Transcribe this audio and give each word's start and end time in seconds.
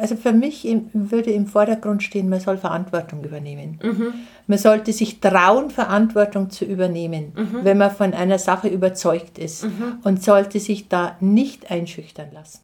also 0.00 0.16
für 0.16 0.32
mich 0.32 0.66
im, 0.66 0.90
würde 0.92 1.30
im 1.30 1.46
Vordergrund 1.46 2.02
stehen, 2.02 2.28
man 2.28 2.40
soll 2.40 2.58
Verantwortung 2.58 3.22
übernehmen. 3.24 3.78
Man 4.46 4.58
sollte 4.58 4.92
sich 4.92 5.20
trauen, 5.20 5.70
Verantwortung 5.70 6.50
zu 6.50 6.64
übernehmen, 6.64 7.32
wenn 7.62 7.78
man 7.78 7.90
von 7.90 8.12
einer 8.14 8.38
Sache 8.38 8.68
überzeugt 8.68 9.38
ist 9.38 9.66
und 10.02 10.22
sollte 10.22 10.60
sich 10.60 10.88
da 10.88 11.16
nicht 11.20 11.70
einschüchtern 11.70 12.28
lassen. 12.32 12.63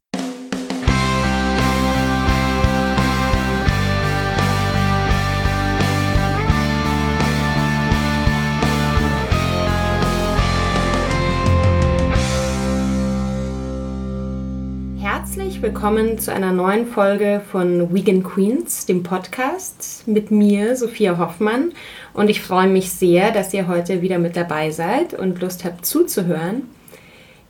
Herzlich 15.01 15.63
willkommen 15.63 16.19
zu 16.19 16.31
einer 16.31 16.51
neuen 16.51 16.85
Folge 16.85 17.41
von 17.51 17.91
Vegan 17.91 18.21
Queens, 18.21 18.85
dem 18.85 19.01
Podcast 19.01 20.07
mit 20.07 20.29
mir, 20.29 20.75
Sophia 20.75 21.17
Hoffmann. 21.17 21.71
Und 22.13 22.29
ich 22.29 22.39
freue 22.39 22.67
mich 22.67 22.91
sehr, 22.91 23.31
dass 23.31 23.51
ihr 23.51 23.67
heute 23.67 24.03
wieder 24.03 24.19
mit 24.19 24.35
dabei 24.35 24.69
seid 24.69 25.15
und 25.15 25.41
Lust 25.41 25.65
habt 25.65 25.87
zuzuhören. 25.87 26.69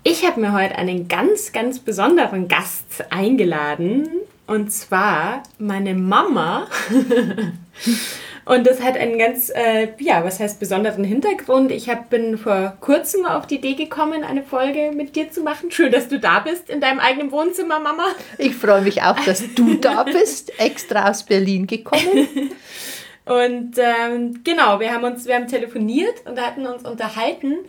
Ich 0.03 0.25
habe 0.25 0.39
mir 0.39 0.53
heute 0.53 0.77
einen 0.77 1.09
ganz, 1.09 1.51
ganz 1.51 1.79
besonderen 1.79 2.47
Gast 2.47 3.03
eingeladen. 3.09 4.07
Und 4.47 4.71
zwar 4.71 5.43
meine 5.59 5.93
Mama. 5.93 6.67
Und 8.45 8.65
das 8.65 8.81
hat 8.81 8.97
einen 8.97 9.19
ganz, 9.19 9.49
äh, 9.49 9.89
ja, 9.99 10.23
was 10.23 10.39
heißt 10.39 10.59
besonderen 10.59 11.03
Hintergrund. 11.03 11.71
Ich 11.71 11.89
hab, 11.89 12.09
bin 12.09 12.37
vor 12.37 12.75
kurzem 12.81 13.25
auf 13.25 13.45
die 13.45 13.55
Idee 13.55 13.75
gekommen, 13.75 14.23
eine 14.23 14.43
Folge 14.43 14.91
mit 14.95 15.15
dir 15.15 15.29
zu 15.31 15.41
machen. 15.41 15.71
Schön, 15.71 15.91
dass 15.91 16.07
du 16.07 16.19
da 16.19 16.39
bist 16.39 16.69
in 16.69 16.81
deinem 16.81 16.99
eigenen 16.99 17.31
Wohnzimmer, 17.31 17.79
Mama. 17.79 18.07
Ich 18.37 18.55
freue 18.55 18.81
mich 18.81 19.03
auch, 19.03 19.19
dass 19.25 19.43
du 19.53 19.75
da 19.81 20.03
bist, 20.03 20.59
extra 20.59 21.09
aus 21.09 21.23
Berlin 21.23 21.67
gekommen. 21.67 22.27
Und 23.25 23.77
ähm, 23.77 24.43
genau, 24.43 24.79
wir 24.79 24.91
haben 24.91 25.03
uns, 25.03 25.25
wir 25.27 25.35
haben 25.35 25.47
telefoniert 25.47 26.25
und 26.25 26.41
hatten 26.41 26.65
uns 26.65 26.83
unterhalten 26.83 27.59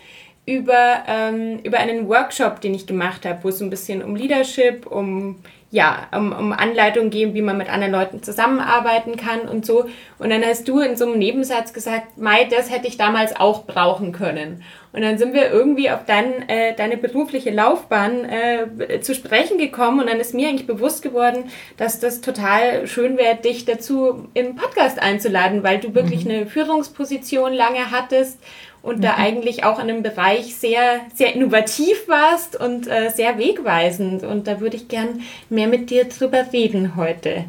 über, 0.47 1.05
ähm, 1.07 1.61
über 1.63 1.79
einen 1.79 2.09
Workshop, 2.09 2.61
den 2.61 2.75
ich 2.75 2.87
gemacht 2.87 3.27
habe, 3.27 3.45
wo 3.45 3.49
es 3.49 3.61
ein 3.61 3.71
bisschen 3.71 4.03
um 4.03 4.17
Leadership, 4.17 4.87
um 4.87 5.37
ja, 5.73 6.07
um, 6.15 6.33
um 6.33 6.53
Anleitung 6.53 7.09
geben, 7.09 7.33
wie 7.33 7.41
man 7.41 7.57
mit 7.57 7.73
anderen 7.73 7.95
Leuten 7.95 8.23
zusammenarbeiten 8.23 9.17
kann 9.17 9.49
und 9.49 9.65
so. 9.65 9.87
Und 10.19 10.29
dann 10.29 10.45
hast 10.45 10.69
du 10.69 10.81
in 10.81 10.97
so 10.99 11.07
einem 11.07 11.19
Nebensatz 11.19 11.73
gesagt, 11.73 12.19
Mai, 12.19 12.45
das 12.45 12.71
hätte 12.71 12.87
ich 12.87 12.99
damals 12.99 13.35
auch 13.35 13.65
brauchen 13.65 14.13
können. 14.13 14.63
Und 14.93 15.01
dann 15.01 15.17
sind 15.17 15.33
wir 15.33 15.51
irgendwie 15.51 15.91
auf 15.91 16.05
dein, 16.07 16.47
äh, 16.51 16.77
deine 16.77 16.99
berufliche 16.99 17.51
Laufbahn 17.51 18.27
äh, 18.27 19.01
zu 19.01 19.15
sprechen 19.15 19.57
gekommen 19.57 20.01
und 20.01 20.11
dann 20.11 20.21
ist 20.21 20.35
mir 20.35 20.51
eigentlich 20.51 20.67
bewusst 20.67 21.01
geworden, 21.01 21.45
dass 21.79 21.99
das 21.99 22.21
total 22.21 22.87
schön 22.87 23.17
wäre, 23.17 23.37
dich 23.37 23.65
dazu 23.65 24.29
im 24.35 24.57
Podcast 24.57 25.01
einzuladen, 25.01 25.63
weil 25.63 25.79
du 25.79 25.95
wirklich 25.95 26.27
mhm. 26.27 26.33
eine 26.33 26.47
Führungsposition 26.47 27.55
lange 27.55 27.91
hattest 27.91 28.39
und 28.83 28.99
mhm. 28.99 29.03
da 29.03 29.17
eigentlich 29.17 29.65
auch 29.65 29.79
in 29.79 29.89
einem 29.89 30.03
Bereich 30.03 30.57
sehr, 30.57 31.01
sehr 31.15 31.35
innovativ 31.35 32.09
warst 32.09 32.57
und 32.59 32.87
äh, 32.89 33.11
sehr 33.11 33.39
wegweisend. 33.39 34.25
Und 34.25 34.47
da 34.47 34.61
würde 34.61 34.77
ich 34.77 34.89
gern 34.89 35.23
mehr 35.49 35.69
mit 35.69 35.91
dir 35.91 36.05
drüber 36.05 36.53
reden 36.53 36.97
heute. 36.97 37.45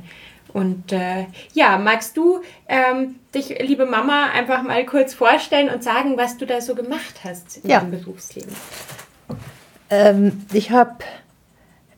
Und 0.54 0.92
äh, 0.92 1.26
ja, 1.54 1.80
magst 1.80 2.16
du 2.16 2.42
ähm, 2.70 3.16
dich, 3.34 3.60
liebe 3.60 3.88
Mama, 3.88 4.30
einfach 4.32 4.62
mal 4.62 4.86
kurz 4.86 5.16
vorstellen 5.16 5.70
und 5.70 5.84
sagen, 5.84 6.16
was 6.16 6.38
du 6.38 6.46
da 6.46 6.62
so 6.62 6.76
gemacht 6.76 7.22
hast 7.24 7.58
in 7.58 7.72
ja. 7.72 7.80
deinem 7.80 7.92
Berufsleben? 7.92 8.56
Ähm, 9.90 10.46
ich 10.54 10.70
habe 10.70 10.98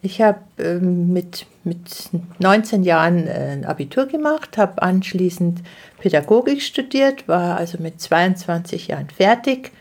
ich 0.06 0.22
hab, 0.22 0.44
ähm, 0.59 1.11
mit, 1.11 1.48
mit 1.64 2.09
19 2.39 2.84
Jahren 2.84 3.28
äh, 3.28 3.50
ein 3.53 3.66
Abitur 3.66 4.06
gemacht, 4.06 4.58
habe 4.58 4.81
anschließend 4.81 5.61
Pädagogik 6.00 6.61
studiert, 6.61 7.28
war 7.28 7.58
also 7.58 7.80
mit 7.81 8.00
22 8.00 8.88
Jahren 8.89 9.09
fertig. 9.09 9.72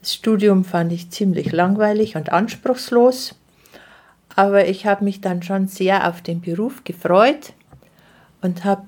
Das 0.00 0.14
Studium 0.14 0.64
fand 0.64 0.92
ich 0.92 1.10
ziemlich 1.10 1.52
langweilig 1.52 2.16
und 2.16 2.30
anspruchslos, 2.32 3.34
aber 4.34 4.66
ich 4.68 4.86
habe 4.86 5.04
mich 5.04 5.20
dann 5.20 5.42
schon 5.42 5.66
sehr 5.66 6.08
auf 6.08 6.22
den 6.22 6.40
Beruf 6.40 6.84
gefreut 6.84 7.52
und 8.40 8.64
habe 8.64 8.86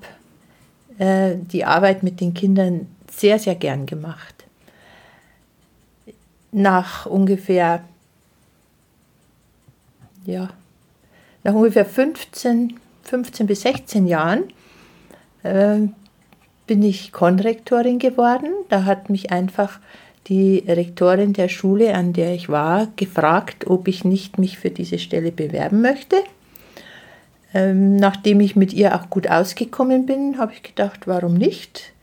äh, 0.97 1.35
die 1.37 1.65
Arbeit 1.65 2.03
mit 2.03 2.21
den 2.21 2.33
Kindern 2.33 2.87
sehr, 3.11 3.37
sehr 3.37 3.55
gern 3.55 3.85
gemacht. 3.85 4.45
Nach 6.51 7.05
ungefähr, 7.05 7.83
ja, 10.25 10.49
nach 11.45 11.53
ungefähr 11.53 11.85
15, 11.85 12.77
15 13.03 13.47
bis 13.47 13.61
16 13.61 14.07
Jahren 14.07 14.45
äh, 15.43 15.77
bin 16.65 16.81
ich 16.81 17.11
Konrektorin 17.11 17.99
geworden. 17.99 18.49
Da 18.69 18.85
hat 18.85 19.11
mich 19.11 19.31
einfach 19.31 19.79
die 20.27 20.63
Rektorin 20.67 21.33
der 21.33 21.47
Schule, 21.47 21.93
an 21.93 22.13
der 22.13 22.33
ich 22.33 22.49
war, 22.49 22.87
gefragt, 22.95 23.67
ob 23.67 23.87
ich 23.87 24.03
nicht 24.03 24.39
mich 24.39 24.57
für 24.57 24.71
diese 24.71 24.97
Stelle 24.97 25.31
bewerben 25.31 25.81
möchte. 25.81 26.15
Ähm, 27.53 27.95
nachdem 27.95 28.39
ich 28.39 28.55
mit 28.55 28.73
ihr 28.73 28.95
auch 28.95 29.11
gut 29.11 29.29
ausgekommen 29.29 30.07
bin, 30.07 30.39
habe 30.39 30.53
ich 30.53 30.63
gedacht, 30.63 31.01
warum 31.05 31.35
nicht? 31.35 31.93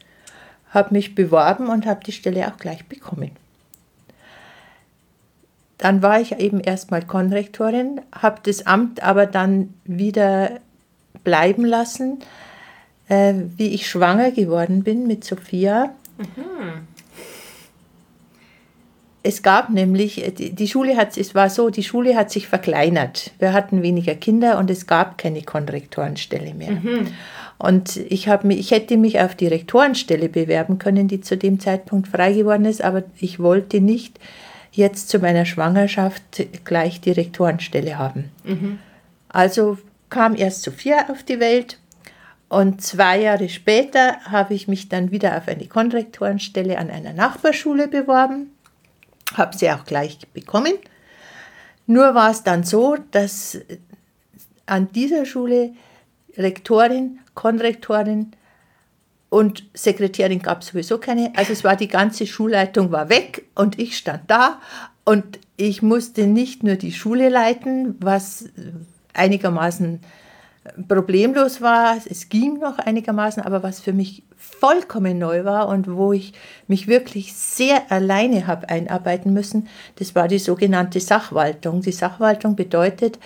Habe 0.71 0.95
mich 0.95 1.17
beworben 1.17 1.67
und 1.67 1.85
habe 1.85 2.05
die 2.05 2.13
Stelle 2.13 2.47
auch 2.47 2.59
gleich 2.59 2.87
bekommen. 2.87 3.33
Dann 5.83 6.01
war 6.01 6.21
ich 6.21 6.39
eben 6.39 6.61
erstmal 6.61 7.03
Konrektorin, 7.03 8.01
habe 8.13 8.37
das 8.45 8.67
Amt 8.67 9.03
aber 9.03 9.27
dann 9.27 9.75
wieder 9.85 10.61
bleiben 11.25 11.65
lassen, 11.65 12.21
äh, 13.09 13.35
wie 13.57 13.75
ich 13.75 13.91
schwanger 13.91 14.31
geworden 14.31 14.85
bin 14.85 15.09
mit 15.09 15.25
Sophia. 15.25 15.93
Mhm. 16.19 16.87
Es 19.25 19.43
gab 19.43 19.71
nämlich, 19.71 20.25
äh, 20.25 20.31
die, 20.31 20.69
Schule 20.69 20.97
hat, 20.97 21.17
es 21.17 21.35
war 21.35 21.51
so, 21.51 21.69
die 21.69 21.83
Schule 21.83 22.15
hat 22.15 22.31
sich 22.31 22.47
verkleinert. 22.47 23.33
Wir 23.41 23.53
hatten 23.53 23.83
weniger 23.83 24.15
Kinder 24.15 24.59
und 24.59 24.71
es 24.71 24.87
gab 24.87 25.19
keine 25.19 25.43
Konrektorenstelle 25.43 26.55
mehr. 26.55 26.71
Mhm. 26.71 27.09
Und 27.59 27.97
ich, 27.97 28.29
mich, 28.45 28.61
ich 28.61 28.71
hätte 28.71 28.97
mich 28.97 29.19
auf 29.19 29.35
die 29.35 29.49
Rektorenstelle 29.49 30.29
bewerben 30.29 30.79
können, 30.79 31.09
die 31.09 31.23
zu 31.23 31.37
dem 31.37 31.59
Zeitpunkt 31.59 32.07
frei 32.07 32.35
geworden 32.35 32.67
ist, 32.67 32.85
aber 32.85 33.03
ich 33.19 33.41
wollte 33.41 33.81
nicht 33.81 34.21
jetzt 34.73 35.09
zu 35.09 35.19
meiner 35.19 35.45
Schwangerschaft 35.45 36.23
gleich 36.65 37.01
die 37.01 37.13
Rektorenstelle 37.13 37.99
haben. 37.99 38.31
Mhm. 38.45 38.79
Also 39.29 39.79
kam 40.11 40.35
erst 40.35 40.63
Sophia 40.63 41.09
auf 41.11 41.23
die 41.23 41.41
Welt 41.41 41.79
und 42.49 42.83
zwei 42.83 43.21
Jahre 43.21 43.49
später 43.49 44.19
habe 44.25 44.55
ich 44.55 44.69
mich 44.69 44.89
dann 44.89 45.11
wieder 45.11 45.37
auf 45.37 45.49
eine 45.49 45.67
Konrektorenstelle 45.67 46.79
an 46.79 46.91
einer 46.91 47.13
Nachbarschule 47.13 47.89
beworben, 47.89 48.51
habe 49.35 49.57
sie 49.57 49.71
auch 49.71 49.85
gleich 49.85 50.19
bekommen. 50.35 50.75
Nur 51.87 52.15
war 52.15 52.31
es 52.31 52.43
dann 52.43 52.65
so, 52.65 52.97
dass 53.11 53.59
an 54.67 54.93
dieser 54.93 55.25
Schule 55.25 55.73
Rektorin, 56.37 57.21
Konrektorin 57.35 58.33
und 59.33 59.65
Sekretärin 59.73 60.43
gab 60.43 60.61
es 60.61 60.67
sowieso 60.69 60.99
keine. 60.99 61.33
Also 61.35 61.55
es 61.55 61.65
war 61.65 61.75
die 61.75 61.89
ganze 61.89 62.27
Schulleitung 62.27 62.93
war 62.93 63.09
weg 63.09 63.47
und 63.55 63.79
ich 63.79 63.97
stand 63.97 64.31
da 64.31 64.61
und 65.05 65.39
ich 65.57 65.81
musste 65.81 66.27
nicht 66.27 66.63
nur 66.63 66.77
die 66.77 66.93
Schule 66.93 67.31
leiten, 67.31 67.97
was 67.99 68.51
einigermaßen 69.15 70.01
problemlos 70.87 71.63
war. 71.63 71.97
Es 72.05 72.29
ging 72.29 72.59
noch 72.59 72.77
einigermaßen, 72.79 73.43
aber 73.43 73.63
was 73.63 73.81
für 73.81 73.95
mich 73.95 74.23
vollkommen 74.37 75.17
neu 75.17 75.47
war 75.47 75.69
und 75.69 75.91
wo 75.91 76.13
ich 76.13 76.35
mich 76.67 76.87
wirklich 76.87 77.33
sehr 77.33 77.91
alleine 77.91 78.47
habe 78.47 78.69
einarbeiten 78.69 79.33
müssen, 79.33 79.67
das 79.97 80.15
war 80.15 80.29
die 80.29 80.41
sogenannte 80.41 81.01
Sachwaltung. 81.01 81.81
Die 81.81 81.93
Sachwaltung 81.93 82.55
bedeutet, 82.55 83.19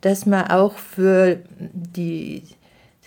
dass 0.00 0.24
man 0.24 0.46
auch 0.50 0.78
für 0.78 1.40
die, 1.52 2.44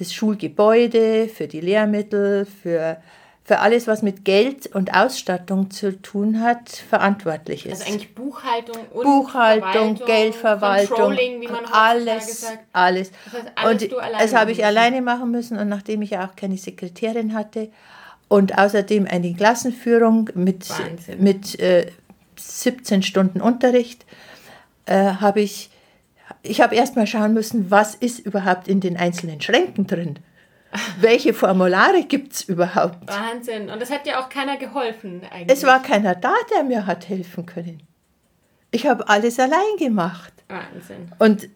das 0.03 0.14
Schulgebäude, 0.14 1.27
für 1.27 1.48
die 1.48 1.62
Lehrmittel, 1.62 2.45
für 2.45 2.98
für 3.45 3.60
alles, 3.60 3.88
was 3.88 4.01
mit 4.01 4.24
Geld 4.24 4.68
und 4.68 4.94
Ausstattung 4.94 5.69
zu 5.69 6.01
tun 6.01 6.39
hat, 6.39 6.69
verantwortlich 6.69 7.66
ist. 7.66 7.81
Also 7.81 7.92
eigentlich 7.92 8.16
Buchhaltung 8.16 8.77
und 8.94 9.04
Buchhaltung, 9.04 9.95
Geldverwaltung, 10.06 11.12
wie 11.12 11.48
man 11.48 11.66
alles, 11.66 12.42
sagt. 12.42 12.60
alles. 12.72 13.12
Das 13.25 13.33
heißt, 13.33 13.51
alles 13.56 13.83
und 13.83 13.92
das 14.19 14.33
habe 14.33 14.51
ich 14.54 14.63
alleine 14.63 15.01
machen 15.01 15.30
müssen 15.31 15.57
und 15.57 15.68
nachdem 15.68 16.01
ich 16.01 16.12
ja 16.12 16.25
auch 16.25 16.38
keine 16.38 16.57
Sekretärin 16.57 17.33
hatte 17.33 17.69
und 18.30 18.57
außerdem 18.57 19.07
eine 19.10 19.33
Klassenführung 19.33 20.30
mit, 20.36 20.66
mit 21.19 21.60
äh, 21.60 21.92
17 22.38 23.04
Stunden 23.04 23.42
Unterricht, 23.42 24.06
äh, 24.86 25.16
habe 25.16 25.42
ich, 25.42 25.69
ich 26.44 26.62
habe 26.62 26.75
erst 26.75 26.95
mal 26.95 27.07
schauen 27.07 27.34
müssen, 27.34 27.72
was 27.72 27.95
ist 27.95 28.19
überhaupt 28.19 28.68
in 28.68 28.80
den 28.80 28.98
einzelnen 28.98 29.42
Schränken 29.42 29.88
drin 29.88 30.19
welche 31.00 31.34
Formulare 31.34 32.04
gibt 32.04 32.34
es 32.34 32.44
überhaupt? 32.44 33.07
Wahnsinn. 33.07 33.69
Und 33.69 33.81
das 33.81 33.92
hat 33.92 34.06
dir 34.06 34.19
auch 34.19 34.30
keiner 34.30 34.57
geholfen 34.57 35.22
eigentlich. 35.31 35.57
Es 35.57 35.63
war 35.63 35.81
keiner 35.81 36.16
da, 36.16 36.34
der 36.54 36.63
mir 36.63 36.86
hat 36.86 37.10
helfen 37.10 37.45
können. 37.45 37.84
Ich 38.72 38.88
habe 38.88 39.07
alles 39.07 39.40
allein 39.40 39.78
gemacht. 39.78 40.34
Wahnsinn. 40.48 41.12
Und 41.19 41.50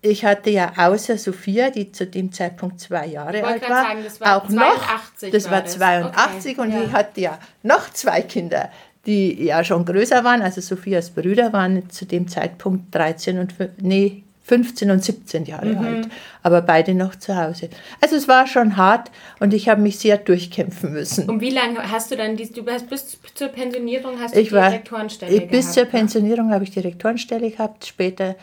ich 0.00 0.24
hatte 0.24 0.50
ja 0.50 0.72
außer 0.76 1.18
Sophia, 1.18 1.70
die 1.70 1.92
zu 1.92 2.06
dem 2.06 2.32
Zeitpunkt 2.32 2.80
zwei 2.80 3.06
Jahre 3.06 3.44
alt 3.44 3.62
war, 3.62 3.84
sagen, 3.84 4.00
das 4.02 4.20
war 4.20 4.36
auch 4.36 4.48
82 4.48 5.32
noch, 5.32 5.32
das 5.32 5.50
war 5.50 5.64
82 5.64 6.58
okay. 6.58 6.60
und 6.60 6.72
ja. 6.72 6.82
ich 6.84 6.92
hatte 6.92 7.20
ja 7.20 7.38
noch 7.62 7.90
zwei 7.90 8.22
Kinder, 8.22 8.70
die 9.08 9.42
ja 9.42 9.64
schon 9.64 9.86
größer 9.86 10.22
waren. 10.22 10.42
Also 10.42 10.60
Sophias 10.60 11.10
Brüder 11.10 11.52
waren 11.52 11.88
zu 11.88 12.04
dem 12.04 12.28
Zeitpunkt 12.28 12.94
13 12.94 13.38
und 13.38 13.54
nee, 13.80 14.22
15 14.44 14.90
und 14.90 15.02
17 15.02 15.44
Jahre 15.46 15.66
mhm. 15.66 15.78
alt, 15.78 16.08
aber 16.42 16.62
beide 16.62 16.94
noch 16.94 17.16
zu 17.16 17.36
Hause. 17.36 17.70
Also 18.00 18.16
es 18.16 18.28
war 18.28 18.46
schon 18.46 18.76
hart 18.76 19.10
und 19.40 19.52
ich 19.52 19.68
habe 19.68 19.80
mich 19.80 19.98
sehr 19.98 20.16
durchkämpfen 20.16 20.92
müssen. 20.92 21.28
Und 21.28 21.40
wie 21.40 21.50
lange 21.50 21.90
hast 21.90 22.10
du 22.10 22.16
dann, 22.16 22.36
die, 22.36 22.50
du 22.50 22.64
hast 22.66 22.88
bis 22.88 23.18
zur 23.34 23.48
Pensionierung 23.48 24.18
hast 24.20 24.34
du 24.34 24.40
ich 24.40 24.48
die 24.48 24.54
war, 24.54 24.72
Rektorenstelle 24.72 25.32
gehabt? 25.32 25.50
Bis 25.50 25.72
zur 25.72 25.84
Pensionierung 25.84 26.50
habe 26.50 26.64
ich 26.64 26.70
die 26.70 26.80
Rektorenstelle 26.80 27.50
gehabt, 27.50 27.86
später, 27.86 28.36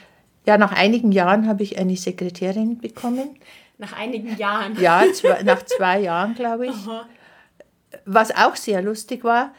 ja 0.46 0.58
nach 0.58 0.74
einigen 0.74 1.12
Jahren 1.12 1.48
habe 1.48 1.64
ich 1.64 1.78
eine 1.80 1.96
Sekretärin 1.96 2.80
bekommen. 2.80 3.30
Nach 3.78 3.98
einigen 3.98 4.36
Jahren? 4.38 4.80
Ja, 4.80 5.04
zwei, 5.14 5.42
nach 5.44 5.64
zwei 5.66 6.02
Jahren 6.02 6.36
glaube 6.36 6.68
ich. 6.68 6.88
Aha. 6.88 7.06
Was 8.06 8.36
auch 8.36 8.56
sehr 8.56 8.84
lustig 8.84 9.24
war, 9.24 9.54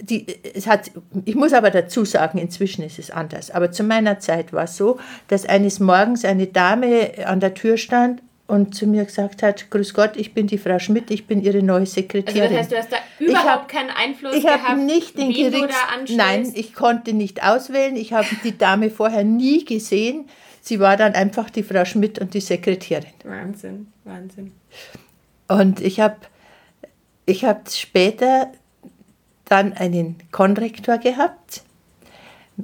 die, 0.00 0.26
es 0.54 0.66
hat, 0.66 0.90
ich 1.24 1.34
muss 1.34 1.52
aber 1.52 1.70
dazu 1.70 2.04
sagen, 2.04 2.38
inzwischen 2.38 2.82
ist 2.82 2.98
es 2.98 3.10
anders. 3.10 3.50
Aber 3.50 3.72
zu 3.72 3.82
meiner 3.82 4.18
Zeit 4.18 4.52
war 4.52 4.64
es 4.64 4.76
so, 4.76 4.98
dass 5.28 5.46
eines 5.46 5.80
Morgens 5.80 6.24
eine 6.24 6.46
Dame 6.46 7.12
an 7.26 7.40
der 7.40 7.54
Tür 7.54 7.76
stand 7.76 8.20
und 8.46 8.74
zu 8.74 8.86
mir 8.86 9.04
gesagt 9.04 9.42
hat, 9.42 9.70
Grüß 9.70 9.94
Gott, 9.94 10.16
ich 10.16 10.34
bin 10.34 10.46
die 10.46 10.58
Frau 10.58 10.78
Schmidt, 10.78 11.10
ich 11.10 11.26
bin 11.26 11.42
Ihre 11.42 11.62
neue 11.62 11.86
Sekretärin. 11.86 12.42
Also 12.42 12.54
das 12.54 12.58
heißt, 12.58 12.72
du 12.72 12.76
hast 12.76 12.92
da 12.92 12.96
überhaupt 13.24 13.46
hab, 13.48 13.68
keinen 13.68 13.90
Einfluss 13.90 14.34
ich 14.36 14.42
gehabt, 14.42 14.78
nicht 14.78 15.18
den 15.18 15.32
geringsten, 15.32 16.16
Nein, 16.16 16.52
ich 16.54 16.74
konnte 16.74 17.12
nicht 17.12 17.42
auswählen. 17.42 17.96
Ich 17.96 18.12
habe 18.12 18.28
die 18.44 18.56
Dame 18.56 18.90
vorher 18.90 19.24
nie 19.24 19.64
gesehen. 19.64 20.28
Sie 20.60 20.78
war 20.78 20.96
dann 20.96 21.14
einfach 21.14 21.50
die 21.50 21.62
Frau 21.62 21.84
Schmidt 21.84 22.18
und 22.18 22.34
die 22.34 22.40
Sekretärin. 22.40 23.12
Wahnsinn, 23.24 23.88
Wahnsinn. 24.04 24.52
Und 25.48 25.80
ich 25.80 26.00
habe 26.00 26.16
ich 27.24 27.44
hab 27.44 27.70
später 27.70 28.52
dann 29.46 29.72
einen 29.72 30.16
Konrektor 30.32 30.98
gehabt, 30.98 31.62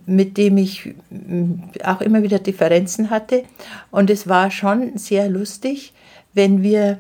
mit 0.06 0.37
dem 0.37 0.58
ich 0.58 0.94
mm, 1.11 1.55
auch 1.84 2.00
immer 2.00 2.23
wieder 2.23 2.38
Differenzen 2.38 3.11
hatte. 3.11 3.44
Und 3.90 4.11
es 4.11 4.29
war 4.29 4.50
schon 4.50 4.99
sehr 4.99 5.29
lustig, 5.29 5.93
wenn 6.34 6.62
wir 6.62 6.99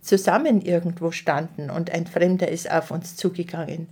zusammen 0.00 0.62
irgendwo 0.62 1.10
standen 1.10 1.70
und 1.70 1.90
ein 1.90 2.06
Fremder 2.06 2.48
ist 2.48 2.70
auf 2.70 2.90
uns 2.90 3.16
zugegangen. 3.16 3.88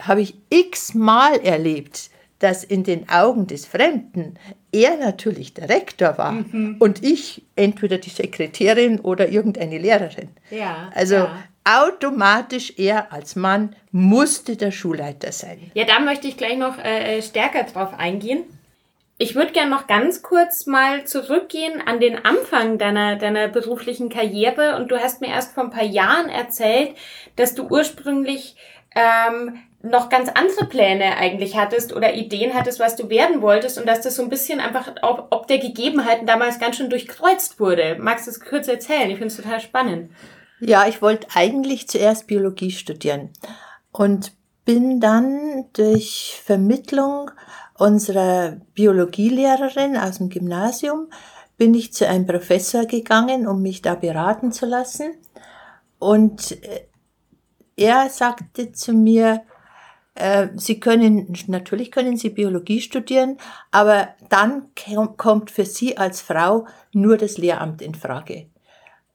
Habe 0.00 0.22
ich 0.22 0.34
x-mal 0.48 1.38
erlebt, 1.40 2.10
dass 2.38 2.64
in 2.64 2.82
den 2.82 3.08
Augen 3.08 3.46
des 3.46 3.64
Fremden 3.64 4.34
er 4.72 4.96
natürlich 4.96 5.54
der 5.54 5.68
Rektor 5.68 6.18
war 6.18 6.32
mhm. 6.32 6.76
und 6.80 7.04
ich 7.04 7.44
entweder 7.56 7.98
die 7.98 8.10
Sekretärin 8.10 9.00
oder 9.00 9.28
irgendeine 9.28 9.78
Lehrerin. 9.78 10.30
Ja, 10.50 10.90
also 10.94 11.14
ja 11.14 11.44
automatisch 11.64 12.74
er 12.76 13.12
als 13.12 13.36
Mann 13.36 13.74
musste 13.90 14.56
der 14.56 14.70
Schulleiter 14.70 15.32
sein. 15.32 15.70
Ja, 15.74 15.84
da 15.84 15.98
möchte 15.98 16.28
ich 16.28 16.36
gleich 16.36 16.58
noch 16.58 16.78
äh, 16.78 17.22
stärker 17.22 17.64
drauf 17.64 17.94
eingehen. 17.96 18.44
Ich 19.16 19.36
würde 19.36 19.52
gerne 19.52 19.70
noch 19.70 19.86
ganz 19.86 20.22
kurz 20.22 20.66
mal 20.66 21.04
zurückgehen 21.04 21.80
an 21.86 22.00
den 22.00 22.24
Anfang 22.24 22.78
deiner, 22.78 23.16
deiner 23.16 23.46
beruflichen 23.46 24.08
Karriere. 24.08 24.76
Und 24.76 24.90
du 24.90 24.98
hast 24.98 25.20
mir 25.20 25.28
erst 25.28 25.54
vor 25.54 25.64
ein 25.64 25.70
paar 25.70 25.84
Jahren 25.84 26.28
erzählt, 26.28 26.96
dass 27.36 27.54
du 27.54 27.68
ursprünglich 27.68 28.56
ähm, 28.96 29.60
noch 29.82 30.08
ganz 30.08 30.30
andere 30.30 30.66
Pläne 30.66 31.16
eigentlich 31.16 31.56
hattest 31.56 31.94
oder 31.94 32.14
Ideen 32.14 32.54
hattest, 32.54 32.80
was 32.80 32.96
du 32.96 33.08
werden 33.08 33.40
wolltest 33.42 33.78
und 33.78 33.86
dass 33.86 34.00
das 34.00 34.16
so 34.16 34.22
ein 34.22 34.30
bisschen 34.30 34.58
einfach 34.58 34.90
ob, 35.02 35.28
ob 35.30 35.46
der 35.46 35.58
Gegebenheiten 35.58 36.26
damals 36.26 36.58
ganz 36.58 36.76
schön 36.76 36.90
durchkreuzt 36.90 37.60
wurde. 37.60 37.96
Magst 38.00 38.26
du 38.26 38.30
das 38.30 38.40
kurz 38.40 38.66
erzählen? 38.66 39.10
Ich 39.10 39.18
finde 39.18 39.26
es 39.26 39.36
total 39.36 39.60
spannend. 39.60 40.10
Ja, 40.66 40.86
ich 40.88 41.02
wollte 41.02 41.26
eigentlich 41.34 41.88
zuerst 41.88 42.26
Biologie 42.26 42.70
studieren 42.70 43.28
und 43.92 44.32
bin 44.64 44.98
dann 44.98 45.66
durch 45.74 46.40
Vermittlung 46.42 47.30
unserer 47.76 48.56
Biologielehrerin 48.72 49.98
aus 49.98 50.16
dem 50.18 50.30
Gymnasium 50.30 51.08
bin 51.58 51.74
ich 51.74 51.92
zu 51.92 52.08
einem 52.08 52.26
Professor 52.26 52.86
gegangen, 52.86 53.46
um 53.46 53.60
mich 53.60 53.82
da 53.82 53.94
beraten 53.94 54.52
zu 54.52 54.64
lassen. 54.64 55.12
Und 55.98 56.52
äh, 56.52 56.86
er 57.76 58.08
sagte 58.08 58.72
zu 58.72 58.94
mir, 58.94 59.42
äh, 60.14 60.48
Sie 60.56 60.80
können, 60.80 61.36
natürlich 61.46 61.92
können 61.92 62.16
Sie 62.16 62.30
Biologie 62.30 62.80
studieren, 62.80 63.36
aber 63.70 64.14
dann 64.30 64.70
kommt 65.18 65.50
für 65.50 65.66
Sie 65.66 65.98
als 65.98 66.22
Frau 66.22 66.66
nur 66.92 67.18
das 67.18 67.36
Lehramt 67.36 67.82
in 67.82 67.94
Frage 67.94 68.46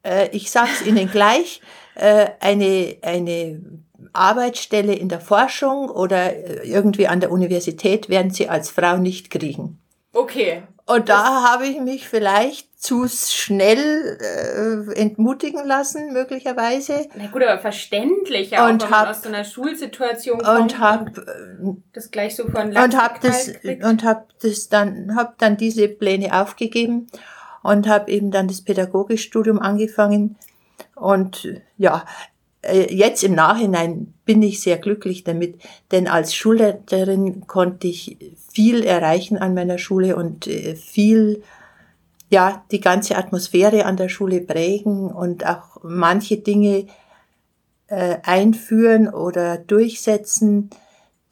äh, 0.04 0.30
ich 0.32 0.52
sage 0.52 0.70
es 0.74 0.86
Ihnen 0.86 1.10
gleich, 1.10 1.62
äh, 1.96 2.28
eine, 2.40 2.98
eine 3.02 3.62
Arbeitsstelle 4.14 4.94
in 4.94 5.10
der 5.10 5.20
Forschung 5.20 5.90
oder 5.90 6.34
äh, 6.34 6.70
irgendwie 6.70 7.08
an 7.08 7.20
der 7.20 7.32
Universität 7.32 8.10
werden 8.10 8.32
Sie 8.32 8.50
als 8.50 8.70
Frau 8.70 8.98
nicht 8.98 9.30
kriegen. 9.30 9.80
Okay. 10.14 10.64
Und 10.86 11.08
da 11.08 11.44
habe 11.44 11.68
ich 11.68 11.80
mich 11.80 12.10
vielleicht 12.10 12.82
zu 12.82 13.08
schnell 13.08 14.18
äh, 14.20 15.00
entmutigen 15.00 15.68
lassen, 15.68 16.14
möglicherweise. 16.14 17.08
Na 17.14 17.28
gut, 17.28 17.44
aber 17.44 17.60
verständlich, 17.60 18.52
ja, 18.52 18.68
und 18.68 18.84
auch, 18.84 18.88
wenn 18.88 18.96
hab, 18.96 19.06
man 19.06 19.16
aus 19.16 19.22
so 19.22 19.30
einer 19.30 19.44
Schulsituation 19.44 20.40
kommt 20.40 20.60
und 20.60 20.80
hab, 20.80 21.18
und 21.62 21.84
das 21.94 22.10
gleich 22.10 22.36
so 22.36 22.48
von 22.48 22.76
und 22.76 22.98
hab 22.98 23.22
das 23.22 23.52
und 23.84 24.04
hab 24.04 24.40
das 24.40 24.70
dann 24.70 25.16
hab 25.16 25.38
dann 25.38 25.58
diese 25.58 25.90
Pläne 25.90 26.42
aufgegeben 26.42 27.08
und 27.64 27.88
habe 27.88 28.12
eben 28.12 28.32
dann 28.32 28.48
das 28.48 28.62
Pädagogikstudium 28.62 29.60
angefangen. 29.60 30.38
Und 30.96 31.48
ja, 31.78 32.06
äh, 32.62 32.94
jetzt 32.94 33.24
im 33.24 33.36
Nachhinein 33.36 34.14
bin 34.26 34.42
ich 34.42 34.62
sehr 34.62 34.78
glücklich 34.78 35.24
damit, 35.24 35.62
denn 35.92 36.08
als 36.08 36.36
Schulleiterin 36.36 37.48
konnte 37.48 37.88
ich 37.88 38.18
viel 38.52 38.84
erreichen 38.84 39.38
an 39.38 39.54
meiner 39.54 39.78
Schule 39.78 40.16
und 40.16 40.48
äh, 40.48 40.76
viel, 40.76 41.44
ja, 42.30 42.64
die 42.72 42.82
ganze 42.82 43.18
Atmosphäre 43.18 43.86
an 43.86 43.98
der 43.98 44.10
Schule 44.10 44.42
prägen 44.42 45.12
und 45.12 45.46
auch 45.46 45.78
manche 45.84 46.38
Dinge 46.38 46.88
äh, 47.88 48.18
einführen 48.24 49.08
oder 49.10 49.58
durchsetzen, 49.58 50.70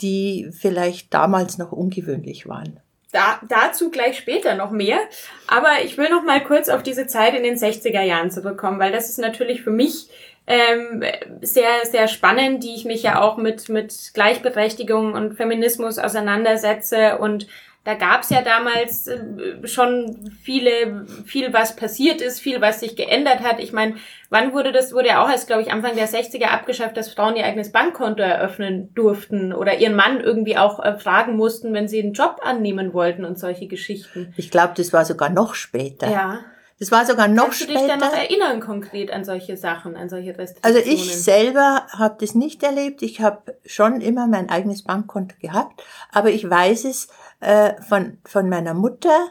die 0.01 0.49
vielleicht 0.51 1.13
damals 1.13 1.57
noch 1.57 1.71
ungewöhnlich 1.71 2.47
waren. 2.47 2.79
Da, 3.11 3.39
dazu 3.47 3.89
gleich 3.89 4.17
später 4.17 4.55
noch 4.55 4.71
mehr. 4.71 4.99
Aber 5.47 5.81
ich 5.83 5.97
will 5.97 6.09
noch 6.09 6.23
mal 6.23 6.43
kurz 6.43 6.67
auf 6.67 6.83
diese 6.83 7.07
Zeit 7.07 7.35
in 7.35 7.43
den 7.43 7.55
60er 7.55 8.01
Jahren 8.01 8.31
zurückkommen, 8.31 8.79
weil 8.79 8.91
das 8.91 9.09
ist 9.09 9.17
natürlich 9.17 9.61
für 9.63 9.71
mich 9.71 10.09
ähm, 10.47 11.03
sehr, 11.41 11.85
sehr 11.85 12.07
spannend, 12.07 12.63
die 12.63 12.73
ich 12.73 12.85
mich 12.85 13.03
ja 13.03 13.21
auch 13.21 13.37
mit, 13.37 13.67
mit 13.69 14.11
Gleichberechtigung 14.13 15.13
und 15.13 15.35
Feminismus 15.35 15.99
auseinandersetze 15.99 17.17
und 17.17 17.47
da 17.87 17.93
gab 17.93 18.23
es 18.23 18.29
ja 18.29 18.41
damals 18.41 19.07
äh, 19.07 19.65
schon 19.65 20.29
viele, 20.41 21.05
viel 21.25 21.53
was 21.53 21.77
passiert 21.77 22.19
ist, 22.19 22.41
viel 22.41 22.59
was 22.59 22.81
sich 22.81 22.97
geändert 22.97 23.39
hat. 23.39 23.61
Ich 23.61 23.71
meine, 23.71 23.95
wann 24.29 24.51
wurde 24.51 24.73
das, 24.73 24.91
wurde 24.91 25.07
ja 25.07 25.23
auch 25.23 25.29
erst, 25.29 25.47
glaube 25.47 25.61
ich, 25.61 25.71
Anfang 25.71 25.95
der 25.95 26.09
60er 26.09 26.47
abgeschafft, 26.47 26.97
dass 26.97 27.13
Frauen 27.13 27.37
ihr 27.37 27.45
eigenes 27.45 27.71
Bankkonto 27.71 28.21
eröffnen 28.21 28.93
durften 28.93 29.53
oder 29.53 29.79
ihren 29.79 29.95
Mann 29.95 30.19
irgendwie 30.19 30.57
auch 30.57 30.83
äh, 30.83 30.97
fragen 30.99 31.37
mussten, 31.37 31.73
wenn 31.73 31.87
sie 31.87 32.03
einen 32.03 32.11
Job 32.11 32.41
annehmen 32.43 32.93
wollten 32.93 33.23
und 33.23 33.39
solche 33.39 33.67
Geschichten. 33.67 34.33
Ich 34.35 34.51
glaube, 34.51 34.73
das 34.75 34.91
war 34.91 35.05
sogar 35.05 35.29
noch 35.29 35.55
später. 35.55 36.11
Ja. 36.11 36.39
Das 36.79 36.91
war 36.91 37.05
sogar 37.05 37.27
noch 37.27 37.45
Kannst 37.45 37.63
später. 37.63 37.73
Kannst 37.73 37.89
du 37.89 37.95
dich 37.95 37.99
dann 38.01 38.11
noch 38.11 38.17
erinnern 38.17 38.59
konkret 38.59 39.11
an 39.11 39.23
solche 39.23 39.57
Sachen, 39.57 39.95
an 39.95 40.09
solche 40.09 40.37
Restriktionen? 40.37 40.77
Also 40.77 40.89
ich 40.89 41.15
selber 41.15 41.87
habe 41.89 42.17
das 42.19 42.35
nicht 42.35 42.61
erlebt. 42.61 43.01
Ich 43.01 43.21
habe 43.21 43.55
schon 43.65 44.01
immer 44.01 44.27
mein 44.27 44.49
eigenes 44.49 44.83
Bankkonto 44.83 45.35
gehabt, 45.41 45.81
aber 46.11 46.29
ich 46.29 46.47
weiß 46.47 46.85
es, 46.85 47.07
äh, 47.39 47.81
von, 47.81 48.17
von 48.23 48.49
meiner 48.49 48.73
Mutter. 48.73 49.29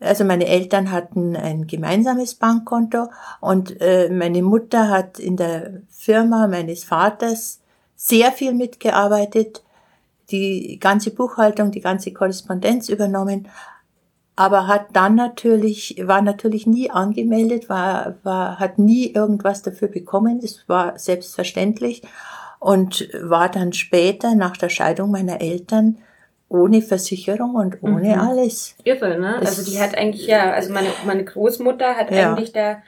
Also 0.00 0.24
meine 0.24 0.46
Eltern 0.46 0.90
hatten 0.90 1.36
ein 1.36 1.66
gemeinsames 1.66 2.34
Bankkonto 2.34 3.08
und 3.40 3.80
äh, 3.80 4.08
meine 4.10 4.42
Mutter 4.42 4.88
hat 4.88 5.18
in 5.18 5.36
der 5.36 5.82
Firma 5.90 6.46
meines 6.46 6.84
Vaters 6.84 7.60
sehr 7.96 8.32
viel 8.32 8.54
mitgearbeitet, 8.54 9.62
die 10.30 10.78
ganze 10.80 11.10
Buchhaltung, 11.10 11.70
die 11.70 11.82
ganze 11.82 12.12
Korrespondenz 12.12 12.88
übernommen, 12.88 13.48
aber 14.36 14.68
hat 14.68 14.86
dann 14.94 15.16
natürlich, 15.16 16.00
war 16.06 16.22
natürlich 16.22 16.66
nie 16.66 16.90
angemeldet, 16.90 17.68
war, 17.68 18.14
war, 18.22 18.58
hat 18.58 18.78
nie 18.78 19.12
irgendwas 19.12 19.60
dafür 19.60 19.88
bekommen, 19.88 20.40
das 20.40 20.66
war 20.66 20.98
selbstverständlich 20.98 22.02
und 22.58 23.06
war 23.20 23.50
dann 23.50 23.74
später 23.74 24.34
nach 24.34 24.56
der 24.56 24.70
Scheidung 24.70 25.10
meiner 25.10 25.42
Eltern 25.42 25.98
ohne 26.50 26.82
Versicherung 26.82 27.54
und 27.54 27.82
ohne 27.82 28.16
mhm. 28.16 28.20
alles. 28.20 28.74
Irre, 28.84 29.18
ne? 29.18 29.36
also 29.36 29.64
die 29.64 29.80
hat 29.80 29.96
eigentlich 29.96 30.26
ja, 30.26 30.52
also 30.52 30.72
meine, 30.72 30.88
meine 31.06 31.24
Großmutter 31.24 31.96
hat 31.96 32.10
ja. 32.10 32.32
eigentlich 32.32 32.52
da 32.52 32.82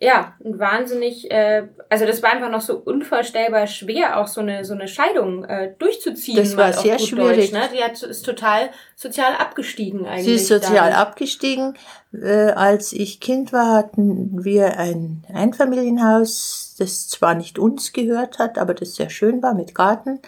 ja, 0.00 0.34
wahnsinnig, 0.38 1.28
äh, 1.30 1.66
also 1.88 2.06
das 2.06 2.22
war 2.22 2.30
einfach 2.30 2.50
noch 2.50 2.60
so 2.60 2.76
unvorstellbar 2.76 3.66
schwer, 3.66 4.20
auch 4.20 4.28
so 4.28 4.40
eine 4.40 4.64
so 4.64 4.74
eine 4.74 4.86
Scheidung 4.86 5.44
äh, 5.44 5.74
durchzuziehen. 5.78 6.36
Das 6.36 6.56
war 6.56 6.72
sehr 6.72 7.00
schwierig. 7.00 7.50
Deutsch, 7.50 7.52
ne? 7.52 7.68
Die 7.74 7.82
hat, 7.82 8.00
ist 8.00 8.24
total 8.24 8.70
sozial 8.94 9.34
abgestiegen 9.34 10.06
eigentlich. 10.06 10.24
Sie 10.26 10.34
ist 10.34 10.46
sozial 10.46 10.90
dann. 10.90 11.00
abgestiegen. 11.00 11.74
Äh, 12.12 12.52
als 12.52 12.92
ich 12.92 13.18
Kind 13.18 13.52
war, 13.52 13.74
hatten 13.74 14.44
wir 14.44 14.78
ein 14.78 15.24
Einfamilienhaus, 15.32 16.76
das 16.78 17.08
zwar 17.08 17.34
nicht 17.34 17.58
uns 17.58 17.92
gehört 17.92 18.38
hat, 18.38 18.56
aber 18.56 18.74
das 18.74 18.94
sehr 18.94 19.10
schön 19.10 19.42
war 19.42 19.54
mit 19.54 19.74
Garten. 19.74 20.20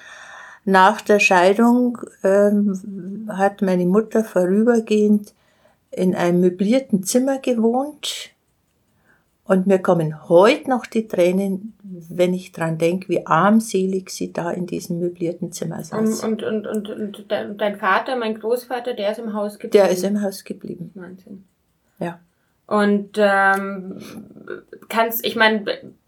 Nach 0.64 1.00
der 1.00 1.18
Scheidung 1.18 1.98
ähm, 2.22 3.28
hat 3.32 3.62
meine 3.62 3.86
Mutter 3.86 4.24
vorübergehend 4.24 5.34
in 5.90 6.14
einem 6.14 6.40
möblierten 6.40 7.02
Zimmer 7.02 7.38
gewohnt 7.38 8.32
und 9.50 9.66
mir 9.66 9.80
kommen 9.80 10.28
heute 10.28 10.70
noch 10.70 10.86
die 10.86 11.08
Tränen, 11.08 11.74
wenn 11.82 12.34
ich 12.34 12.52
dran 12.52 12.78
denke, 12.78 13.08
wie 13.08 13.26
armselig 13.26 14.10
sie 14.10 14.32
da 14.32 14.52
in 14.52 14.66
diesem 14.66 15.00
möblierten 15.00 15.50
Zimmer 15.50 15.82
saß. 15.82 16.22
Und, 16.22 16.44
und, 16.44 16.68
und, 16.68 16.88
und, 16.88 17.24
dein 17.28 17.76
Vater, 17.76 18.14
mein 18.14 18.38
Großvater, 18.38 18.94
der 18.94 19.10
ist 19.10 19.18
im 19.18 19.32
Haus 19.32 19.58
geblieben? 19.58 19.72
Der 19.72 19.90
ist 19.90 20.04
im 20.04 20.22
Haus 20.22 20.44
geblieben. 20.44 20.92
Wahnsinn. 20.94 21.46
Ja. 21.98 22.20
Und 22.68 23.16
ähm, 23.16 23.98
kannst, 24.88 25.26
ich 25.26 25.34
meine, 25.34 25.64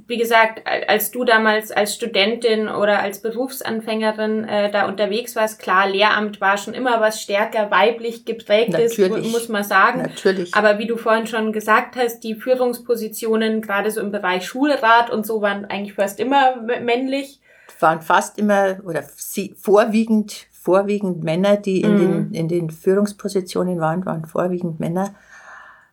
wie 0.06 0.16
gesagt, 0.16 0.62
als 0.88 1.10
du 1.10 1.24
damals 1.24 1.70
als 1.70 1.94
Studentin 1.94 2.68
oder 2.68 3.00
als 3.00 3.22
Berufsanfängerin 3.22 4.44
äh, 4.44 4.70
da 4.70 4.86
unterwegs 4.86 5.36
warst, 5.36 5.58
klar, 5.60 5.88
Lehramt 5.88 6.40
war 6.40 6.56
schon 6.56 6.74
immer 6.74 7.00
was 7.00 7.20
stärker 7.20 7.70
weiblich 7.70 8.24
geprägtes, 8.24 8.98
muss 8.98 9.48
man 9.48 9.64
sagen. 9.64 10.02
Natürlich. 10.02 10.54
Aber 10.54 10.78
wie 10.78 10.86
du 10.86 10.96
vorhin 10.96 11.26
schon 11.26 11.52
gesagt 11.52 11.96
hast, 11.96 12.20
die 12.20 12.34
Führungspositionen, 12.34 13.62
gerade 13.62 13.90
so 13.90 14.00
im 14.00 14.10
Bereich 14.10 14.46
Schulrat 14.46 15.10
und 15.10 15.26
so, 15.26 15.40
waren 15.40 15.64
eigentlich 15.66 15.94
fast 15.94 16.18
immer 16.18 16.56
männlich. 16.62 17.40
Waren 17.78 18.02
fast 18.02 18.38
immer 18.38 18.78
oder 18.84 19.02
sie, 19.16 19.54
vorwiegend, 19.58 20.46
vorwiegend 20.50 21.22
Männer, 21.24 21.56
die 21.56 21.80
in, 21.80 21.94
mhm. 21.94 21.98
den, 21.98 22.34
in 22.34 22.48
den 22.48 22.70
Führungspositionen 22.70 23.80
waren, 23.80 24.04
waren 24.04 24.24
vorwiegend 24.26 24.80
Männer. 24.80 25.14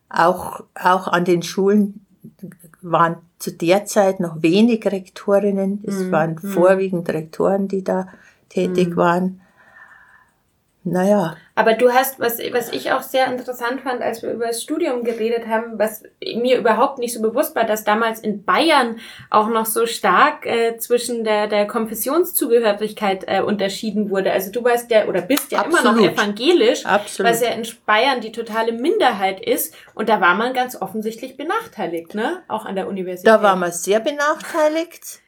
Auch, 0.09 0.63
auch 0.73 1.07
an 1.07 1.25
den 1.25 1.43
Schulen 1.43 2.05
waren 2.81 3.17
zu 3.37 3.51
der 3.51 3.85
Zeit 3.85 4.19
noch 4.19 4.41
wenig 4.41 4.85
Rektorinnen. 4.85 5.83
Es 5.85 5.99
mhm. 5.99 6.11
waren 6.11 6.31
mhm. 6.41 6.47
vorwiegend 6.49 7.09
Rektoren, 7.09 7.67
die 7.67 7.83
da 7.83 8.07
tätig 8.49 8.89
mhm. 8.89 8.95
waren. 8.95 9.41
Naja. 10.91 11.35
Aber 11.55 11.73
du 11.73 11.91
hast, 11.91 12.19
was, 12.21 12.37
was 12.53 12.71
ich 12.71 12.91
auch 12.93 13.01
sehr 13.01 13.27
interessant 13.27 13.81
fand, 13.81 14.01
als 14.01 14.21
wir 14.21 14.31
über 14.31 14.47
das 14.47 14.63
Studium 14.63 15.03
geredet 15.03 15.47
haben, 15.47 15.77
was 15.77 16.03
mir 16.21 16.57
überhaupt 16.57 16.99
nicht 16.99 17.13
so 17.13 17.21
bewusst 17.21 17.53
war, 17.55 17.65
dass 17.65 17.83
damals 17.83 18.21
in 18.21 18.45
Bayern 18.45 18.99
auch 19.29 19.49
noch 19.49 19.65
so 19.65 19.85
stark 19.85 20.45
äh, 20.45 20.77
zwischen 20.77 21.25
der, 21.25 21.47
der 21.47 21.67
Konfessionszugehörigkeit 21.67 23.25
äh, 23.27 23.41
unterschieden 23.41 24.09
wurde. 24.09 24.31
Also 24.31 24.51
du 24.51 24.63
warst 24.63 24.89
ja 24.89 25.05
oder 25.05 25.21
bist 25.21 25.51
ja 25.51 25.59
Absolut. 25.59 25.97
immer 25.97 26.07
noch 26.07 26.13
evangelisch, 26.13 26.85
Absolut. 26.85 27.29
was 27.29 27.41
ja 27.41 27.49
in 27.49 27.67
Bayern 27.85 28.21
die 28.21 28.31
totale 28.31 28.71
Minderheit 28.71 29.45
ist. 29.45 29.75
Und 29.95 30.07
da 30.07 30.21
war 30.21 30.35
man 30.35 30.53
ganz 30.53 30.81
offensichtlich 30.81 31.35
benachteiligt, 31.35 32.15
ne? 32.15 32.41
Auch 32.47 32.65
an 32.65 32.75
der 32.75 32.87
Universität. 32.87 33.27
Da 33.27 33.43
war 33.43 33.57
man 33.57 33.73
sehr 33.73 33.99
benachteiligt. 33.99 35.19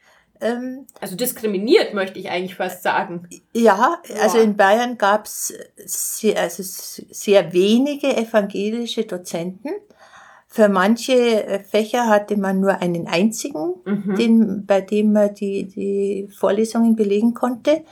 Ähm, 0.42 0.86
also 1.00 1.16
diskriminiert, 1.16 1.94
möchte 1.94 2.18
ich 2.18 2.28
eigentlich 2.28 2.56
fast 2.56 2.82
sagen. 2.82 3.28
Ja, 3.52 4.02
also 4.20 4.38
in 4.38 4.56
Bayern 4.56 4.98
gab 4.98 5.26
es 5.26 5.54
sehr, 5.76 6.40
also 6.40 6.62
sehr 6.64 7.52
wenige 7.52 8.16
evangelische 8.16 9.04
Dozenten. 9.04 9.70
Für 10.48 10.68
manche 10.68 11.62
Fächer 11.70 12.08
hatte 12.08 12.36
man 12.36 12.60
nur 12.60 12.82
einen 12.82 13.06
einzigen, 13.06 13.74
mhm. 13.86 14.14
den, 14.16 14.66
bei 14.66 14.82
dem 14.82 15.12
man 15.12 15.34
die, 15.34 15.66
die 15.66 16.28
Vorlesungen 16.36 16.94
belegen 16.94 17.32
konnte. 17.32 17.84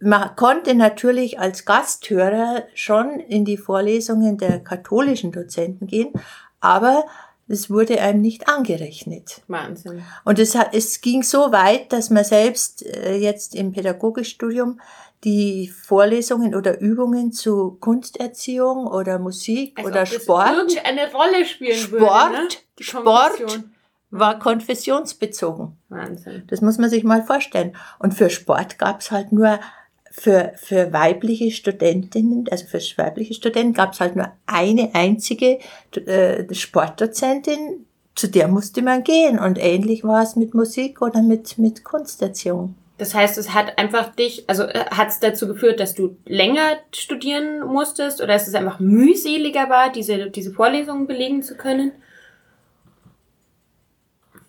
Man 0.00 0.34
konnte 0.36 0.74
natürlich 0.74 1.38
als 1.38 1.64
Gasthörer 1.66 2.64
schon 2.74 3.20
in 3.20 3.44
die 3.44 3.58
Vorlesungen 3.58 4.38
der 4.38 4.60
katholischen 4.60 5.30
Dozenten 5.30 5.86
gehen, 5.86 6.12
aber 6.60 7.04
es 7.48 7.70
wurde 7.70 8.00
einem 8.00 8.20
nicht 8.20 8.48
angerechnet. 8.48 9.42
Wahnsinn. 9.48 10.02
Und 10.24 10.38
es, 10.38 10.54
hat, 10.54 10.74
es 10.74 11.00
ging 11.00 11.22
so 11.22 11.50
weit, 11.50 11.92
dass 11.92 12.10
man 12.10 12.24
selbst 12.24 12.84
äh, 12.84 13.16
jetzt 13.16 13.54
im 13.54 13.72
Pädagogikstudium 13.72 14.80
die 15.24 15.68
Vorlesungen 15.68 16.54
oder 16.54 16.80
Übungen 16.80 17.32
zu 17.32 17.76
Kunsterziehung 17.80 18.86
oder 18.86 19.18
Musik 19.18 19.78
Als 19.78 19.86
oder 19.86 20.06
Sport. 20.06 20.50
irgendeine 20.50 21.10
Rolle 21.10 21.44
spielen 21.44 21.76
Sport, 21.76 22.30
würde, 22.30 22.42
ne? 22.42 22.48
Sport 22.80 23.60
war 24.10 24.38
konfessionsbezogen. 24.38 25.76
Wahnsinn. 25.88 26.44
Das 26.46 26.60
muss 26.60 26.78
man 26.78 26.88
sich 26.88 27.02
mal 27.04 27.24
vorstellen. 27.24 27.76
Und 27.98 28.14
für 28.14 28.30
Sport 28.30 28.78
gab's 28.78 29.10
halt 29.10 29.32
nur 29.32 29.58
für, 30.10 30.52
für 30.56 30.92
weibliche 30.92 31.50
Studentinnen, 31.50 32.46
also 32.50 32.66
für 32.66 32.80
weibliche 32.96 33.34
Studenten 33.34 33.72
gab 33.72 33.92
es 33.92 34.00
halt 34.00 34.16
nur 34.16 34.32
eine 34.46 34.94
einzige 34.94 35.58
äh, 36.06 36.52
Sportdozentin, 36.54 37.86
zu 38.14 38.28
der 38.28 38.48
musste 38.48 38.82
man 38.82 39.04
gehen. 39.04 39.38
Und 39.38 39.58
ähnlich 39.58 40.04
war 40.04 40.22
es 40.22 40.36
mit 40.36 40.54
Musik 40.54 41.02
oder 41.02 41.22
mit, 41.22 41.58
mit 41.58 41.84
Kunsterziehung. 41.84 42.74
Das 42.98 43.14
heißt, 43.14 43.38
es 43.38 43.54
hat 43.54 43.78
einfach 43.78 44.14
dich, 44.14 44.44
also 44.48 44.64
äh, 44.64 44.86
hat 44.90 45.08
es 45.08 45.20
dazu 45.20 45.46
geführt, 45.46 45.78
dass 45.78 45.94
du 45.94 46.16
länger 46.26 46.78
studieren 46.92 47.64
musstest 47.64 48.20
oder 48.20 48.32
dass 48.32 48.48
es 48.48 48.54
einfach 48.54 48.80
mühseliger 48.80 49.70
war, 49.70 49.92
diese, 49.92 50.30
diese 50.30 50.52
Vorlesungen 50.52 51.06
belegen 51.06 51.42
zu 51.44 51.56
können? 51.56 51.92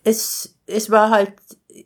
Es, 0.04 0.56
es 0.66 0.90
war 0.90 1.12
halt 1.12 1.34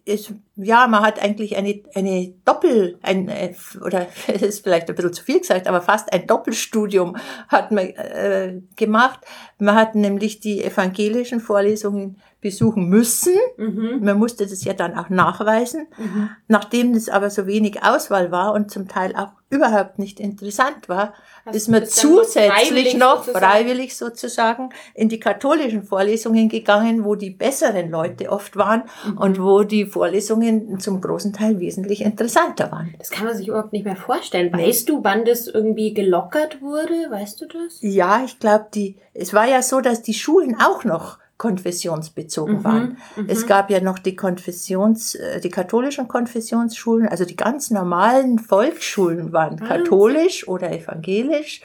ist, 0.05 0.33
ja, 0.55 0.87
man 0.87 1.03
hat 1.03 1.21
eigentlich 1.21 1.55
eine, 1.55 1.81
eine 1.95 2.33
Doppel, 2.45 2.97
ein, 3.01 3.27
äh, 3.29 3.53
oder 3.83 4.07
es 4.27 4.41
ist 4.41 4.63
vielleicht 4.63 4.89
ein 4.89 4.95
bisschen 4.95 5.13
zu 5.13 5.23
viel 5.23 5.39
gesagt, 5.39 5.67
aber 5.67 5.81
fast 5.81 6.11
ein 6.13 6.27
Doppelstudium 6.27 7.17
hat 7.47 7.71
man 7.71 7.85
äh, 7.85 8.61
gemacht. 8.75 9.19
Man 9.59 9.75
hat 9.75 9.95
nämlich 9.95 10.39
die 10.39 10.63
evangelischen 10.63 11.39
Vorlesungen 11.39 12.17
besuchen 12.43 12.87
müssen. 12.87 13.33
Mhm. 13.57 14.01
Man 14.03 14.19
musste 14.19 14.45
das 14.45 14.63
ja 14.63 14.73
dann 14.73 14.95
auch 14.95 15.09
nachweisen. 15.09 15.87
Mhm. 15.97 16.29
Nachdem 16.47 16.93
es 16.93 17.09
aber 17.09 17.31
so 17.31 17.47
wenig 17.47 17.81
Auswahl 17.81 18.31
war 18.31 18.53
und 18.53 18.69
zum 18.69 18.87
Teil 18.87 19.15
auch 19.15 19.31
überhaupt 19.49 19.99
nicht 19.99 20.19
interessant 20.19 20.89
war, 20.89 21.13
Hast 21.45 21.55
ist 21.55 21.67
man 21.69 21.85
zusätzlich 21.85 22.95
noch 22.95 23.23
sozusagen? 23.23 23.45
freiwillig 23.45 23.95
sozusagen 23.95 24.69
in 24.93 25.09
die 25.09 25.19
katholischen 25.19 25.83
Vorlesungen 25.83 26.49
gegangen, 26.49 27.05
wo 27.05 27.15
die 27.15 27.29
besseren 27.29 27.91
Leute 27.91 28.29
oft 28.29 28.55
waren 28.55 28.83
mhm. 29.05 29.17
und 29.17 29.41
wo 29.41 29.63
die 29.63 29.85
Vorlesungen 29.85 30.79
zum 30.79 31.01
großen 31.01 31.33
Teil 31.33 31.59
wesentlich 31.59 32.01
interessanter 32.01 32.71
waren. 32.71 32.93
Das 32.97 33.09
kann 33.09 33.25
man 33.25 33.37
sich 33.37 33.47
überhaupt 33.47 33.73
nicht 33.73 33.85
mehr 33.85 33.95
vorstellen. 33.95 34.51
Weißt 34.51 34.89
du, 34.89 35.03
wann 35.03 35.25
das 35.25 35.47
irgendwie 35.47 35.93
gelockert 35.93 36.61
wurde? 36.61 37.09
Weißt 37.09 37.39
du 37.41 37.45
das? 37.45 37.77
Ja, 37.81 38.23
ich 38.25 38.39
glaube, 38.39 38.67
die, 38.73 38.97
es 39.13 39.33
war 39.33 39.47
ja 39.47 39.61
so, 39.61 39.81
dass 39.81 40.01
die 40.01 40.13
Schulen 40.13 40.57
auch 40.59 40.83
noch 40.83 41.19
konfessionsbezogen 41.43 42.59
mhm, 42.59 42.63
waren. 42.63 42.97
Mhm. 43.17 43.25
Es 43.27 43.45
gab 43.45 43.69
ja 43.69 43.81
noch 43.81 43.99
die 43.99 44.15
Konfessions, 44.15 45.15
äh, 45.15 45.41
die 45.41 45.49
katholischen 45.49 46.07
Konfessionsschulen, 46.07 47.09
also 47.09 47.25
die 47.25 47.35
ganz 47.35 47.69
normalen 47.69 48.39
Volksschulen 48.39 49.33
waren 49.33 49.61
ah, 49.61 49.67
katholisch 49.67 50.47
oder 50.47 50.71
evangelisch 50.71 51.59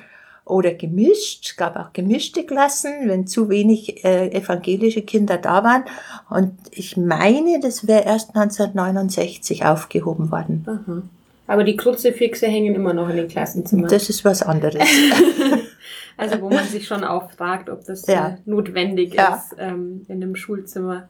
oder 0.45 0.75
gemischt. 0.75 1.47
Es 1.47 1.57
gab 1.57 1.77
auch 1.77 1.93
gemischte 1.93 2.43
Klassen, 2.45 2.91
wenn 3.05 3.29
zu 3.29 3.49
wenig 3.51 4.05
äh, 4.05 4.31
evangelische 4.33 5.03
Kinder 5.03 5.39
da 5.39 5.63
waren. 5.63 5.85
Und 6.29 6.55
ich 6.73 6.97
meine, 6.97 7.61
das 7.61 7.87
wäre 7.87 8.03
erst 8.05 8.35
1969 8.35 9.65
aufgehoben 9.65 10.33
worden. 10.33 10.67
Mhm. 10.67 11.03
Aber 11.47 11.63
die 11.63 11.77
Kruzifixe 11.77 12.49
hängen 12.49 12.75
immer 12.75 12.95
noch 12.95 13.09
in 13.09 13.17
den 13.17 13.29
Klassenzimmern. 13.29 13.89
Das 13.89 14.11
ist 14.11 14.25
was 14.25 14.43
anderes. 14.43 14.83
Also 16.19 16.43
wo 16.43 16.51
man 16.51 16.65
sich 16.65 16.87
schon 16.87 17.05
auch 17.05 17.31
fragt, 17.31 17.71
ob 17.71 17.85
das 17.85 18.07
ja. 18.07 18.37
notwendig 18.45 19.15
ja. 19.15 19.37
ist 19.37 19.57
ähm, 19.59 20.05
in 20.09 20.23
einem 20.23 20.37
Schulzimmer. 20.37 21.09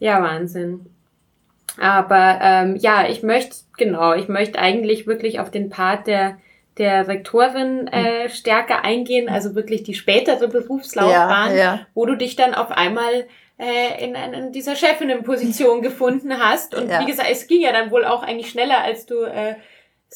Ja, 0.00 0.20
Wahnsinn. 0.20 0.86
Aber 1.80 2.38
ähm, 2.42 2.76
ja, 2.76 3.06
ich 3.08 3.22
möchte, 3.22 3.56
genau, 3.76 4.14
ich 4.14 4.28
möchte 4.28 4.58
eigentlich 4.58 5.06
wirklich 5.06 5.38
auf 5.38 5.50
den 5.50 5.70
Part 5.70 6.06
der 6.06 6.38
der 6.78 7.06
Rektorin 7.06 7.86
äh, 7.88 8.24
hm. 8.24 8.28
stärker 8.30 8.84
eingehen, 8.84 9.28
also 9.28 9.54
wirklich 9.54 9.82
die 9.82 9.94
spätere 9.94 10.48
Berufslaufbahn, 10.48 11.50
ja, 11.50 11.56
ja. 11.56 11.80
wo 11.94 12.06
du 12.06 12.16
dich 12.16 12.34
dann 12.34 12.54
auf 12.54 12.70
einmal 12.70 13.26
äh, 13.58 14.04
in, 14.04 14.14
in 14.14 14.52
dieser 14.52 14.74
Chefinnenposition 14.74 15.82
gefunden 15.82 16.38
hast. 16.38 16.74
Und 16.74 16.88
ja. 16.88 17.00
wie 17.00 17.06
gesagt, 17.06 17.28
es 17.30 17.46
ging 17.46 17.60
ja 17.60 17.72
dann 17.72 17.90
wohl 17.90 18.04
auch 18.04 18.22
eigentlich 18.22 18.50
schneller, 18.50 18.82
als 18.82 19.06
du 19.06 19.22
äh, 19.22 19.56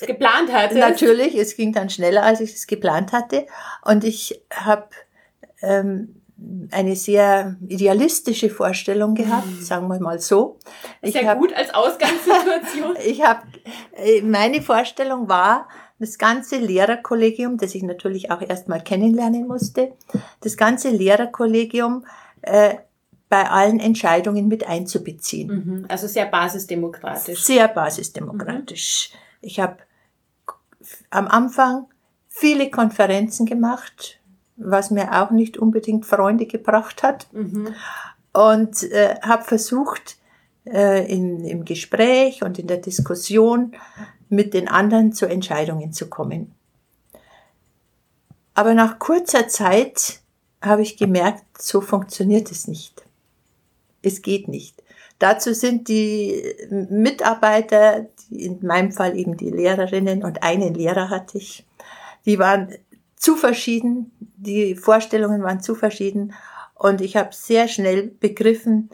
es 0.01 0.07
geplant 0.07 0.53
hatte. 0.53 0.79
Natürlich, 0.79 1.35
es 1.37 1.57
ging 1.57 1.73
dann 1.73 1.89
schneller, 1.89 2.23
als 2.23 2.41
ich 2.41 2.55
es 2.55 2.67
geplant 2.67 3.13
hatte. 3.13 3.47
Und 3.83 4.05
ich 4.05 4.43
habe 4.53 4.89
ähm, 5.63 6.21
eine 6.71 6.97
sehr 6.97 7.57
idealistische 7.67 8.51
Vorstellung 8.51 9.15
gehabt, 9.15 9.47
mhm. 9.47 9.63
sagen 9.63 9.89
wir 9.89 9.99
mal 10.01 10.19
so. 10.19 10.59
Ist 11.01 11.15
ich 11.15 11.23
ja 11.23 11.29
hab, 11.29 11.39
gut 11.39 11.55
als 11.55 11.73
Ausgangssituation. 11.73 12.97
ich 13.07 13.23
habe, 13.23 13.43
äh, 13.97 14.21
meine 14.21 14.61
Vorstellung 14.61 15.29
war, 15.29 15.69
das 15.99 16.19
ganze 16.19 16.59
Lehrerkollegium, 16.59 17.57
das 17.57 17.75
ich 17.75 17.83
natürlich 17.83 18.31
auch 18.31 18.43
erstmal 18.43 18.83
kennenlernen 18.83 19.47
musste, 19.47 19.93
das 20.43 20.59
ganze 20.59 20.91
Lehrerkollegium 20.91 22.05
äh, 22.43 22.75
bei 23.31 23.49
allen 23.49 23.81
Entscheidungen 23.81 24.47
mit 24.47 24.69
einzubeziehen. 24.69 25.49
Mhm. 25.49 25.87
Also 25.89 26.07
sehr 26.07 26.27
basisdemokratisch. 26.27 27.43
Sehr 27.43 27.67
basisdemokratisch. 27.69 29.11
Mhm. 29.11 29.26
Ich 29.47 29.61
habe 29.61 29.77
am 31.11 31.29
Anfang 31.29 31.87
viele 32.29 32.71
Konferenzen 32.71 33.47
gemacht, 33.47 34.21
was 34.57 34.91
mir 34.91 35.23
auch 35.23 35.31
nicht 35.31 35.57
unbedingt 35.57 36.05
Freunde 36.05 36.47
gebracht 36.47 37.03
hat. 37.03 37.33
Mhm. 37.33 37.75
Und 38.33 38.83
äh, 38.83 39.15
habe 39.23 39.45
versucht, 39.45 40.17
äh, 40.67 41.11
in, 41.11 41.45
im 41.45 41.65
Gespräch 41.65 42.43
und 42.43 42.59
in 42.59 42.67
der 42.67 42.79
Diskussion 42.79 43.73
mit 44.29 44.53
den 44.53 44.69
anderen 44.69 45.13
zu 45.13 45.27
Entscheidungen 45.27 45.93
zu 45.93 46.09
kommen. 46.09 46.53
Aber 48.55 48.75
nach 48.75 48.99
kurzer 48.99 49.49
Zeit 49.49 50.21
habe 50.61 50.83
ich 50.83 50.97
gemerkt, 50.97 51.45
so 51.63 51.81
funktioniert 51.81 52.51
es 52.51 52.67
nicht. 52.67 53.05
Es 54.03 54.23
geht 54.23 54.49
nicht. 54.49 54.83
Dazu 55.19 55.55
sind 55.55 55.89
die 55.89 56.43
Mitarbeiter, 56.71 58.07
in 58.31 58.59
meinem 58.65 58.93
Fall 58.93 59.17
eben 59.17 59.37
die 59.37 59.51
Lehrerinnen 59.51 60.25
und 60.25 60.43
einen 60.43 60.75
Lehrer 60.75 61.09
hatte 61.09 61.39
ich, 61.39 61.67
die 62.27 62.39
waren 62.39 62.75
zu 63.17 63.37
verschieden, 63.37 64.13
die 64.37 64.75
Vorstellungen 64.75 65.43
waren 65.43 65.61
zu 65.61 65.75
verschieden 65.75 66.35
und 66.75 67.01
ich 67.01 67.17
habe 67.17 67.31
sehr 67.33 67.67
schnell 67.69 68.09
begriffen, 68.09 68.91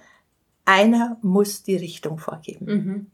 einer 0.65 1.19
muss 1.23 1.65
die 1.65 1.77
Richtung 1.77 2.19
vorgeben. 2.19 2.67
Mhm. 2.67 3.07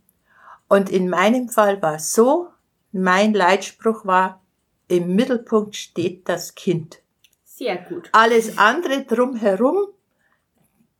Und 0.68 0.90
in 0.90 1.08
meinem 1.08 1.48
Fall 1.48 1.80
war 1.80 1.94
es 1.94 2.12
so, 2.12 2.48
mein 2.92 3.32
Leitspruch 3.32 4.04
war, 4.04 4.42
im 4.88 5.14
Mittelpunkt 5.14 5.76
steht 5.76 6.28
das 6.28 6.54
Kind. 6.54 7.00
Sehr 7.44 7.76
gut. 7.76 8.08
Alles 8.12 8.58
andere 8.58 9.04
drumherum 9.04 9.88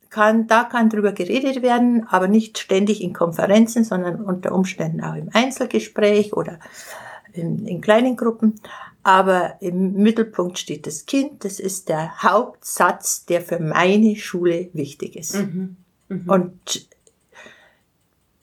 kann, 0.09 0.47
da 0.47 0.63
kann 0.63 0.89
drüber 0.89 1.11
geredet 1.11 1.61
werden, 1.61 2.07
aber 2.09 2.27
nicht 2.27 2.57
ständig 2.57 3.03
in 3.03 3.13
Konferenzen, 3.13 3.83
sondern 3.83 4.21
unter 4.21 4.53
Umständen 4.53 5.01
auch 5.01 5.15
im 5.15 5.29
Einzelgespräch 5.33 6.33
oder 6.33 6.59
in, 7.33 7.65
in 7.65 7.81
kleinen 7.81 8.17
Gruppen. 8.17 8.59
Aber 9.03 9.53
im 9.61 9.93
Mittelpunkt 9.93 10.59
steht 10.59 10.85
das 10.85 11.05
Kind. 11.05 11.45
Das 11.45 11.59
ist 11.59 11.89
der 11.89 12.21
Hauptsatz, 12.21 13.25
der 13.25 13.41
für 13.41 13.59
meine 13.59 14.15
Schule 14.15 14.69
wichtig 14.73 15.15
ist. 15.15 15.35
Mhm. 15.35 15.77
Mhm. 16.09 16.23
Und 16.29 16.87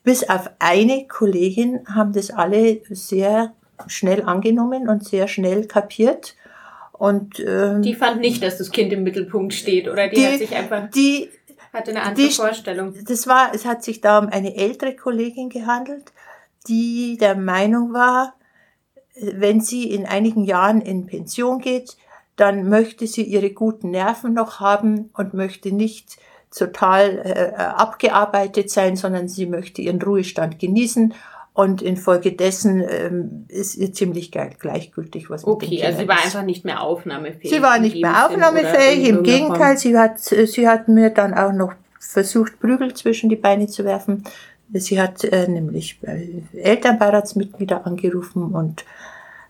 bis 0.02 0.28
auf 0.28 0.50
eine 0.60 1.06
Kollegin 1.08 1.80
haben 1.92 2.12
das 2.12 2.30
alle 2.30 2.80
sehr 2.88 3.52
schnell 3.86 4.22
angenommen 4.22 4.88
und 4.88 5.04
sehr 5.04 5.28
schnell 5.28 5.66
kapiert. 5.66 6.36
Und 6.92 7.40
ähm, 7.46 7.82
die 7.82 7.94
fand 7.94 8.20
nicht, 8.20 8.42
dass 8.42 8.56
das 8.56 8.70
Kind 8.70 8.92
im 8.92 9.02
Mittelpunkt 9.02 9.52
steht, 9.52 9.88
oder 9.88 10.08
die, 10.08 10.16
die 10.16 10.26
hat 10.26 10.38
sich 10.38 10.54
einfach 10.54 10.90
die 10.90 11.28
hatte 11.76 11.90
eine 11.92 12.02
andere 12.02 12.28
die, 12.28 12.32
Vorstellung. 12.32 12.94
Das 13.04 13.26
war, 13.26 13.54
es 13.54 13.64
hat 13.64 13.84
sich 13.84 14.00
da 14.00 14.18
um 14.18 14.28
eine 14.28 14.56
ältere 14.56 14.96
Kollegin 14.96 15.48
gehandelt, 15.48 16.12
die 16.66 17.16
der 17.18 17.36
Meinung 17.36 17.92
war, 17.92 18.34
wenn 19.14 19.60
sie 19.60 19.90
in 19.90 20.06
einigen 20.06 20.44
Jahren 20.44 20.80
in 20.80 21.06
Pension 21.06 21.58
geht, 21.58 21.96
dann 22.36 22.68
möchte 22.68 23.06
sie 23.06 23.22
ihre 23.22 23.50
guten 23.50 23.90
Nerven 23.90 24.34
noch 24.34 24.60
haben 24.60 25.10
und 25.14 25.32
möchte 25.32 25.72
nicht 25.72 26.18
total 26.54 27.18
äh, 27.24 27.62
abgearbeitet 27.62 28.70
sein, 28.70 28.96
sondern 28.96 29.28
sie 29.28 29.46
möchte 29.46 29.82
ihren 29.82 30.00
Ruhestand 30.00 30.58
genießen 30.58 31.14
und 31.56 31.80
infolgedessen 31.80 32.84
ähm, 32.86 33.46
ist 33.48 33.76
ihr 33.76 33.90
ziemlich 33.90 34.30
gleichgültig, 34.30 35.30
was 35.30 35.44
okay, 35.44 35.70
mit 35.70 35.78
Okay, 35.78 35.86
also 35.86 36.00
sie 36.00 36.08
war 36.08 36.22
einfach 36.22 36.42
nicht 36.42 36.66
mehr 36.66 36.82
aufnahmefähig. 36.82 37.50
Sie 37.50 37.62
war 37.62 37.78
nicht 37.78 37.96
mehr 37.96 38.26
aufnahmefähig, 38.26 39.08
im 39.08 39.22
Gegenteil, 39.22 39.78
sie 39.78 39.96
hat, 39.96 40.20
sie 40.20 40.68
hat 40.68 40.88
mir 40.88 41.08
dann 41.08 41.32
auch 41.32 41.52
noch 41.52 41.72
versucht, 41.98 42.60
Prügel 42.60 42.92
zwischen 42.92 43.30
die 43.30 43.36
Beine 43.36 43.68
zu 43.68 43.86
werfen. 43.86 44.24
Sie 44.74 45.00
hat 45.00 45.24
äh, 45.24 45.48
nämlich 45.48 45.98
äh, 46.02 46.42
Elternbeiratsmitglieder 46.60 47.86
angerufen 47.86 48.52
und 48.54 48.84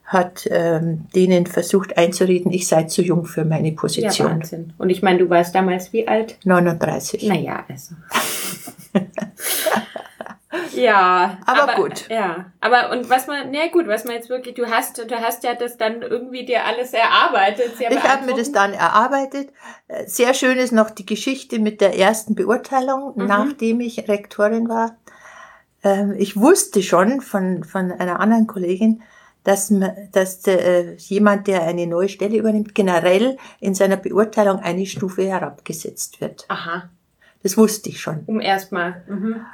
hat 0.04 0.46
ähm, 0.48 1.06
denen 1.12 1.46
versucht 1.46 1.98
einzureden, 1.98 2.52
ich 2.52 2.68
sei 2.68 2.84
zu 2.84 3.02
jung 3.02 3.24
für 3.24 3.44
meine 3.44 3.72
Position. 3.72 4.28
Ja, 4.28 4.34
Wahnsinn. 4.34 4.74
Und 4.78 4.90
ich 4.90 5.02
meine, 5.02 5.18
du 5.18 5.28
warst 5.28 5.56
damals 5.56 5.92
wie 5.92 6.06
alt? 6.06 6.38
39. 6.44 7.24
Naja, 7.24 7.64
also. 7.68 7.96
ja. 10.74 11.38
Aber, 11.46 11.62
aber, 11.62 11.74
gut. 11.74 12.08
Ja. 12.08 12.52
Aber 12.60 12.90
und 12.90 13.10
was 13.10 13.26
man, 13.26 13.50
na 13.50 13.66
gut, 13.68 13.86
was 13.88 14.04
man 14.04 14.14
jetzt 14.14 14.28
wirklich, 14.28 14.54
du 14.54 14.66
hast, 14.66 14.98
du 14.98 15.20
hast 15.20 15.44
ja 15.44 15.54
das 15.54 15.76
dann 15.76 16.02
irgendwie 16.02 16.44
dir 16.44 16.64
alles 16.64 16.92
erarbeitet. 16.92 17.76
Sehr 17.76 17.90
ich 17.90 18.02
habe 18.02 18.26
mir 18.26 18.34
das 18.34 18.52
dann 18.52 18.72
erarbeitet. 18.72 19.50
Sehr 20.06 20.34
schön 20.34 20.58
ist 20.58 20.72
noch 20.72 20.90
die 20.90 21.06
Geschichte 21.06 21.58
mit 21.58 21.80
der 21.80 21.98
ersten 21.98 22.34
Beurteilung, 22.34 23.14
mhm. 23.16 23.26
nachdem 23.26 23.80
ich 23.80 24.08
Rektorin 24.08 24.68
war. 24.68 24.96
Ähm, 25.82 26.14
ich 26.16 26.36
wusste 26.36 26.82
schon 26.82 27.20
von, 27.20 27.64
von 27.64 27.92
einer 27.92 28.20
anderen 28.20 28.46
Kollegin, 28.46 29.02
dass, 29.44 29.72
dass 30.10 30.46
äh, 30.48 30.94
jemand, 30.96 31.46
der 31.46 31.62
eine 31.62 31.86
neue 31.86 32.08
Stelle 32.08 32.36
übernimmt, 32.36 32.74
generell 32.74 33.36
in 33.60 33.74
seiner 33.74 33.96
Beurteilung 33.96 34.58
eine 34.58 34.86
Stufe 34.86 35.22
herabgesetzt 35.22 36.20
wird. 36.20 36.46
Aha. 36.48 36.90
Das 37.44 37.56
wusste 37.56 37.90
ich 37.90 38.00
schon. 38.00 38.24
Um 38.26 38.40
erstmal. 38.40 39.04
Mhm. 39.08 39.46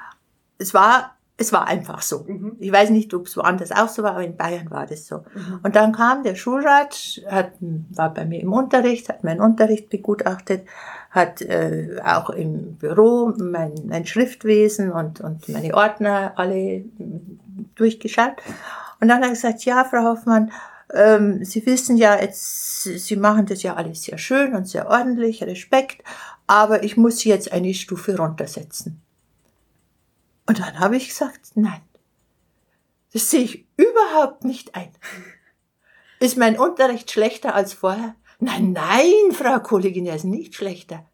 Es 0.58 0.74
war 0.74 1.16
es 1.38 1.52
war 1.52 1.66
einfach 1.66 2.02
so. 2.02 2.24
Mhm. 2.28 2.56
Ich 2.60 2.70
weiß 2.70 2.90
nicht, 2.90 3.12
ob 3.14 3.26
es 3.26 3.36
woanders 3.36 3.72
auch 3.72 3.88
so 3.88 4.02
war, 4.02 4.12
aber 4.12 4.24
in 4.24 4.36
Bayern 4.36 4.70
war 4.70 4.86
das 4.86 5.06
so. 5.06 5.24
Mhm. 5.34 5.60
Und 5.62 5.74
dann 5.74 5.92
kam 5.92 6.22
der 6.22 6.36
Schulrat, 6.36 7.20
hat, 7.28 7.52
war 7.60 8.14
bei 8.14 8.24
mir 8.24 8.40
im 8.40 8.52
Unterricht, 8.52 9.08
hat 9.08 9.24
meinen 9.24 9.40
Unterricht 9.40 9.88
begutachtet, 9.88 10.66
hat 11.10 11.42
äh, 11.42 12.00
auch 12.04 12.30
im 12.30 12.76
Büro 12.76 13.32
mein, 13.36 13.72
mein 13.86 14.06
Schriftwesen 14.06 14.92
und, 14.92 15.20
und 15.20 15.48
meine 15.48 15.74
Ordner 15.74 16.34
alle 16.36 16.84
durchgeschaut 17.74 18.36
und 19.02 19.08
dann 19.08 19.18
hat 19.18 19.24
er 19.24 19.30
gesagt, 19.30 19.64
ja, 19.64 19.84
Frau 19.84 20.04
Hoffmann, 20.04 20.52
ähm, 20.94 21.44
Sie 21.44 21.66
wissen 21.66 21.96
ja, 21.96 22.20
jetzt, 22.20 22.84
Sie 22.84 23.16
machen 23.16 23.46
das 23.46 23.64
ja 23.64 23.74
alles 23.74 24.04
sehr 24.04 24.16
schön 24.16 24.54
und 24.54 24.68
sehr 24.68 24.88
ordentlich, 24.88 25.42
Respekt, 25.42 26.04
aber 26.46 26.84
ich 26.84 26.96
muss 26.96 27.18
Sie 27.18 27.28
jetzt 27.28 27.52
eine 27.52 27.74
Stufe 27.74 28.16
runtersetzen. 28.16 29.02
Und 30.46 30.58
dann 30.58 30.78
habe 30.78 30.96
ich 30.96 31.08
gesagt, 31.08 31.52
nein, 31.54 31.82
das 33.12 33.30
sehe 33.30 33.42
ich 33.42 33.66
überhaupt 33.76 34.44
nicht 34.44 34.74
ein. 34.74 34.90
Ist 36.20 36.36
mein 36.36 36.58
Unterricht 36.58 37.10
schlechter 37.10 37.54
als 37.54 37.72
vorher? 37.72 38.14
Nein, 38.38 38.72
nein, 38.72 39.32
Frau 39.32 39.60
Kollegin, 39.60 40.06
er 40.06 40.16
ist 40.16 40.24
nicht 40.24 40.54
schlechter. 40.54 41.06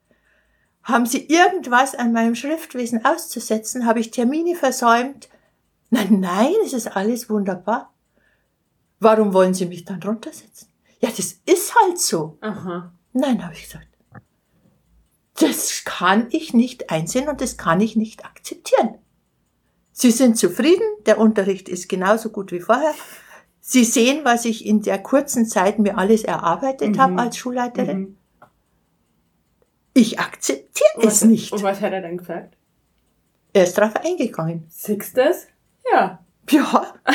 Haben 0.82 1.06
Sie 1.06 1.26
irgendwas 1.26 1.94
an 1.94 2.12
meinem 2.12 2.34
Schriftwesen 2.34 3.04
auszusetzen? 3.04 3.84
Habe 3.84 4.00
ich 4.00 4.10
Termine 4.10 4.54
versäumt? 4.54 5.28
Nein, 5.90 6.20
nein, 6.20 6.54
es 6.64 6.72
ist 6.72 6.96
alles 6.96 7.28
wunderbar. 7.28 7.92
Warum 9.00 9.34
wollen 9.34 9.54
Sie 9.54 9.66
mich 9.66 9.84
dann 9.84 10.02
runtersetzen? 10.02 10.68
Ja, 11.00 11.10
das 11.10 11.40
ist 11.44 11.74
halt 11.74 11.98
so. 11.98 12.38
Aha. 12.40 12.92
Nein, 13.12 13.44
habe 13.44 13.54
ich 13.54 13.64
gesagt. 13.64 13.86
Das 15.38 15.84
kann 15.84 16.28
ich 16.30 16.52
nicht 16.52 16.90
einsehen 16.90 17.28
und 17.28 17.40
das 17.40 17.56
kann 17.56 17.80
ich 17.80 17.94
nicht 17.94 18.24
akzeptieren. 18.24 18.98
Sie 20.00 20.12
sind 20.12 20.38
zufrieden, 20.38 20.84
der 21.06 21.18
Unterricht 21.18 21.68
ist 21.68 21.88
genauso 21.88 22.30
gut 22.30 22.52
wie 22.52 22.60
vorher. 22.60 22.94
Sie 23.58 23.82
sehen, 23.82 24.20
was 24.22 24.44
ich 24.44 24.64
in 24.64 24.80
der 24.80 25.02
kurzen 25.02 25.44
Zeit 25.44 25.80
mir 25.80 25.98
alles 25.98 26.22
erarbeitet 26.22 26.94
mhm. 26.94 27.00
habe 27.00 27.18
als 27.18 27.36
Schulleiterin. 27.36 27.98
Mhm. 27.98 28.16
Ich 29.94 30.20
akzeptiere 30.20 31.02
es 31.02 31.24
nicht. 31.24 31.50
Und 31.52 31.64
was 31.64 31.80
hat 31.80 31.92
er 31.92 32.00
dann 32.00 32.16
gesagt? 32.16 32.56
Er 33.52 33.64
ist 33.64 33.76
darauf 33.76 33.96
eingegangen. 33.96 34.66
Siehst 34.68 35.16
du 35.16 35.24
das? 35.24 35.48
Ja. 35.90 36.24
Ja. 36.48 36.94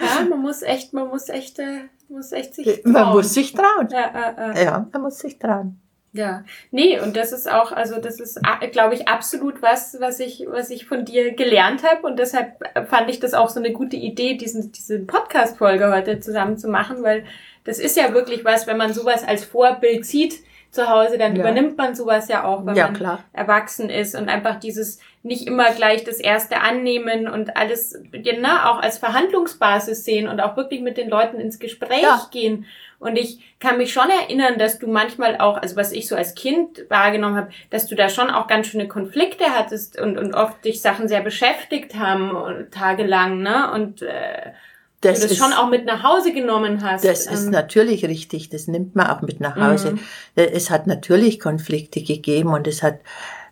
ja, 0.00 0.24
man 0.28 0.42
muss 0.42 0.62
echt, 0.62 0.92
man 0.94 1.06
muss 1.06 1.28
echt, 1.28 1.60
äh, 1.60 1.82
muss 2.08 2.32
echt 2.32 2.56
sich 2.56 2.82
trauen. 2.82 2.92
Man 2.92 3.12
muss 3.12 3.34
sich 3.34 3.52
trauen. 3.52 3.88
Ja, 3.92 4.30
äh, 4.30 4.50
äh. 4.50 4.64
ja, 4.64 4.88
man 4.92 5.02
muss 5.02 5.20
sich 5.20 5.38
trauen. 5.38 5.80
Ja, 6.12 6.44
nee, 6.70 6.98
und 6.98 7.16
das 7.16 7.32
ist 7.32 7.50
auch, 7.50 7.70
also 7.70 8.00
das 8.00 8.18
ist, 8.18 8.40
glaube 8.72 8.94
ich, 8.94 9.08
absolut 9.08 9.60
was, 9.60 9.98
was 10.00 10.20
ich, 10.20 10.46
was 10.48 10.70
ich 10.70 10.86
von 10.86 11.04
dir 11.04 11.34
gelernt 11.34 11.82
habe 11.84 12.06
und 12.06 12.18
deshalb 12.18 12.56
fand 12.88 13.10
ich 13.10 13.20
das 13.20 13.34
auch 13.34 13.50
so 13.50 13.60
eine 13.60 13.72
gute 13.72 13.96
Idee, 13.96 14.34
diesen, 14.36 14.72
diese 14.72 15.00
Podcast-Folge 15.00 15.92
heute 15.92 16.18
zusammen 16.20 16.56
zu 16.56 16.68
machen, 16.68 17.02
weil 17.02 17.24
das 17.64 17.78
ist 17.78 17.96
ja 17.96 18.14
wirklich 18.14 18.44
was, 18.44 18.66
wenn 18.66 18.78
man 18.78 18.94
sowas 18.94 19.22
als 19.26 19.44
Vorbild 19.44 20.06
sieht, 20.06 20.40
zu 20.70 20.88
Hause, 20.88 21.16
dann 21.16 21.34
ja. 21.34 21.40
übernimmt 21.40 21.78
man 21.78 21.94
sowas 21.94 22.28
ja 22.28 22.44
auch, 22.44 22.66
wenn 22.66 22.76
ja, 22.76 22.84
man 22.84 22.94
klar. 22.94 23.24
erwachsen 23.32 23.88
ist 23.88 24.14
und 24.14 24.28
einfach 24.28 24.56
dieses 24.60 25.00
nicht 25.22 25.46
immer 25.46 25.70
gleich 25.72 26.04
das 26.04 26.20
erste 26.20 26.60
annehmen 26.60 27.26
und 27.26 27.56
alles 27.56 27.98
genau 28.12 28.70
auch 28.70 28.82
als 28.82 28.98
Verhandlungsbasis 28.98 30.04
sehen 30.04 30.28
und 30.28 30.40
auch 30.40 30.56
wirklich 30.56 30.80
mit 30.82 30.96
den 30.98 31.08
Leuten 31.08 31.40
ins 31.40 31.58
Gespräch 31.58 32.02
ja. 32.02 32.20
gehen. 32.30 32.66
Und 32.98 33.16
ich 33.16 33.38
kann 33.60 33.78
mich 33.78 33.92
schon 33.92 34.10
erinnern, 34.10 34.58
dass 34.58 34.78
du 34.78 34.88
manchmal 34.88 35.38
auch, 35.38 35.56
also 35.56 35.76
was 35.76 35.92
ich 35.92 36.08
so 36.08 36.16
als 36.16 36.34
Kind 36.34 36.84
wahrgenommen 36.88 37.36
habe, 37.36 37.50
dass 37.70 37.86
du 37.86 37.94
da 37.94 38.08
schon 38.08 38.30
auch 38.30 38.48
ganz 38.48 38.66
schöne 38.66 38.88
Konflikte 38.88 39.44
hattest 39.50 40.00
und, 40.00 40.18
und 40.18 40.34
oft 40.34 40.64
dich 40.64 40.82
Sachen 40.82 41.06
sehr 41.08 41.22
beschäftigt 41.22 41.94
haben 41.94 42.66
tagelang, 42.70 43.40
ne? 43.40 43.70
Und 43.72 44.02
äh, 44.02 44.52
das 45.00 45.20
du 45.20 45.22
das 45.22 45.32
ist, 45.32 45.38
schon 45.38 45.52
auch 45.52 45.68
mit 45.68 45.84
nach 45.84 46.02
Hause 46.02 46.32
genommen 46.32 46.82
hast. 46.82 47.04
Das 47.04 47.28
ähm. 47.28 47.34
ist 47.34 47.50
natürlich 47.50 48.04
richtig, 48.04 48.48
das 48.48 48.66
nimmt 48.66 48.96
man 48.96 49.06
auch 49.06 49.22
mit 49.22 49.38
nach 49.38 49.56
Hause. 49.56 49.92
Mhm. 49.92 50.00
Es 50.34 50.70
hat 50.70 50.88
natürlich 50.88 51.38
Konflikte 51.38 52.02
gegeben 52.02 52.48
und 52.48 52.66
es 52.66 52.82
hat 52.82 52.98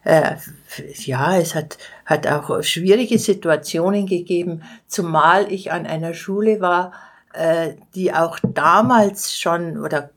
äh, 0.03 0.37
ja, 1.05 1.37
es 1.37 1.55
hat, 1.55 1.79
hat 2.05 2.27
auch 2.29 2.63
schwierige 2.63 3.19
Situationen 3.19 4.07
gegeben, 4.07 4.63
zumal 4.87 5.51
ich 5.51 5.73
an 5.73 5.85
einer 5.85 6.15
Schule 6.15 6.61
war, 6.61 6.93
äh, 6.93 7.16
die 7.95 8.13
auch 8.13 8.39
damals 8.43 9.39
schon 9.39 9.79
oder 9.79 10.11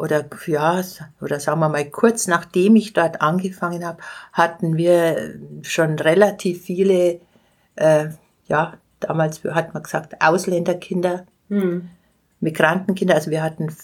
oder 0.00 0.24
ja, 0.46 0.82
oder 1.20 1.40
sagen 1.40 1.60
wir 1.60 1.68
mal 1.68 1.84
kurz 1.90 2.26
nachdem 2.26 2.76
ich 2.76 2.94
dort 2.94 3.20
angefangen 3.20 3.84
habe, 3.84 3.98
hatten 4.32 4.76
wir 4.76 5.34
schon 5.62 5.98
relativ 5.98 6.62
viele, 6.62 7.20
äh, 7.76 8.06
ja, 8.48 8.74
damals 9.00 9.44
hat 9.44 9.74
man 9.74 9.82
gesagt, 9.82 10.16
Ausländerkinder, 10.20 11.26
hm. 11.48 11.90
Migrantenkinder, 12.40 13.14
also 13.14 13.30
wir 13.30 13.42
hatten 13.42 13.76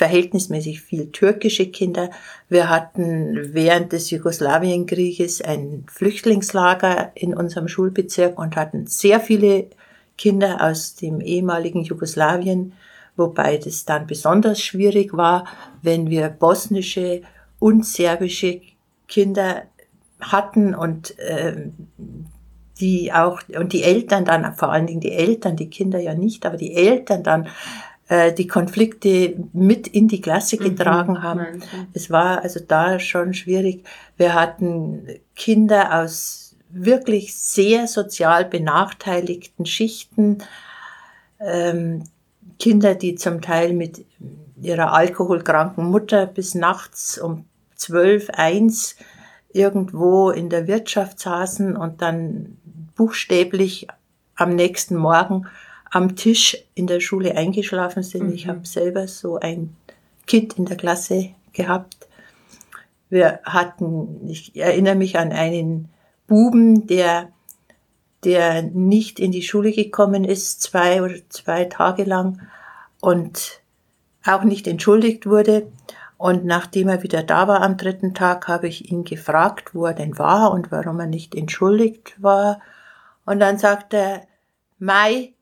verhältnismäßig 0.00 0.80
viel 0.80 1.12
türkische 1.12 1.66
Kinder. 1.66 2.10
Wir 2.48 2.70
hatten 2.70 3.54
während 3.54 3.92
des 3.92 4.10
Jugoslawienkrieges 4.10 5.42
ein 5.42 5.84
Flüchtlingslager 5.90 7.12
in 7.14 7.34
unserem 7.34 7.68
Schulbezirk 7.68 8.38
und 8.38 8.56
hatten 8.56 8.86
sehr 8.86 9.20
viele 9.20 9.68
Kinder 10.20 10.58
aus 10.60 10.96
dem 10.96 11.22
ehemaligen 11.22 11.82
Jugoslawien, 11.82 12.74
wobei 13.16 13.56
das 13.56 13.86
dann 13.86 14.06
besonders 14.06 14.60
schwierig 14.60 15.16
war, 15.16 15.46
wenn 15.80 16.10
wir 16.10 16.28
bosnische 16.28 17.22
und 17.58 17.86
serbische 17.86 18.60
Kinder 19.08 19.62
hatten 20.20 20.74
und 20.74 21.18
äh, 21.18 21.70
die 22.80 23.14
auch 23.14 23.40
und 23.58 23.72
die 23.72 23.82
Eltern 23.82 24.26
dann 24.26 24.54
vor 24.56 24.70
allen 24.70 24.86
Dingen 24.86 25.00
die 25.00 25.12
Eltern 25.12 25.56
die 25.56 25.70
Kinder 25.70 25.98
ja 25.98 26.14
nicht 26.14 26.44
aber 26.44 26.58
die 26.58 26.74
Eltern 26.74 27.22
dann 27.22 27.48
äh, 28.08 28.34
die 28.34 28.46
Konflikte 28.46 29.36
mit 29.54 29.88
in 29.88 30.06
die 30.06 30.20
Klasse 30.20 30.56
mhm. 30.56 30.64
getragen 30.64 31.12
mhm, 31.14 31.22
haben. 31.22 31.62
Es 31.94 32.10
war 32.10 32.42
also 32.42 32.60
da 32.60 32.98
schon 32.98 33.32
schwierig. 33.32 33.86
Wir 34.18 34.34
hatten 34.34 35.06
Kinder 35.34 36.02
aus 36.02 36.39
wirklich 36.72 37.36
sehr 37.36 37.86
sozial 37.86 38.44
benachteiligten 38.44 39.66
Schichten, 39.66 40.38
ähm, 41.40 42.04
Kinder, 42.58 42.94
die 42.94 43.14
zum 43.14 43.40
Teil 43.40 43.72
mit 43.72 44.04
ihrer 44.60 44.92
alkoholkranken 44.92 45.84
Mutter 45.84 46.26
bis 46.26 46.54
nachts 46.54 47.18
um 47.18 47.46
zwölf, 47.74 48.28
eins 48.30 48.96
irgendwo 49.52 50.30
in 50.30 50.50
der 50.50 50.66
Wirtschaft 50.68 51.18
saßen 51.18 51.76
und 51.76 52.02
dann 52.02 52.58
buchstäblich 52.94 53.88
am 54.36 54.54
nächsten 54.54 54.96
Morgen 54.96 55.46
am 55.90 56.14
Tisch 56.14 56.56
in 56.74 56.86
der 56.86 57.00
Schule 57.00 57.36
eingeschlafen 57.36 58.02
sind. 58.02 58.28
Mhm. 58.28 58.34
Ich 58.34 58.46
habe 58.46 58.66
selber 58.66 59.08
so 59.08 59.38
ein 59.40 59.74
Kind 60.26 60.58
in 60.58 60.66
der 60.66 60.76
Klasse 60.76 61.30
gehabt. 61.52 62.08
Wir 63.08 63.40
hatten, 63.42 64.28
ich 64.28 64.54
erinnere 64.54 64.94
mich 64.94 65.18
an 65.18 65.32
einen 65.32 65.88
Buben, 66.30 66.86
der, 66.86 67.32
der 68.22 68.62
nicht 68.62 69.18
in 69.18 69.32
die 69.32 69.42
Schule 69.42 69.72
gekommen 69.72 70.22
ist, 70.22 70.62
zwei 70.62 71.02
oder 71.02 71.16
zwei 71.28 71.64
Tage 71.64 72.04
lang 72.04 72.40
und 73.00 73.60
auch 74.24 74.44
nicht 74.44 74.68
entschuldigt 74.68 75.26
wurde. 75.26 75.66
Und 76.18 76.44
nachdem 76.44 76.86
er 76.86 77.02
wieder 77.02 77.24
da 77.24 77.48
war 77.48 77.62
am 77.62 77.76
dritten 77.76 78.14
Tag, 78.14 78.46
habe 78.46 78.68
ich 78.68 78.92
ihn 78.92 79.02
gefragt, 79.02 79.74
wo 79.74 79.86
er 79.86 79.92
denn 79.94 80.18
war 80.18 80.52
und 80.52 80.70
warum 80.70 81.00
er 81.00 81.08
nicht 81.08 81.34
entschuldigt 81.34 82.14
war. 82.22 82.60
Und 83.26 83.40
dann 83.40 83.58
sagte 83.58 83.96
er, 83.96 84.22
Mai, 84.78 85.32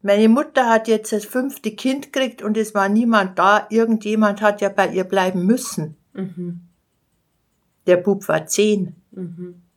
meine 0.00 0.30
Mutter 0.30 0.70
hat 0.70 0.88
jetzt 0.88 1.12
das 1.12 1.26
fünfte 1.26 1.72
Kind 1.72 2.14
gekriegt 2.14 2.40
und 2.40 2.56
es 2.56 2.74
war 2.74 2.88
niemand 2.88 3.38
da. 3.38 3.66
Irgendjemand 3.68 4.40
hat 4.40 4.62
ja 4.62 4.70
bei 4.70 4.88
ihr 4.88 5.04
bleiben 5.04 5.44
müssen. 5.44 5.96
Mhm. 6.14 6.62
Der 7.86 7.98
Bub 7.98 8.26
war 8.26 8.46
zehn. 8.46 8.96
Mhm. 9.10 9.67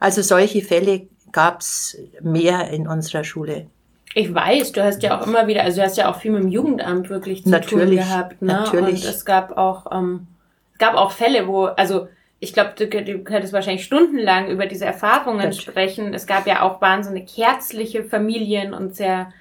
Also 0.00 0.22
solche 0.22 0.62
Fälle 0.62 1.08
gab 1.32 1.60
es 1.60 1.98
mehr 2.20 2.70
in 2.70 2.86
unserer 2.86 3.24
Schule. 3.24 3.66
Ich 4.14 4.32
weiß, 4.32 4.72
du 4.72 4.84
hast 4.84 5.02
ja 5.02 5.18
auch 5.18 5.26
immer 5.26 5.48
wieder, 5.48 5.62
also 5.62 5.80
du 5.80 5.86
hast 5.86 5.96
ja 5.96 6.08
auch 6.08 6.20
viel 6.20 6.30
mit 6.30 6.44
dem 6.44 6.50
Jugendamt 6.50 7.10
wirklich 7.10 7.42
zu 7.42 7.50
natürlich, 7.50 7.98
tun 8.00 8.08
gehabt. 8.08 8.42
Ne? 8.42 8.52
Natürlich. 8.52 9.04
Und 9.04 9.10
es 9.10 9.24
gab 9.24 9.56
auch, 9.56 9.90
ähm, 9.90 10.28
es 10.72 10.78
gab 10.78 10.94
auch 10.94 11.10
Fälle, 11.10 11.48
wo, 11.48 11.64
also 11.64 12.06
ich 12.38 12.52
glaube, 12.52 12.74
du, 12.76 12.86
du 12.86 13.18
könntest 13.24 13.52
wahrscheinlich 13.52 13.84
stundenlang 13.84 14.48
über 14.48 14.66
diese 14.66 14.84
Erfahrungen 14.84 15.46
das 15.46 15.60
sprechen. 15.60 16.14
Es 16.14 16.26
gab 16.26 16.46
ja 16.46 16.62
auch 16.62 16.80
wahnsinnig 16.80 17.36
herzliche 17.36 18.04
Familien 18.04 18.72
und 18.72 18.94
sehr, 18.94 19.32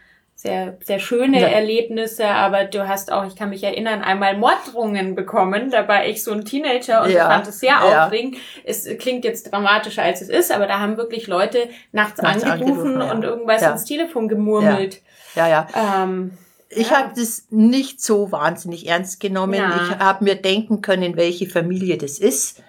sehr, 0.43 0.77
sehr 0.83 0.99
schöne 0.99 1.39
ja. 1.39 1.47
Erlebnisse, 1.47 2.27
aber 2.27 2.65
du 2.65 2.85
hast 2.85 3.13
auch, 3.13 3.25
ich 3.25 3.37
kann 3.37 3.49
mich 3.49 3.63
erinnern, 3.63 4.01
einmal 4.01 4.37
Morddrungen 4.37 5.15
bekommen. 5.15 5.71
Da 5.71 5.87
war 5.87 6.05
ich 6.05 6.21
so 6.21 6.33
ein 6.33 6.43
Teenager 6.43 7.03
und 7.03 7.11
ja. 7.11 7.29
fand 7.29 7.47
es 7.47 7.61
sehr 7.61 7.69
ja. 7.69 8.05
aufregend. 8.05 8.35
Es 8.65 8.85
klingt 8.99 9.23
jetzt 9.23 9.53
dramatischer 9.53 10.03
als 10.03 10.21
es 10.21 10.27
ist, 10.27 10.51
aber 10.51 10.67
da 10.67 10.81
haben 10.81 10.97
wirklich 10.97 11.27
Leute 11.27 11.69
nachts, 11.93 12.21
nachts 12.21 12.43
angerufen, 12.43 13.01
angerufen 13.01 13.17
und 13.17 13.23
irgendwas 13.23 13.61
ins 13.61 13.85
Telefon 13.85 14.27
gemurmelt. 14.27 15.01
Ja, 15.33 15.47
ja. 15.47 15.67
Ähm, 15.75 16.37
ich 16.67 16.89
ja. 16.89 16.97
habe 16.97 17.13
das 17.15 17.47
nicht 17.49 18.01
so 18.01 18.33
wahnsinnig 18.33 18.89
ernst 18.89 19.21
genommen. 19.21 19.53
Ja. 19.53 19.79
Ich 19.81 19.97
habe 19.97 20.25
mir 20.25 20.35
denken 20.35 20.81
können, 20.81 21.15
welche 21.15 21.47
Familie 21.47 21.97
das 21.97 22.19
ist. 22.19 22.61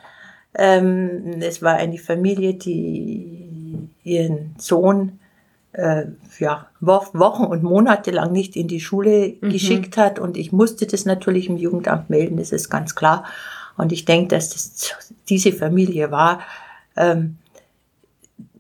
Ähm, 0.57 1.41
es 1.41 1.61
war 1.61 1.75
eine 1.75 1.99
Familie, 1.99 2.55
die 2.55 3.89
ihren 4.05 4.55
Sohn 4.59 5.19
äh, 5.75 6.07
ja, 6.39 6.69
Wochen 6.81 7.45
und 7.45 7.63
Monate 7.63 8.11
lang 8.11 8.33
nicht 8.33 8.57
in 8.57 8.69
die 8.69 8.81
Schule 8.81 9.35
mhm. 9.41 9.51
geschickt 9.51 9.97
hat. 9.97 10.19
Und 10.19 10.37
ich 10.37 10.53
musste 10.53 10.87
das 10.87 11.05
natürlich 11.05 11.49
im 11.49 11.57
Jugendamt 11.57 12.11
melden, 12.11 12.37
das 12.37 12.53
ist 12.53 12.71
ganz 12.71 12.95
klar. 12.95 13.25
Und 13.77 13.93
ich 13.93 14.05
denke, 14.05 14.29
dass 14.29 14.51
das 14.51 14.95
diese 15.29 15.53
Familie 15.53 16.11
war. 16.11 16.41
Ähm, 16.97 17.37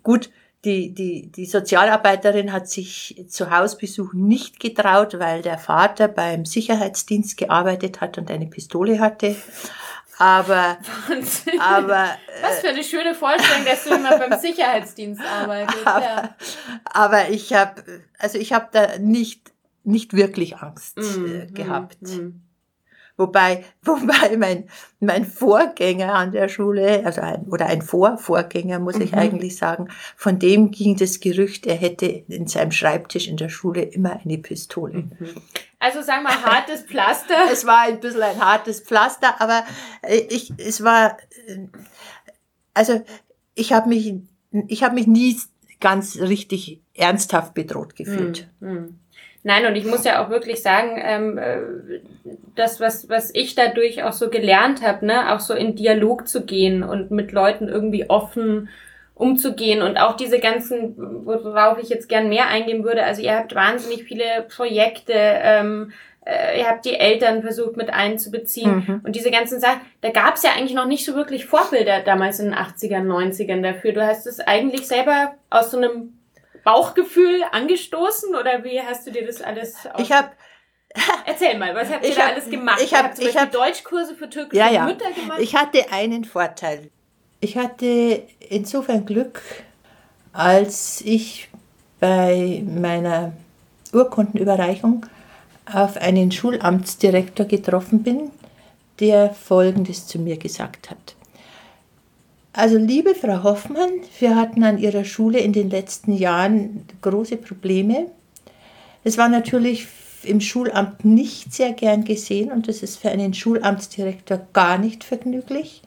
gut, 0.02 0.30
die, 0.64 0.94
die, 0.94 1.30
die 1.30 1.46
Sozialarbeiterin 1.46 2.52
hat 2.52 2.68
sich 2.68 3.24
zu 3.28 3.50
Hausbesuch 3.50 4.14
nicht 4.14 4.60
getraut, 4.60 5.18
weil 5.18 5.42
der 5.42 5.58
Vater 5.58 6.08
beim 6.08 6.46
Sicherheitsdienst 6.46 7.36
gearbeitet 7.36 8.00
hat 8.00 8.18
und 8.18 8.30
eine 8.30 8.46
Pistole 8.46 8.98
hatte. 8.98 9.36
Aber, 10.18 10.78
Wahnsinn. 11.08 11.60
aber 11.60 12.16
was 12.40 12.60
für 12.60 12.68
eine 12.68 12.84
schöne 12.84 13.14
Vorstellung, 13.14 13.64
dass 13.64 13.84
du 13.84 13.94
immer 13.94 14.18
beim 14.18 14.38
Sicherheitsdienst 14.40 15.20
arbeitest. 15.20 15.86
Aber, 15.86 16.04
ja. 16.04 16.36
aber 16.84 17.28
ich 17.30 17.52
habe, 17.52 17.82
also 18.18 18.38
ich 18.38 18.52
habe 18.52 18.68
da 18.70 18.98
nicht 18.98 19.54
nicht 19.84 20.14
wirklich 20.14 20.56
Angst 20.56 20.96
mm, 20.96 21.26
äh, 21.26 21.46
gehabt. 21.46 22.00
Mm, 22.00 22.16
mm. 22.16 22.40
Wobei, 23.16 23.64
wobei 23.82 24.36
mein, 24.36 24.64
mein 24.98 25.24
Vorgänger 25.24 26.14
an 26.14 26.32
der 26.32 26.48
Schule, 26.48 27.04
also 27.04 27.20
ein, 27.20 27.44
oder 27.44 27.66
ein 27.66 27.82
Vorvorgänger, 27.82 28.80
muss 28.80 28.96
mhm. 28.96 29.02
ich 29.02 29.14
eigentlich 29.14 29.56
sagen, 29.56 29.88
von 30.16 30.38
dem 30.38 30.70
ging 30.72 30.96
das 30.96 31.20
Gerücht, 31.20 31.66
er 31.66 31.76
hätte 31.76 32.06
in 32.06 32.48
seinem 32.48 32.72
Schreibtisch 32.72 33.28
in 33.28 33.36
der 33.36 33.50
Schule 33.50 33.82
immer 33.82 34.20
eine 34.24 34.38
Pistole. 34.38 35.04
Mhm. 35.18 35.28
Also 35.84 36.00
sagen 36.00 36.22
wir 36.22 36.42
hartes 36.42 36.80
Pflaster. 36.88 37.34
es 37.52 37.66
war 37.66 37.82
ein 37.82 38.00
bisschen 38.00 38.22
ein 38.22 38.42
hartes 38.42 38.80
Pflaster, 38.80 39.38
aber 39.38 39.64
äh, 40.00 40.22
ich, 40.30 40.50
es 40.56 40.82
war, 40.82 41.18
äh, 41.46 41.66
also 42.72 43.04
ich 43.54 43.74
habe 43.74 43.90
mich, 43.90 44.14
ich 44.66 44.82
habe 44.82 44.94
mich 44.94 45.06
nie 45.06 45.38
ganz 45.80 46.18
richtig 46.18 46.80
ernsthaft 46.94 47.52
bedroht 47.52 47.96
gefühlt. 47.96 48.48
Mhm. 48.60 48.98
Nein, 49.42 49.66
und 49.66 49.76
ich 49.76 49.84
muss 49.84 50.04
ja 50.04 50.24
auch 50.24 50.30
wirklich 50.30 50.62
sagen, 50.62 50.98
ähm, 51.02 51.36
äh, 51.36 51.60
das, 52.54 52.80
was, 52.80 53.10
was 53.10 53.30
ich 53.34 53.54
dadurch 53.54 54.02
auch 54.04 54.14
so 54.14 54.30
gelernt 54.30 54.80
habe, 54.80 55.04
ne, 55.04 55.34
auch 55.34 55.40
so 55.40 55.52
in 55.52 55.76
Dialog 55.76 56.26
zu 56.26 56.46
gehen 56.46 56.82
und 56.82 57.10
mit 57.10 57.30
Leuten 57.30 57.68
irgendwie 57.68 58.08
offen 58.08 58.70
umzugehen 59.14 59.82
und 59.82 59.96
auch 59.96 60.16
diese 60.16 60.40
ganzen, 60.40 60.94
worauf 61.24 61.78
ich 61.78 61.88
jetzt 61.88 62.08
gern 62.08 62.28
mehr 62.28 62.48
eingehen 62.48 62.84
würde, 62.84 63.04
also 63.04 63.22
ihr 63.22 63.36
habt 63.36 63.54
wahnsinnig 63.54 64.04
viele 64.04 64.44
Projekte, 64.54 65.12
ähm, 65.14 65.92
äh, 66.26 66.58
ihr 66.58 66.66
habt 66.66 66.84
die 66.84 66.94
Eltern 66.94 67.42
versucht 67.42 67.76
mit 67.76 67.90
einzubeziehen 67.90 68.84
mhm. 68.86 69.00
und 69.04 69.14
diese 69.14 69.30
ganzen 69.30 69.60
Sachen, 69.60 69.80
da 70.00 70.10
gab 70.10 70.34
es 70.34 70.42
ja 70.42 70.50
eigentlich 70.56 70.74
noch 70.74 70.86
nicht 70.86 71.04
so 71.04 71.14
wirklich 71.14 71.46
Vorbilder 71.46 72.00
damals 72.00 72.40
in 72.40 72.46
den 72.46 72.54
80ern, 72.54 73.06
90ern 73.06 73.62
dafür. 73.62 73.92
Du 73.92 74.04
hast 74.04 74.26
es 74.26 74.40
eigentlich 74.40 74.88
selber 74.88 75.34
aus 75.50 75.70
so 75.70 75.76
einem 75.76 76.18
Bauchgefühl 76.64 77.42
angestoßen 77.52 78.34
oder 78.34 78.64
wie 78.64 78.80
hast 78.80 79.06
du 79.06 79.12
dir 79.12 79.26
das 79.26 79.42
alles 79.42 79.86
Ich 79.98 80.10
habe 80.10 80.30
Erzähl 81.26 81.58
mal, 81.58 81.74
was 81.74 81.90
habt 81.90 82.04
ihr 82.04 82.10
ich 82.10 82.16
da 82.16 82.22
hab, 82.22 82.32
alles 82.32 82.48
gemacht? 82.48 82.80
Ich 82.80 82.94
habe 82.94 83.10
ich 83.20 83.36
hab 83.36 83.50
Deutschkurse 83.50 84.14
für 84.14 84.30
türkische 84.30 84.60
ja, 84.62 84.70
ja. 84.70 84.84
Mütter 84.84 85.10
gemacht. 85.10 85.40
Ich 85.40 85.56
hatte 85.56 85.90
einen 85.90 86.24
Vorteil. 86.24 86.90
Ich 87.44 87.58
hatte 87.58 88.22
insofern 88.48 89.04
Glück, 89.04 89.42
als 90.32 91.02
ich 91.04 91.50
bei 92.00 92.64
meiner 92.66 93.34
Urkundenüberreichung 93.92 95.04
auf 95.70 95.98
einen 95.98 96.32
Schulamtsdirektor 96.32 97.44
getroffen 97.44 98.02
bin, 98.02 98.30
der 98.98 99.28
Folgendes 99.34 100.06
zu 100.06 100.18
mir 100.18 100.38
gesagt 100.38 100.90
hat. 100.90 101.16
Also 102.54 102.78
liebe 102.78 103.14
Frau 103.14 103.42
Hoffmann, 103.42 103.90
wir 104.20 104.36
hatten 104.36 104.64
an 104.64 104.78
Ihrer 104.78 105.04
Schule 105.04 105.40
in 105.40 105.52
den 105.52 105.68
letzten 105.68 106.14
Jahren 106.14 106.86
große 107.02 107.36
Probleme. 107.36 108.06
Es 109.02 109.18
war 109.18 109.28
natürlich 109.28 109.86
im 110.22 110.40
Schulamt 110.40 111.04
nicht 111.04 111.52
sehr 111.52 111.74
gern 111.74 112.06
gesehen 112.06 112.50
und 112.50 112.68
das 112.68 112.82
ist 112.82 112.96
für 112.96 113.10
einen 113.10 113.34
Schulamtsdirektor 113.34 114.40
gar 114.54 114.78
nicht 114.78 115.04
vergnüglich. 115.04 115.82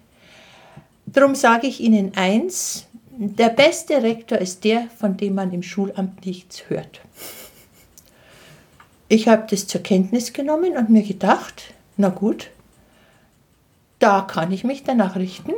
Darum 1.07 1.35
sage 1.35 1.67
ich 1.67 1.79
Ihnen 1.79 2.11
eins, 2.15 2.85
der 3.09 3.49
beste 3.49 4.03
Rektor 4.03 4.37
ist 4.37 4.63
der, 4.63 4.87
von 4.99 5.17
dem 5.17 5.35
man 5.35 5.51
im 5.51 5.63
Schulamt 5.63 6.25
nichts 6.25 6.69
hört. 6.69 7.01
Ich 9.07 9.27
habe 9.27 9.47
das 9.49 9.65
zur 9.65 9.81
Kenntnis 9.81 10.33
genommen 10.33 10.77
und 10.77 10.89
mir 10.89 11.03
gedacht, 11.03 11.73
na 11.95 12.09
gut, 12.09 12.51
da 13.99 14.21
kann 14.21 14.51
ich 14.51 14.63
mich 14.63 14.83
danach 14.83 15.15
richten 15.15 15.53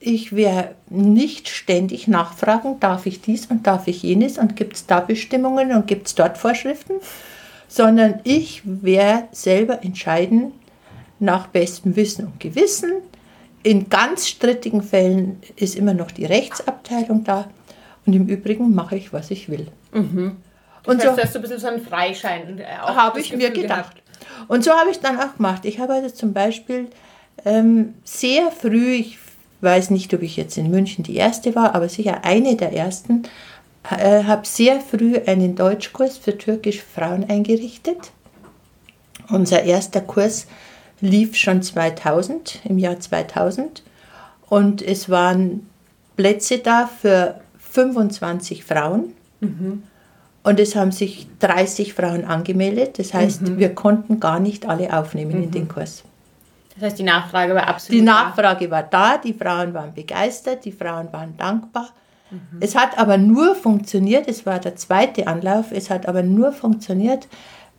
ich 0.00 0.34
werde 0.34 0.74
nicht 0.88 1.48
ständig 1.48 2.08
nachfragen, 2.08 2.78
darf 2.80 3.06
ich 3.06 3.20
dies 3.20 3.46
und 3.46 3.66
darf 3.66 3.88
ich 3.88 4.02
jenes 4.02 4.38
und 4.38 4.56
gibt 4.56 4.76
es 4.76 4.86
da 4.86 5.00
Bestimmungen 5.00 5.72
und 5.72 5.86
gibt 5.86 6.06
es 6.06 6.14
dort 6.14 6.38
Vorschriften, 6.38 6.94
sondern 7.68 8.20
ich 8.24 8.62
werde 8.64 9.28
selber 9.32 9.82
entscheiden 9.84 10.52
nach 11.18 11.48
bestem 11.48 11.96
Wissen 11.96 12.26
und 12.26 12.40
Gewissen. 12.40 12.92
In 13.62 13.88
ganz 13.88 14.28
strittigen 14.28 14.82
Fällen 14.82 15.40
ist 15.56 15.74
immer 15.74 15.94
noch 15.94 16.10
die 16.10 16.24
Rechtsabteilung 16.24 17.24
da 17.24 17.48
und 18.06 18.12
im 18.12 18.26
Übrigen 18.26 18.74
mache 18.74 18.96
ich, 18.96 19.12
was 19.12 19.30
ich 19.30 19.48
will. 19.48 19.66
Mhm. 19.92 20.36
Und 20.86 21.02
das 21.02 21.08
heißt, 21.08 21.16
so 21.16 21.22
hast 21.22 21.34
du 21.34 21.38
ein 21.38 21.42
bisschen 21.42 21.58
so 21.58 21.66
einen 21.66 21.82
Freischein. 21.82 22.58
Äh, 22.58 22.64
habe 22.78 23.20
ich 23.20 23.34
mir 23.34 23.50
gedacht. 23.50 23.94
Gehabt. 23.94 24.02
Und 24.48 24.64
so 24.64 24.72
habe 24.72 24.90
ich 24.90 25.00
dann 25.00 25.18
auch 25.18 25.36
gemacht. 25.36 25.64
Ich 25.64 25.80
habe 25.80 25.94
also 25.94 26.08
zum 26.08 26.32
Beispiel 26.32 26.88
ähm, 27.44 27.94
sehr 28.04 28.50
früh, 28.50 28.94
ich 28.94 29.18
weiß 29.60 29.90
nicht, 29.90 30.12
ob 30.14 30.22
ich 30.22 30.36
jetzt 30.36 30.56
in 30.56 30.70
München 30.70 31.04
die 31.04 31.16
erste 31.16 31.54
war, 31.54 31.74
aber 31.74 31.88
sicher 31.88 32.24
eine 32.24 32.56
der 32.56 32.72
ersten, 32.72 33.24
äh, 33.90 34.24
habe 34.24 34.46
sehr 34.46 34.80
früh 34.80 35.18
einen 35.26 35.56
Deutschkurs 35.56 36.16
für 36.16 36.36
türkische 36.36 36.82
Frauen 36.82 37.28
eingerichtet. 37.28 38.12
Unser 39.30 39.62
erster 39.64 40.00
Kurs 40.00 40.46
lief 41.00 41.36
schon 41.36 41.62
2000, 41.62 42.60
im 42.64 42.78
Jahr 42.78 42.98
2000. 42.98 43.82
Und 44.48 44.82
es 44.82 45.08
waren 45.08 45.68
Plätze 46.16 46.58
da 46.58 46.86
für 46.86 47.40
25 47.58 48.64
Frauen. 48.64 49.12
Mhm. 49.40 49.82
Und 50.42 50.60
es 50.60 50.76
haben 50.76 50.92
sich 50.92 51.26
30 51.40 51.94
Frauen 51.94 52.24
angemeldet. 52.24 52.98
Das 52.98 53.12
heißt, 53.12 53.42
mhm. 53.42 53.58
wir 53.58 53.74
konnten 53.74 54.18
gar 54.18 54.40
nicht 54.40 54.66
alle 54.66 54.96
aufnehmen 54.96 55.36
mhm. 55.36 55.42
in 55.44 55.50
den 55.50 55.68
Kurs. 55.68 56.04
Das 56.74 56.90
heißt, 56.90 56.98
die 56.98 57.04
Nachfrage 57.04 57.54
war 57.54 57.66
absolut 57.66 58.00
Die 58.00 58.04
Nachfrage 58.04 58.70
war 58.70 58.84
da, 58.84 59.18
die 59.18 59.34
Frauen 59.34 59.74
waren 59.74 59.92
begeistert, 59.92 60.64
die 60.64 60.72
Frauen 60.72 61.12
waren 61.12 61.36
dankbar. 61.36 61.88
Mhm. 62.30 62.38
Es 62.60 62.76
hat 62.76 62.98
aber 62.98 63.18
nur 63.18 63.54
funktioniert, 63.56 64.28
es 64.28 64.46
war 64.46 64.60
der 64.60 64.76
zweite 64.76 65.26
Anlauf, 65.26 65.72
es 65.72 65.90
hat 65.90 66.06
aber 66.06 66.22
nur 66.22 66.52
funktioniert, 66.52 67.26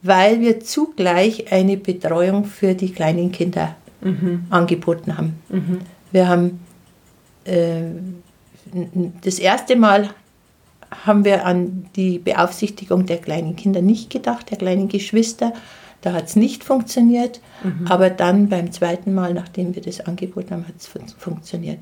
weil 0.01 0.39
wir 0.39 0.59
zugleich 0.61 1.51
eine 1.51 1.77
Betreuung 1.77 2.45
für 2.45 2.73
die 2.73 2.91
kleinen 2.91 3.31
Kinder 3.31 3.75
mhm. 4.01 4.45
angeboten 4.49 5.17
haben. 5.17 5.41
Mhm. 5.49 5.79
Wir 6.11 6.27
haben 6.27 6.59
äh, 7.45 7.81
das 9.23 9.39
erste 9.39 9.75
Mal 9.75 10.09
haben 11.05 11.23
wir 11.23 11.45
an 11.45 11.85
die 11.95 12.17
Beaufsichtigung 12.17 13.05
der 13.05 13.17
kleinen 13.17 13.55
Kinder 13.55 13.81
nicht 13.81 14.09
gedacht, 14.09 14.49
der 14.49 14.57
kleinen 14.57 14.87
Geschwister. 14.87 15.53
Da 16.01 16.13
hat 16.13 16.25
es 16.27 16.35
nicht 16.35 16.63
funktioniert, 16.63 17.41
mhm. 17.63 17.87
aber 17.87 18.09
dann 18.09 18.49
beim 18.49 18.71
zweiten 18.71 19.13
Mal, 19.13 19.33
nachdem 19.33 19.75
wir 19.75 19.81
das 19.81 19.99
angeboten 19.99 20.51
haben, 20.51 20.67
hat 20.67 20.77
es 20.77 20.87
fun 20.87 21.03
funktioniert. 21.17 21.79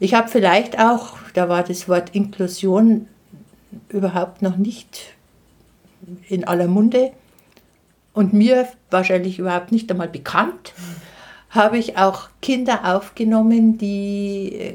Ich 0.00 0.14
habe 0.14 0.28
vielleicht 0.28 0.78
auch, 0.78 1.18
da 1.34 1.48
war 1.48 1.62
das 1.62 1.88
Wort 1.88 2.14
Inklusion 2.14 3.06
überhaupt 3.90 4.40
noch 4.40 4.56
nicht 4.56 5.12
in 6.28 6.44
aller 6.44 6.68
Munde 6.68 7.12
und 8.12 8.32
mir 8.32 8.68
wahrscheinlich 8.90 9.38
überhaupt 9.38 9.72
nicht 9.72 9.90
einmal 9.90 10.08
bekannt, 10.08 10.72
habe 11.50 11.78
ich 11.78 11.96
auch 11.96 12.28
Kinder 12.40 12.94
aufgenommen, 12.94 13.78
die 13.78 14.52
äh, 14.52 14.74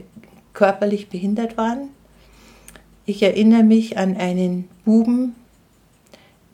körperlich 0.53 1.09
behindert 1.09 1.57
waren. 1.57 1.89
Ich 3.05 3.21
erinnere 3.21 3.63
mich 3.63 3.97
an 3.97 4.17
einen 4.17 4.67
Buben, 4.83 5.35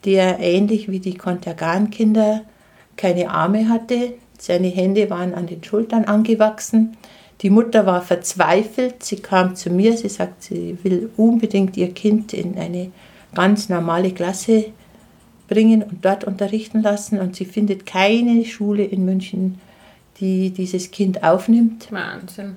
der 0.04 0.38
ähnlich 0.40 0.90
wie 0.90 1.00
die 1.00 1.14
Kontergan-Kinder 1.14 2.42
keine 2.96 3.30
Arme 3.30 3.68
hatte. 3.68 4.14
Seine 4.38 4.68
Hände 4.68 5.08
waren 5.08 5.34
an 5.34 5.46
den 5.46 5.64
Schultern 5.64 6.04
angewachsen. 6.04 6.96
Die 7.40 7.50
Mutter 7.50 7.86
war 7.86 8.02
verzweifelt. 8.02 9.02
Sie 9.02 9.16
kam 9.16 9.56
zu 9.56 9.70
mir. 9.70 9.96
Sie 9.96 10.08
sagt, 10.08 10.44
sie 10.44 10.76
will 10.82 11.10
unbedingt 11.16 11.76
ihr 11.76 11.92
Kind 11.92 12.32
in 12.32 12.58
eine 12.58 12.90
ganz 13.34 13.68
normale 13.68 14.12
Klasse 14.12 14.66
bringen 15.48 15.82
und 15.82 16.04
dort 16.04 16.24
unterrichten 16.24 16.82
lassen. 16.82 17.18
Und 17.20 17.36
sie 17.36 17.44
findet 17.44 17.86
keine 17.86 18.44
Schule 18.44 18.84
in 18.84 19.04
München, 19.04 19.60
die 20.20 20.50
dieses 20.50 20.90
Kind 20.90 21.22
aufnimmt. 21.22 21.90
Wahnsinn. 21.90 22.56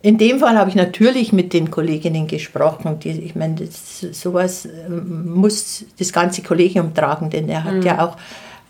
In 0.00 0.16
dem 0.16 0.38
Fall 0.38 0.56
habe 0.56 0.70
ich 0.70 0.76
natürlich 0.76 1.32
mit 1.32 1.52
den 1.52 1.70
Kolleginnen 1.70 2.28
gesprochen. 2.28 3.00
Die, 3.00 3.10
ich 3.10 3.34
meine, 3.34 3.56
das, 3.56 4.00
sowas 4.12 4.64
ähm, 4.64 5.34
muss 5.34 5.84
das 5.98 6.12
ganze 6.12 6.42
Kollegium 6.42 6.94
tragen, 6.94 7.30
denn 7.30 7.48
er 7.48 7.64
hat 7.64 7.74
mhm. 7.74 7.82
ja 7.82 8.06
auch 8.06 8.16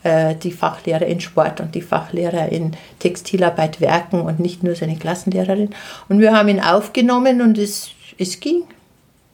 äh, 0.03 0.35
die 0.35 0.51
Fachlehrer 0.51 1.05
in 1.05 1.19
Sport 1.19 1.61
und 1.61 1.75
die 1.75 1.81
Fachlehrer 1.81 2.49
in 2.49 2.71
Textilarbeit 2.97 3.79
werken 3.79 4.21
und 4.21 4.39
nicht 4.39 4.63
nur 4.63 4.73
seine 4.73 4.95
Klassenlehrerin. 4.95 5.69
Und 6.07 6.19
wir 6.19 6.33
haben 6.33 6.49
ihn 6.49 6.61
aufgenommen 6.61 7.41
und 7.41 7.59
es, 7.59 7.91
es 8.17 8.39
ging. 8.39 8.63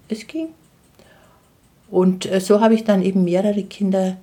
Es 0.10 0.28
ging. 0.28 0.50
Und 1.96 2.26
äh, 2.30 2.42
so 2.42 2.60
habe 2.60 2.74
ich 2.74 2.84
dann 2.84 3.02
eben 3.02 3.24
mehrere 3.24 3.64
Kinder, 3.64 4.18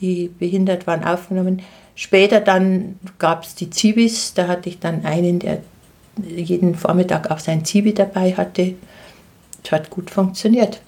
die 0.00 0.32
behindert 0.36 0.88
waren, 0.88 1.04
aufgenommen. 1.04 1.62
Später 1.94 2.40
dann 2.40 2.98
gab 3.20 3.44
es 3.44 3.54
die 3.54 3.70
Zivis, 3.70 4.34
da 4.34 4.48
hatte 4.48 4.68
ich 4.68 4.80
dann 4.80 5.04
einen, 5.04 5.38
der 5.38 5.58
jeden 6.26 6.74
Vormittag 6.74 7.30
auch 7.30 7.38
sein 7.38 7.64
Zivi 7.64 7.94
dabei 7.94 8.32
hatte. 8.32 8.74
Es 9.62 9.70
hat 9.70 9.90
gut 9.90 10.10
funktioniert. 10.10 10.80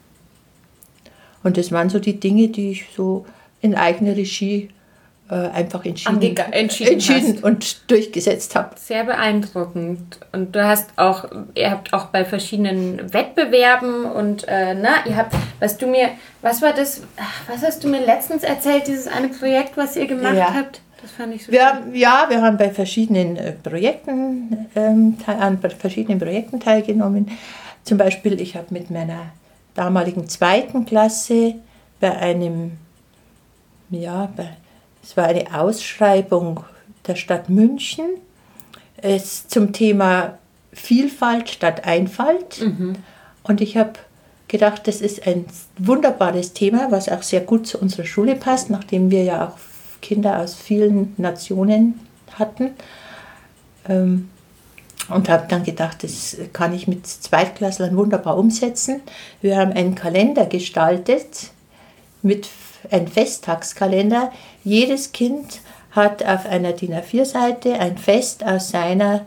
Und 1.44 1.58
das 1.58 1.70
waren 1.70 1.90
so 1.90 2.00
die 2.00 2.18
Dinge, 2.18 2.48
die 2.48 2.72
ich 2.72 2.86
so 2.96 3.24
in 3.60 3.76
eigener 3.76 4.16
Regie 4.16 4.70
äh, 5.28 5.34
einfach 5.34 5.84
entschieden, 5.84 6.36
entschieden, 6.52 6.92
entschieden 6.92 7.38
und 7.42 7.90
durchgesetzt 7.90 8.54
habe. 8.54 8.70
Sehr 8.76 9.04
beeindruckend. 9.04 10.20
Und 10.32 10.54
du 10.54 10.64
hast 10.64 10.90
auch, 10.96 11.24
ihr 11.54 11.70
habt 11.70 11.92
auch 11.92 12.06
bei 12.06 12.24
verschiedenen 12.24 13.12
Wettbewerben 13.12 14.04
und 14.04 14.46
äh, 14.46 14.74
na, 14.74 15.04
ihr 15.04 15.16
habt, 15.16 15.34
was 15.58 15.78
du 15.78 15.86
mir, 15.86 16.10
was 16.42 16.62
war 16.62 16.72
das, 16.72 17.02
was 17.48 17.62
hast 17.62 17.82
du 17.82 17.88
mir 17.88 18.04
letztens 18.04 18.44
erzählt, 18.44 18.86
dieses 18.86 19.08
eine 19.08 19.28
Projekt, 19.28 19.76
was 19.76 19.96
ihr 19.96 20.06
gemacht 20.06 20.36
ja. 20.36 20.54
habt? 20.54 20.80
Das 21.02 21.10
fand 21.10 21.34
ich 21.34 21.46
so 21.46 21.52
wir, 21.52 21.82
Ja, 21.92 22.26
wir 22.28 22.40
haben 22.40 22.56
bei 22.56 22.70
verschiedenen 22.70 23.36
äh, 23.36 23.52
Projekten, 23.52 24.68
ähm, 24.76 25.16
an 25.26 25.58
verschiedenen 25.58 26.18
Projekten 26.18 26.60
teilgenommen. 26.60 27.30
Zum 27.82 27.98
Beispiel, 27.98 28.40
ich 28.40 28.56
habe 28.56 28.66
mit 28.70 28.90
meiner 28.90 29.32
damaligen 29.74 30.28
zweiten 30.28 30.86
Klasse 30.86 31.56
bei 32.00 32.16
einem, 32.16 32.72
ja, 33.90 34.28
bei, 34.36 34.48
es 35.06 35.16
war 35.16 35.26
eine 35.26 35.54
Ausschreibung 35.54 36.64
der 37.06 37.14
Stadt 37.14 37.48
München 37.48 38.06
es 38.96 39.46
zum 39.48 39.72
Thema 39.72 40.38
Vielfalt 40.72 41.48
statt 41.48 41.84
Einfalt. 41.84 42.60
Mhm. 42.60 42.96
Und 43.42 43.60
ich 43.60 43.76
habe 43.76 43.92
gedacht, 44.48 44.88
das 44.88 45.00
ist 45.00 45.26
ein 45.26 45.44
wunderbares 45.78 46.52
Thema, 46.52 46.90
was 46.90 47.08
auch 47.08 47.22
sehr 47.22 47.40
gut 47.40 47.66
zu 47.66 47.78
unserer 47.78 48.04
Schule 48.04 48.36
passt, 48.36 48.70
nachdem 48.70 49.10
wir 49.10 49.22
ja 49.22 49.46
auch 49.46 49.58
Kinder 50.02 50.40
aus 50.40 50.54
vielen 50.54 51.14
Nationen 51.16 52.00
hatten. 52.38 52.70
Ähm, 53.88 54.30
und 55.08 55.28
habe 55.28 55.46
dann 55.48 55.62
gedacht, 55.62 56.02
das 56.02 56.36
kann 56.52 56.74
ich 56.74 56.88
mit 56.88 57.06
Zweitklasslern 57.06 57.96
wunderbar 57.96 58.36
umsetzen. 58.36 59.02
Wir 59.40 59.56
haben 59.56 59.72
einen 59.72 59.94
Kalender 59.94 60.46
gestaltet, 60.46 61.52
mit 62.22 62.48
einem 62.92 63.06
Festtagskalender. 63.06 64.32
Jedes 64.64 65.12
Kind 65.12 65.60
hat 65.92 66.24
auf 66.24 66.46
einer 66.46 66.72
DIN 66.72 66.94
A4-Seite 66.94 67.74
ein 67.74 67.96
Fest 67.98 68.44
aus 68.44 68.70
seiner 68.70 69.26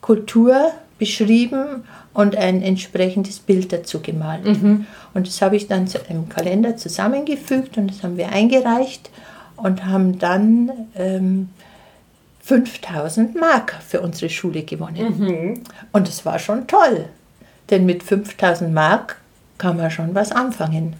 Kultur 0.00 0.72
beschrieben 0.98 1.84
und 2.12 2.36
ein 2.36 2.62
entsprechendes 2.62 3.40
Bild 3.40 3.72
dazu 3.72 4.00
gemalt. 4.00 4.44
Mhm. 4.44 4.86
Und 5.12 5.26
das 5.26 5.42
habe 5.42 5.56
ich 5.56 5.66
dann 5.66 5.88
zu 5.88 5.98
einem 6.08 6.28
Kalender 6.28 6.76
zusammengefügt 6.76 7.76
und 7.76 7.88
das 7.88 8.02
haben 8.02 8.16
wir 8.16 8.30
eingereicht 8.30 9.10
und 9.56 9.84
haben 9.86 10.18
dann 10.18 10.70
ähm, 10.94 11.48
5000 12.40 13.34
Mark 13.34 13.74
für 13.86 14.00
unsere 14.00 14.30
Schule 14.30 14.62
gewonnen. 14.62 15.18
Mhm. 15.18 15.60
Und 15.92 16.08
es 16.08 16.24
war 16.24 16.38
schon 16.38 16.66
toll, 16.66 17.06
denn 17.70 17.86
mit 17.86 18.02
5000 18.02 18.72
Mark 18.72 19.20
kann 19.58 19.76
man 19.76 19.90
schon 19.90 20.14
was 20.14 20.30
anfangen. 20.30 20.96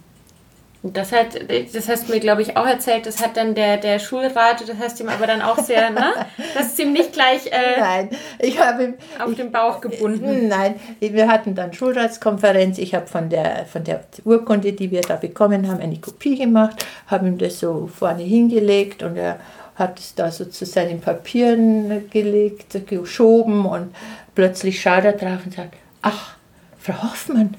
Das 0.93 1.13
hat, 1.13 1.29
das 1.73 1.89
hast 1.89 2.09
du 2.09 2.13
mir, 2.13 2.21
glaube 2.21 2.43
ich, 2.43 2.59
auch 2.59 2.67
erzählt. 2.67 3.07
Das 3.07 3.23
hat 3.23 3.39
dann 3.39 3.55
der, 3.55 3.79
der 3.79 3.99
Schulrat, 3.99 4.61
das 4.61 4.77
hast 4.79 5.01
du 5.01 5.05
ihm 5.05 5.09
aber 5.09 5.27
dann 5.27 5.41
auch 5.41 5.59
sehr, 5.59 5.89
ne? 5.91 6.13
Das 6.55 6.67
ist 6.67 6.79
ihm 6.79 6.93
nicht 6.93 7.15
gleich 7.15 7.47
äh, 7.47 7.81
nein, 7.81 8.11
ich 8.39 8.61
habe 8.61 8.85
ihm, 8.85 8.95
auf 9.19 9.31
ich, 9.31 9.37
den 9.37 9.51
Bauch 9.51 9.81
gebunden. 9.81 10.49
Nein, 10.49 10.75
wir 11.01 11.29
hatten 11.29 11.55
dann 11.55 11.73
Schulratskonferenz. 11.73 12.77
Ich 12.77 12.95
habe 12.95 13.07
von 13.07 13.31
der, 13.31 13.65
von 13.65 13.83
der 13.83 14.05
Urkunde, 14.25 14.75
die 14.75 14.91
wir 14.91 15.01
da 15.01 15.17
bekommen 15.17 15.69
haben, 15.69 15.81
eine 15.81 15.99
Kopie 15.99 16.37
gemacht, 16.37 16.85
habe 17.07 17.29
ihm 17.29 17.39
das 17.39 17.61
so 17.61 17.87
vorne 17.87 18.23
hingelegt 18.23 19.03
und 19.03 19.17
er 19.17 19.41
hat 19.77 19.99
es 19.99 20.15
da 20.15 20.31
so 20.31 20.45
zu 20.45 20.67
seinen 20.67 21.01
Papieren 21.01 22.11
gelegt, 22.11 22.87
geschoben 22.87 23.65
und 23.65 23.95
plötzlich 24.35 24.81
schaut 24.81 25.05
er 25.05 25.13
drauf 25.13 25.41
und 25.47 25.55
sagt, 25.55 25.77
ach, 26.03 26.37
Frau 26.79 27.03
Hoffmann, 27.03 27.57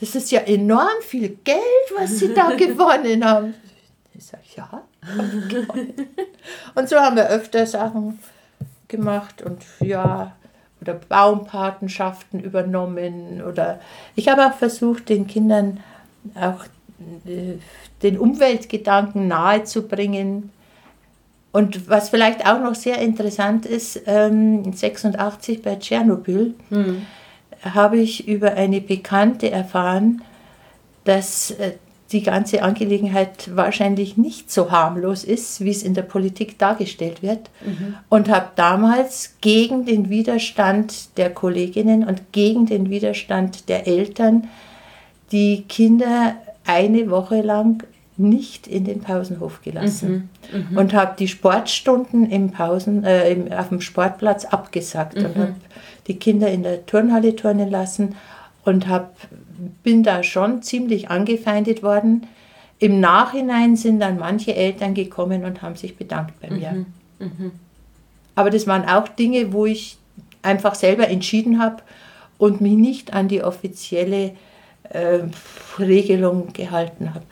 das 0.00 0.14
ist 0.14 0.30
ja 0.30 0.40
enorm 0.40 1.02
viel 1.02 1.36
Geld, 1.44 1.60
was 1.96 2.18
Sie 2.18 2.32
da 2.34 2.50
gewonnen 2.56 3.24
haben. 3.24 3.54
Ich 4.14 4.26
sage, 4.26 4.42
ja, 4.56 4.82
Und 6.74 6.88
so 6.88 6.96
haben 6.96 7.16
wir 7.16 7.28
öfter 7.28 7.66
Sachen 7.66 8.18
gemacht 8.88 9.42
und 9.42 9.64
ja, 9.80 10.32
oder 10.80 10.94
Baumpatenschaften 10.94 12.40
übernommen. 12.40 13.42
Oder 13.42 13.80
ich 14.16 14.28
habe 14.28 14.46
auch 14.46 14.54
versucht, 14.54 15.08
den 15.08 15.26
Kindern 15.26 15.80
auch 16.34 16.64
äh, 17.26 17.58
den 18.02 18.18
Umweltgedanken 18.18 19.28
nahezubringen. 19.28 20.50
Und 21.52 21.88
was 21.88 22.10
vielleicht 22.10 22.46
auch 22.46 22.60
noch 22.60 22.74
sehr 22.74 22.98
interessant 22.98 23.66
ist, 23.66 24.02
ähm, 24.06 24.72
86 24.72 25.62
bei 25.62 25.76
Tschernobyl, 25.76 26.54
hm 26.70 27.06
habe 27.62 27.98
ich 27.98 28.26
über 28.26 28.54
eine 28.54 28.80
Bekannte 28.80 29.50
erfahren, 29.50 30.22
dass 31.04 31.52
äh, 31.52 31.72
die 32.12 32.22
ganze 32.22 32.62
Angelegenheit 32.62 33.54
wahrscheinlich 33.54 34.16
nicht 34.16 34.50
so 34.50 34.70
harmlos 34.70 35.22
ist, 35.22 35.60
wie 35.60 35.70
es 35.70 35.82
in 35.82 35.94
der 35.94 36.02
Politik 36.02 36.58
dargestellt 36.58 37.22
wird. 37.22 37.50
Mhm. 37.64 37.94
Und 38.08 38.28
habe 38.28 38.48
damals 38.56 39.36
gegen 39.40 39.84
den 39.84 40.10
Widerstand 40.10 41.16
der 41.16 41.30
Kolleginnen 41.30 42.04
und 42.04 42.32
gegen 42.32 42.66
den 42.66 42.90
Widerstand 42.90 43.68
der 43.68 43.86
Eltern 43.86 44.48
die 45.30 45.62
Kinder 45.68 46.34
eine 46.66 47.10
Woche 47.10 47.42
lang 47.42 47.84
nicht 48.20 48.66
in 48.66 48.84
den 48.84 49.00
Pausenhof 49.00 49.62
gelassen 49.62 50.30
mhm. 50.52 50.66
Mhm. 50.70 50.78
und 50.78 50.94
habe 50.94 51.16
die 51.18 51.28
Sportstunden 51.28 52.30
im 52.30 52.50
Pausen, 52.50 53.04
äh, 53.04 53.32
im, 53.32 53.52
auf 53.52 53.68
dem 53.68 53.80
Sportplatz 53.80 54.44
abgesagt 54.44 55.16
und 55.16 55.36
habe 55.36 55.54
die 56.06 56.18
Kinder 56.18 56.50
in 56.50 56.62
der 56.62 56.86
Turnhalle 56.86 57.36
turnen 57.36 57.70
lassen 57.70 58.16
und 58.64 58.88
hab, 58.88 59.16
bin 59.82 60.02
da 60.02 60.22
schon 60.22 60.62
ziemlich 60.62 61.10
angefeindet 61.10 61.82
worden. 61.82 62.26
Im 62.78 63.00
Nachhinein 63.00 63.76
sind 63.76 64.00
dann 64.00 64.18
manche 64.18 64.54
Eltern 64.54 64.94
gekommen 64.94 65.44
und 65.44 65.62
haben 65.62 65.76
sich 65.76 65.96
bedankt 65.96 66.40
bei 66.40 66.50
mir. 66.50 66.72
Mhm. 66.72 66.86
Mhm. 67.18 67.52
Aber 68.34 68.50
das 68.50 68.66
waren 68.66 68.88
auch 68.88 69.08
Dinge, 69.08 69.52
wo 69.52 69.66
ich 69.66 69.98
einfach 70.42 70.74
selber 70.74 71.08
entschieden 71.08 71.62
habe 71.62 71.82
und 72.38 72.60
mich 72.60 72.76
nicht 72.76 73.12
an 73.12 73.28
die 73.28 73.42
offizielle 73.42 74.32
äh, 74.84 75.20
Regelung 75.78 76.52
gehalten 76.52 77.14
habe. 77.14 77.24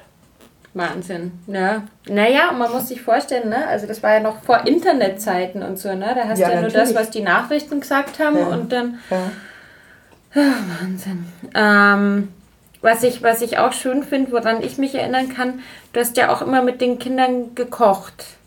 Wahnsinn, 0.78 1.32
ja. 1.46 1.82
Naja, 2.08 2.50
und 2.50 2.58
man 2.58 2.72
muss 2.72 2.88
sich 2.88 3.02
vorstellen, 3.02 3.50
ne? 3.50 3.66
also 3.66 3.86
das 3.86 4.02
war 4.02 4.14
ja 4.14 4.20
noch 4.20 4.42
vor 4.42 4.66
Internetzeiten 4.66 5.62
und 5.62 5.78
so, 5.78 5.94
ne? 5.94 6.12
da 6.14 6.28
hast 6.28 6.38
ja, 6.38 6.48
du 6.48 6.54
ja 6.54 6.60
nur 6.62 6.70
das, 6.70 6.94
was 6.94 7.10
die 7.10 7.20
Nachrichten 7.20 7.80
gesagt 7.80 8.18
haben 8.18 8.38
ja. 8.38 8.46
und 8.46 8.72
dann... 8.72 8.98
Ja. 9.10 10.42
ja 10.42 10.52
Wahnsinn. 10.80 11.26
Ähm, 11.54 12.28
was, 12.80 13.02
ich, 13.02 13.22
was 13.22 13.42
ich 13.42 13.58
auch 13.58 13.72
schön 13.72 14.04
finde, 14.04 14.32
woran 14.32 14.62
ich 14.62 14.78
mich 14.78 14.94
erinnern 14.94 15.28
kann, 15.28 15.60
du 15.92 16.00
hast 16.00 16.16
ja 16.16 16.32
auch 16.32 16.40
immer 16.40 16.62
mit 16.62 16.80
den 16.80 16.98
Kindern 16.98 17.54
gekocht 17.54 18.37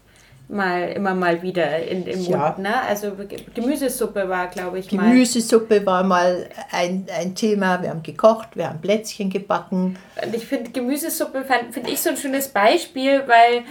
mal 0.52 0.90
immer 0.90 1.16
mal 1.16 1.42
wieder 1.42 1.80
in, 1.80 2.06
im 2.06 2.22
ja. 2.22 2.38
Mund. 2.38 2.60
Ne? 2.60 2.82
Also 2.82 3.14
Gemüsesuppe 3.54 4.28
war, 4.30 4.48
glaube 4.48 4.80
ich, 4.80 4.92
mal. 4.92 5.10
Gemüsesuppe 5.10 5.86
war 5.86 6.04
mal 6.04 6.50
ein, 6.72 7.08
ein 7.18 7.36
Thema. 7.36 7.82
Wir 7.82 7.90
haben 7.90 8.04
gekocht, 8.04 8.50
wir 8.56 8.70
haben 8.70 8.82
Plätzchen 8.82 9.30
gebacken. 9.30 9.98
Und 10.24 10.36
ich 10.36 10.46
finde 10.46 10.72
Gemüsesuppe 10.72 11.46
finde 11.72 11.90
ich 11.90 12.02
so 12.02 12.10
ein 12.10 12.18
schönes 12.18 12.50
Beispiel, 12.50 13.24
weil 13.28 13.64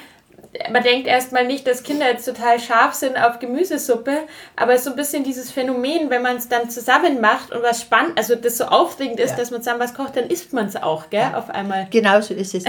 man 0.72 0.82
denkt 0.82 1.06
erstmal 1.06 1.46
nicht, 1.46 1.66
dass 1.66 1.82
Kinder 1.82 2.08
jetzt 2.08 2.24
total 2.24 2.58
scharf 2.58 2.94
sind 2.94 3.16
auf 3.16 3.38
Gemüsesuppe, 3.38 4.22
aber 4.56 4.78
so 4.78 4.90
ein 4.90 4.96
bisschen 4.96 5.22
dieses 5.22 5.50
Phänomen, 5.50 6.10
wenn 6.10 6.22
man 6.22 6.36
es 6.36 6.48
dann 6.48 6.70
zusammen 6.70 7.20
macht 7.20 7.52
und 7.52 7.62
was 7.62 7.82
spannend, 7.82 8.18
also 8.18 8.34
das 8.34 8.58
so 8.58 8.64
aufregend 8.64 9.20
ist, 9.20 9.30
ja. 9.30 9.36
dass 9.36 9.50
man 9.50 9.62
zusammen 9.62 9.80
was 9.80 9.94
kocht, 9.94 10.16
dann 10.16 10.24
isst 10.24 10.52
man 10.52 10.66
es 10.66 10.76
auch, 10.76 11.08
gell, 11.10 11.20
ja. 11.20 11.38
auf 11.38 11.50
einmal. 11.50 11.86
Genau 11.90 12.20
so 12.20 12.34
ist 12.34 12.54
es. 12.54 12.64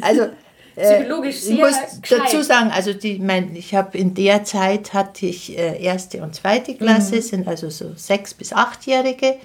Also 0.00 0.28
Psychologisch 0.76 1.40
sehr 1.40 1.54
Ich 1.54 1.60
muss 1.60 2.00
gescheit. 2.02 2.20
dazu 2.24 2.42
sagen, 2.42 2.70
also 2.70 2.92
die, 2.92 3.18
mein, 3.18 3.54
ich 3.54 3.74
habe 3.74 3.96
in 3.96 4.14
der 4.14 4.44
Zeit 4.44 4.92
hatte 4.92 5.26
ich 5.26 5.56
äh, 5.56 5.82
erste 5.82 6.22
und 6.22 6.34
zweite 6.34 6.74
Klasse, 6.74 7.16
mhm. 7.16 7.20
sind 7.22 7.48
also 7.48 7.70
so 7.70 7.92
sechs 7.96 8.34
bis 8.34 8.52
achtjährige. 8.52 9.36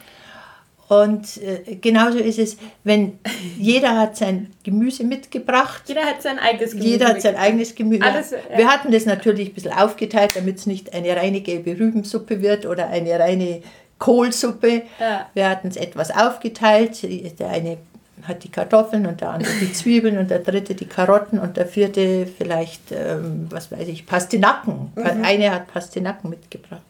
Und 0.90 1.38
äh, 1.38 1.76
genauso 1.76 2.18
ist 2.18 2.40
es, 2.40 2.58
wenn 2.84 3.20
jeder 3.60 3.96
hat 3.96 4.18
sein 4.18 4.50
Gemüse 4.64 5.04
mitgebracht. 5.04 5.84
Jeder 5.86 6.04
hat 6.04 6.24
sein 6.24 6.40
eigenes 6.40 6.72
Gemüse. 6.72 6.90
Jeder 6.90 7.08
hat 7.10 7.22
sein 7.22 7.36
eigenes 7.36 7.76
Gemüse. 7.76 8.04
Alles, 8.04 8.32
ja. 8.32 8.58
Wir 8.58 8.68
hatten 8.68 8.92
das 8.92 9.06
natürlich 9.06 9.50
ein 9.50 9.54
bisschen 9.54 9.74
aufgeteilt, 9.74 10.36
damit 10.36 10.58
es 10.58 10.66
nicht 10.66 10.92
eine 10.94 11.16
reine 11.16 11.42
gelbe 11.42 11.80
Rübensuppe 11.80 12.42
wird 12.42 12.66
oder 12.66 12.88
eine 12.88 13.20
reine 13.20 13.62
Kohlsuppe. 14.00 14.82
Ja. 15.00 15.30
Wir 15.36 15.48
hatten 15.48 15.68
es 15.68 15.76
etwas 15.76 16.10
aufgeteilt. 16.10 17.04
Der 17.04 17.50
eine 17.50 17.78
hat 18.24 18.44
die 18.44 18.50
Kartoffeln 18.50 19.06
und 19.06 19.22
der 19.22 19.32
andere 19.32 19.52
die 19.60 19.72
Zwiebeln 19.74 20.18
und 20.18 20.30
der 20.30 20.40
dritte 20.40 20.76
die 20.76 20.86
Karotten 20.86 21.40
und 21.40 21.58
der 21.58 21.66
vierte 21.66 22.28
vielleicht, 22.28 22.92
ähm, 22.92 23.48
was 23.50 23.72
weiß 23.72 23.88
ich, 23.88 24.06
Pastinaken. 24.06 24.92
Mhm. 24.96 25.24
Eine 25.24 25.52
hat 25.52 25.68
Pastinaken 25.68 26.30
mitgebracht. 26.30 26.82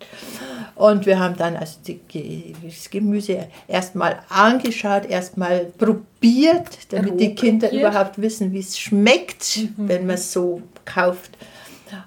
Und 0.75 1.05
wir 1.05 1.19
haben 1.19 1.35
dann 1.35 1.57
also 1.57 1.77
die, 1.85 2.55
das 2.63 2.89
Gemüse 2.89 3.47
erstmal 3.67 4.19
angeschaut, 4.29 5.05
erstmal 5.05 5.65
probiert, 5.77 6.91
damit 6.93 7.19
die 7.19 7.35
Kinder 7.35 7.67
probiert. 7.67 7.89
überhaupt 7.89 8.21
wissen, 8.21 8.53
wie 8.53 8.59
es 8.59 8.79
schmeckt, 8.79 9.57
mhm. 9.57 9.89
wenn 9.89 10.05
man 10.05 10.15
es 10.15 10.31
so 10.31 10.61
kauft. 10.85 11.37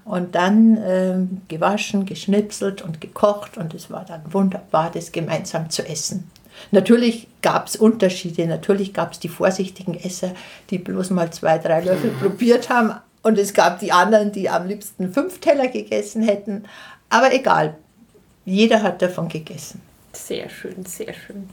Und 0.05 0.35
dann 0.35 0.79
ähm, 0.85 1.41
gewaschen, 1.49 2.07
geschnipselt 2.07 2.83
und 2.83 3.01
gekocht 3.01 3.57
und 3.57 3.75
es 3.75 3.91
war 3.91 4.05
dann 4.05 4.23
wunderbar, 4.33 4.91
das 4.93 5.13
gemeinsam 5.13 5.71
zu 5.71 5.87
essen. 5.87 6.31
Natürlich 6.71 7.29
gab 7.43 7.67
es 7.67 7.77
Unterschiede, 7.77 8.47
natürlich 8.47 8.93
gab 8.95 9.13
es 9.13 9.19
die 9.19 9.29
vorsichtigen 9.29 9.95
Esser, 9.95 10.33
die 10.71 10.79
bloß 10.79 11.11
mal 11.11 11.33
zwei, 11.33 11.59
drei 11.59 11.81
Löffel 11.83 12.11
probiert 12.11 12.71
haben 12.71 12.95
und 13.23 13.39
es 13.39 13.55
gab 13.55 13.81
die 13.81 13.93
anderen, 13.93 14.33
die 14.33 14.49
am 14.49 14.67
liebsten 14.67 15.13
fünf 15.13 15.41
Teller 15.41 15.69
gegessen 15.69 16.23
hätten. 16.23 16.65
Aber 17.09 17.33
egal, 17.33 17.77
jeder 18.45 18.83
hat 18.83 19.03
davon 19.03 19.29
gegessen. 19.29 19.81
Sehr 20.15 20.51
schön, 20.51 20.85
sehr 20.85 21.15
schön. 21.15 21.49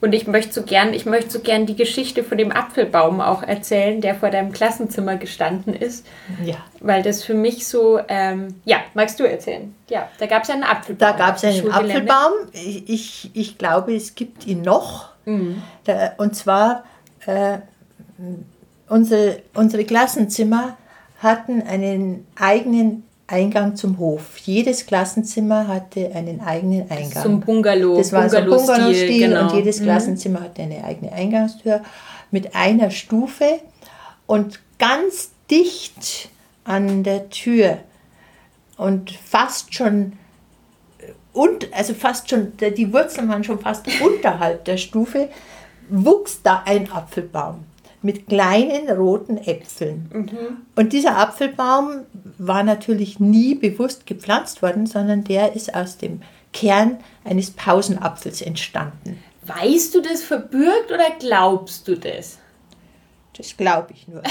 Und 0.00 0.14
ich 0.14 0.26
möchte 0.26 0.52
so 0.52 0.62
gern, 0.62 0.92
ich 0.92 1.06
möchte 1.06 1.30
so 1.30 1.38
gern 1.38 1.64
die 1.64 1.76
Geschichte 1.76 2.24
von 2.24 2.38
dem 2.38 2.50
Apfelbaum 2.50 3.20
auch 3.20 3.42
erzählen, 3.42 4.00
der 4.00 4.16
vor 4.16 4.30
deinem 4.30 4.52
Klassenzimmer 4.52 5.16
gestanden 5.16 5.74
ist. 5.74 6.04
Ja. 6.44 6.56
Weil 6.80 7.02
das 7.02 7.22
für 7.22 7.34
mich 7.34 7.68
so, 7.68 8.00
ähm, 8.08 8.60
ja, 8.64 8.78
magst 8.94 9.20
du 9.20 9.24
erzählen? 9.24 9.74
Ja, 9.88 10.08
da 10.18 10.26
gab 10.26 10.42
es 10.42 10.50
einen 10.50 10.64
Apfelbaum. 10.64 10.98
Da 10.98 11.12
gab 11.16 11.36
es 11.36 11.44
einen 11.44 11.70
Apfelbaum. 11.70 12.32
Ich, 12.52 13.30
ich 13.32 13.58
glaube, 13.58 13.94
es 13.94 14.16
gibt 14.16 14.44
ihn 14.46 14.62
noch. 14.62 15.10
Mhm. 15.24 15.62
Und 16.16 16.34
zwar, 16.34 16.84
äh, 17.26 17.58
unsere, 18.88 19.42
unsere 19.54 19.84
Klassenzimmer 19.84 20.76
hatten 21.18 21.62
einen 21.62 22.26
eigenen 22.36 23.04
Eingang 23.34 23.74
zum 23.74 23.98
Hof. 23.98 24.38
Jedes 24.38 24.86
Klassenzimmer 24.86 25.66
hatte 25.66 26.14
einen 26.14 26.40
eigenen 26.40 26.88
Eingang. 26.88 27.22
Zum 27.22 27.40
Bungalow. 27.40 27.96
Das 27.96 28.12
war 28.12 28.22
Bungalow 28.28 28.58
so 28.58 28.72
ein 28.72 28.78
Bungalow-Stil 28.78 29.28
genau. 29.28 29.42
und 29.42 29.54
jedes 29.54 29.80
mhm. 29.80 29.84
Klassenzimmer 29.84 30.40
hatte 30.40 30.62
eine 30.62 30.84
eigene 30.84 31.12
Eingangstür 31.12 31.82
mit 32.30 32.54
einer 32.54 32.90
Stufe 32.90 33.58
und 34.26 34.60
ganz 34.78 35.32
dicht 35.50 36.30
an 36.62 37.02
der 37.02 37.28
Tür 37.28 37.78
und 38.76 39.10
fast 39.10 39.74
schon 39.74 40.12
und 41.32 41.72
also 41.74 41.92
fast 41.92 42.30
schon 42.30 42.52
die 42.58 42.92
Wurzeln 42.92 43.28
waren 43.28 43.42
schon 43.42 43.58
fast 43.58 43.86
unterhalb 44.00 44.64
der 44.64 44.76
Stufe 44.76 45.28
wuchs 45.88 46.40
da 46.42 46.62
ein 46.64 46.90
Apfelbaum 46.90 47.64
mit 48.04 48.28
kleinen 48.28 48.90
roten 48.90 49.38
Äpfeln. 49.38 50.10
Mhm. 50.12 50.56
Und 50.76 50.92
dieser 50.92 51.16
Apfelbaum 51.16 52.02
war 52.38 52.62
natürlich 52.62 53.18
nie 53.18 53.54
bewusst 53.54 54.06
gepflanzt 54.06 54.62
worden, 54.62 54.86
sondern 54.86 55.24
der 55.24 55.56
ist 55.56 55.74
aus 55.74 55.96
dem 55.96 56.20
Kern 56.52 56.98
eines 57.24 57.50
Pausenapfels 57.50 58.42
entstanden. 58.42 59.18
Weißt 59.46 59.94
du 59.94 60.00
das 60.00 60.22
verbürgt 60.22 60.92
oder 60.92 61.10
glaubst 61.18 61.88
du 61.88 61.96
das? 61.96 62.38
Das 63.36 63.56
glaube 63.56 63.88
ich 63.92 64.06
nur. 64.08 64.22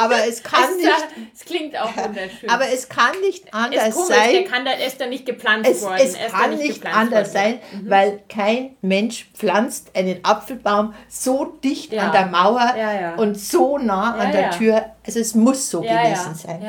Aber 0.00 0.26
es 0.28 0.42
kann 0.42 0.64
es 0.70 0.76
nicht. 0.76 1.30
Es 1.34 1.44
klingt 1.44 1.76
auch 1.76 1.94
wunderschön. 1.96 2.48
Aber 2.48 2.68
es 2.72 2.88
kann 2.88 3.20
nicht 3.20 3.52
anders 3.52 3.94
komisch, 3.94 4.08
sein. 4.16 4.32
Der 4.32 4.44
kann 4.44 4.64
da, 4.64 4.70
ist 4.72 5.00
da 5.00 5.06
nicht 5.06 5.26
gepflanzt 5.26 5.70
Es, 5.70 5.82
worden. 5.82 5.98
es 6.00 6.12
da 6.14 6.26
kann 6.28 6.50
nicht 6.56 6.74
gepflanzt 6.82 6.98
anders 6.98 7.32
sein, 7.32 7.58
weil 7.84 8.20
kein 8.28 8.76
Mensch 8.80 9.28
pflanzt 9.34 9.90
einen 9.96 10.24
Apfelbaum 10.24 10.94
so 11.08 11.44
dicht 11.64 11.92
Ja. 11.92 12.02
an 12.06 12.12
der 12.12 12.26
Mauer 12.26 12.74
Ja, 12.76 13.14
und 13.16 13.38
so 13.38 13.78
nah 13.78 14.14
an 14.14 14.30
der. 14.32 14.50
Tür. 14.52 14.84
Also 15.04 15.18
es 15.20 15.34
muss 15.34 15.68
so 15.70 15.80
gewesen 15.80 16.34
sein. 16.34 16.62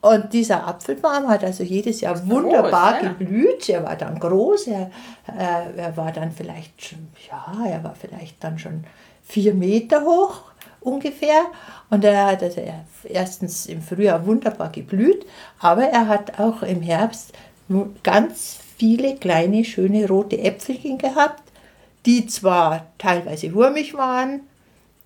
Und 0.00 0.32
dieser 0.32 0.66
Apfelbaum 0.66 1.28
hat 1.28 1.42
also 1.42 1.64
jedes 1.64 2.00
Jahr 2.00 2.28
wunderbar 2.28 3.00
groß, 3.00 3.08
geblüht. 3.18 3.68
Er 3.68 3.82
war 3.82 3.96
dann 3.96 4.18
groß, 4.20 4.68
er, 4.68 4.90
äh, 5.36 5.76
er 5.78 5.96
war 5.96 6.12
dann 6.12 6.30
vielleicht 6.30 6.84
schon, 6.84 7.08
ja, 7.28 7.54
er 7.68 7.82
war 7.82 7.94
vielleicht 8.00 8.42
dann 8.44 8.56
schon 8.58 8.84
vier 9.24 9.52
Meter 9.54 10.02
hoch 10.04 10.42
ungefähr. 10.86 11.46
Und 11.90 12.04
er 12.04 12.26
hat 12.26 12.42
er- 12.42 12.84
erstens 13.04 13.66
im 13.66 13.82
Frühjahr 13.82 14.26
wunderbar 14.26 14.70
geblüht, 14.70 15.26
aber 15.58 15.84
er 15.84 16.08
hat 16.08 16.38
auch 16.38 16.62
im 16.62 16.82
Herbst 16.82 17.32
ganz 18.02 18.58
viele 18.76 19.16
kleine, 19.16 19.64
schöne 19.64 20.06
rote 20.06 20.38
Äpfelchen 20.38 20.98
gehabt, 20.98 21.42
die 22.04 22.26
zwar 22.26 22.86
teilweise 22.98 23.52
wurmig 23.54 23.94
waren, 23.94 24.40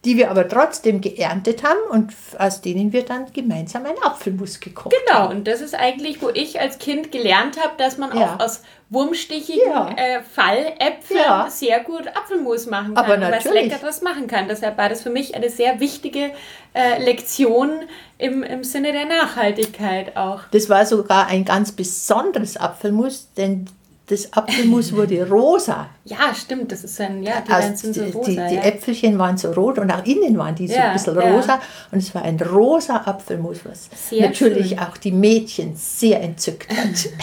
die 0.04 0.16
wir 0.16 0.30
aber 0.30 0.48
trotzdem 0.48 1.00
geerntet 1.02 1.62
haben 1.62 1.78
und 1.90 2.14
aus 2.38 2.62
denen 2.62 2.92
wir 2.92 3.04
dann 3.04 3.30
gemeinsam 3.34 3.84
ein 3.84 3.96
Apfelmus 4.02 4.58
gekocht 4.60 4.94
haben. 4.94 5.04
Genau, 5.06 5.30
und 5.30 5.46
das 5.46 5.60
ist 5.60 5.74
eigentlich, 5.74 6.22
wo 6.22 6.30
ich 6.30 6.58
als 6.60 6.78
Kind 6.78 7.12
gelernt 7.12 7.60
habe, 7.62 7.74
dass 7.76 7.98
man 7.98 8.16
Ja. 8.16 8.36
auch 8.36 8.44
aus 8.44 8.62
wurmstichigen 8.88 9.60
Ja. 9.68 9.90
äh, 9.96 10.20
Falläpfeln 10.22 11.20
Ja. 11.20 11.48
sehr 11.50 11.80
gut 11.80 12.08
Apfelmus 12.08 12.66
machen 12.66 12.94
kann 12.94 13.04
Aber 13.04 13.14
und 13.14 13.20
was 13.30 13.44
natürlich. 13.44 13.70
Leckeres 13.72 14.00
machen 14.02 14.26
kann. 14.26 14.48
Deshalb 14.48 14.78
war 14.78 14.88
das 14.88 15.02
für 15.02 15.10
mich 15.10 15.34
eine 15.34 15.50
sehr 15.50 15.80
wichtige 15.80 16.30
äh, 16.74 17.02
Lektion 17.04 17.70
im, 18.18 18.42
im 18.42 18.64
Sinne 18.64 18.92
der 18.92 19.04
Nachhaltigkeit 19.06 20.16
auch. 20.16 20.40
Das 20.52 20.68
war 20.70 20.86
sogar 20.86 21.26
ein 21.26 21.44
ganz 21.44 21.72
besonderes 21.72 22.56
Apfelmus, 22.56 23.28
denn 23.36 23.66
das 24.10 24.32
Apfelmus 24.32 24.92
wurde 24.94 25.26
rosa. 25.30 25.88
Ja, 26.04 26.34
stimmt, 26.34 26.72
das 26.72 26.84
ist 26.84 27.00
ein, 27.00 27.22
ja, 27.22 27.40
die 27.40 27.48
dann 27.50 27.76
sind 27.76 27.94
so 27.94 28.04
rosa. 28.04 28.30
die, 28.30 28.36
die 28.36 28.54
ja. 28.56 28.62
Äpfelchen 28.62 29.18
waren 29.18 29.38
so 29.38 29.52
rot 29.52 29.78
und 29.78 29.90
auch 29.90 30.04
innen 30.04 30.36
waren 30.36 30.54
die 30.54 30.66
so 30.68 30.74
Ja, 30.74 30.88
ein 30.88 30.92
bisschen 30.94 31.14
ja. 31.18 31.30
rosa. 31.30 31.60
Und 31.92 31.98
es 31.98 32.14
war 32.14 32.22
ein 32.22 32.38
rosa 32.40 32.96
Apfelmus, 33.06 33.60
was 33.64 33.88
Sehr 34.10 34.28
natürlich 34.28 34.70
schön. 34.70 34.78
auch 34.80 34.96
die 34.96 35.12
Mädchen 35.12 35.76
sehr 35.76 36.20
entzückt 36.20 36.70
hat. 36.70 37.08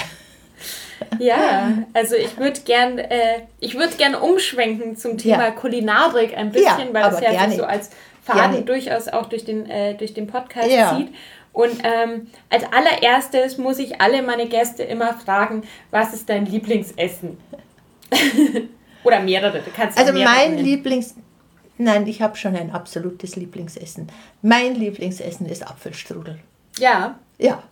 Ja, 1.19 1.73
also 1.93 2.15
ich 2.15 2.37
würde 2.39 2.59
gern, 2.61 2.97
äh, 2.97 3.41
ich 3.59 3.75
würde 3.75 3.93
gern 3.97 4.15
umschwenken 4.15 4.97
zum 4.97 5.17
Thema 5.17 5.45
Ja. 5.45 5.51
Kulinarik 5.51 6.35
ein 6.35 6.51
bisschen, 6.51 6.65
Ja, 6.65 6.93
weil 6.93 7.03
das 7.03 7.21
ja 7.21 7.31
gerne. 7.31 7.55
so 7.55 7.63
als 7.63 7.91
Faden 8.23 8.41
Gerne. 8.51 8.61
durchaus 8.65 9.07
auch 9.07 9.27
durch 9.27 9.45
den, 9.45 9.69
äh, 9.69 9.93
durch 9.93 10.13
den 10.15 10.25
Podcast 10.27 10.69
Ja. 10.69 10.97
zieht. 10.97 11.09
Und 11.57 11.79
ähm, 11.83 12.27
als 12.51 12.65
allererstes 12.71 13.57
muss 13.57 13.79
ich 13.79 13.99
alle 13.99 14.21
meine 14.21 14.47
Gäste 14.47 14.83
immer 14.83 15.15
fragen, 15.15 15.63
was 15.89 16.13
ist 16.13 16.29
dein 16.29 16.45
Lieblingsessen? 16.45 17.35
Oder 19.03 19.21
mehrere, 19.21 19.61
du 19.61 19.71
kannst 19.75 19.97
Also 19.97 20.13
mehrere 20.13 20.35
mein 20.35 20.51
nennen. 20.51 20.63
Lieblings... 20.63 21.15
Nein, 21.79 22.05
ich 22.05 22.21
habe 22.21 22.37
schon 22.37 22.55
ein 22.55 22.69
absolutes 22.69 23.35
Lieblingsessen. 23.35 24.07
Mein 24.43 24.75
Lieblingsessen 24.75 25.47
ist 25.47 25.67
Apfelstrudel. 25.67 26.37
Ja, 26.77 27.17
Ja, 27.39 27.63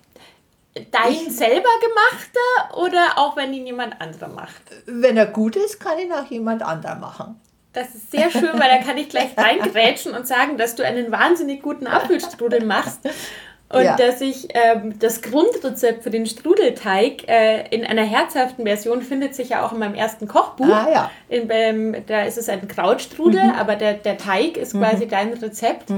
dein 0.73 1.29
selber 1.29 1.69
gemachter 1.79 2.79
oder 2.83 3.19
auch 3.19 3.37
wenn 3.37 3.53
ihn 3.53 3.67
jemand 3.67 4.01
anderer 4.01 4.29
macht? 4.29 4.63
wenn 4.87 5.15
er 5.15 5.27
gut 5.27 5.55
ist, 5.57 5.79
kann 5.79 5.99
ihn 5.99 6.11
auch 6.11 6.25
jemand 6.25 6.63
anderer 6.63 6.95
machen. 6.95 7.39
Das 7.73 7.93
ist 7.93 8.09
sehr 8.09 8.31
schön, 8.31 8.53
weil 8.53 8.69
da 8.69 8.77
kann 8.79 8.97
ich 8.97 9.09
gleich 9.09 9.37
reingrätschen 9.37 10.15
und 10.15 10.25
sagen, 10.25 10.57
dass 10.57 10.73
du 10.73 10.83
einen 10.83 11.11
wahnsinnig 11.11 11.61
guten 11.61 11.85
Apfelstrudel 11.85 12.65
machst. 12.65 13.01
Und 13.67 13.83
Ja. 13.83 13.95
dass 13.95 14.21
ich 14.21 14.49
ähm, 14.53 14.97
das 14.99 15.21
Grundrezept 15.23 16.03
für 16.03 16.11
den 16.11 16.25
Strudelteig 16.27 17.27
äh, 17.27 17.67
in 17.69 17.83
einer 17.83 18.03
herzhaften 18.03 18.63
Version 18.63 19.01
findet 19.01 19.33
sich 19.33 19.49
ja 19.49 19.65
auch 19.65 19.71
in 19.73 19.79
meinem 19.79 19.95
ersten 19.95 20.27
Kochbuch. 20.27 20.67
Ah 20.67 20.87
ja. 20.91 21.11
In, 21.29 21.47
ähm, 21.49 21.95
da 22.05 22.21
ist 22.23 22.37
es 22.37 22.47
ein 22.47 22.67
Krautstrudel, 22.67 23.43
Mhm. 23.43 23.51
aber 23.55 23.75
der, 23.75 23.93
der 23.95 24.17
Teig 24.17 24.57
ist 24.57 24.73
quasi 24.73 25.07
dein 25.07 25.33
Rezept. 25.33 25.89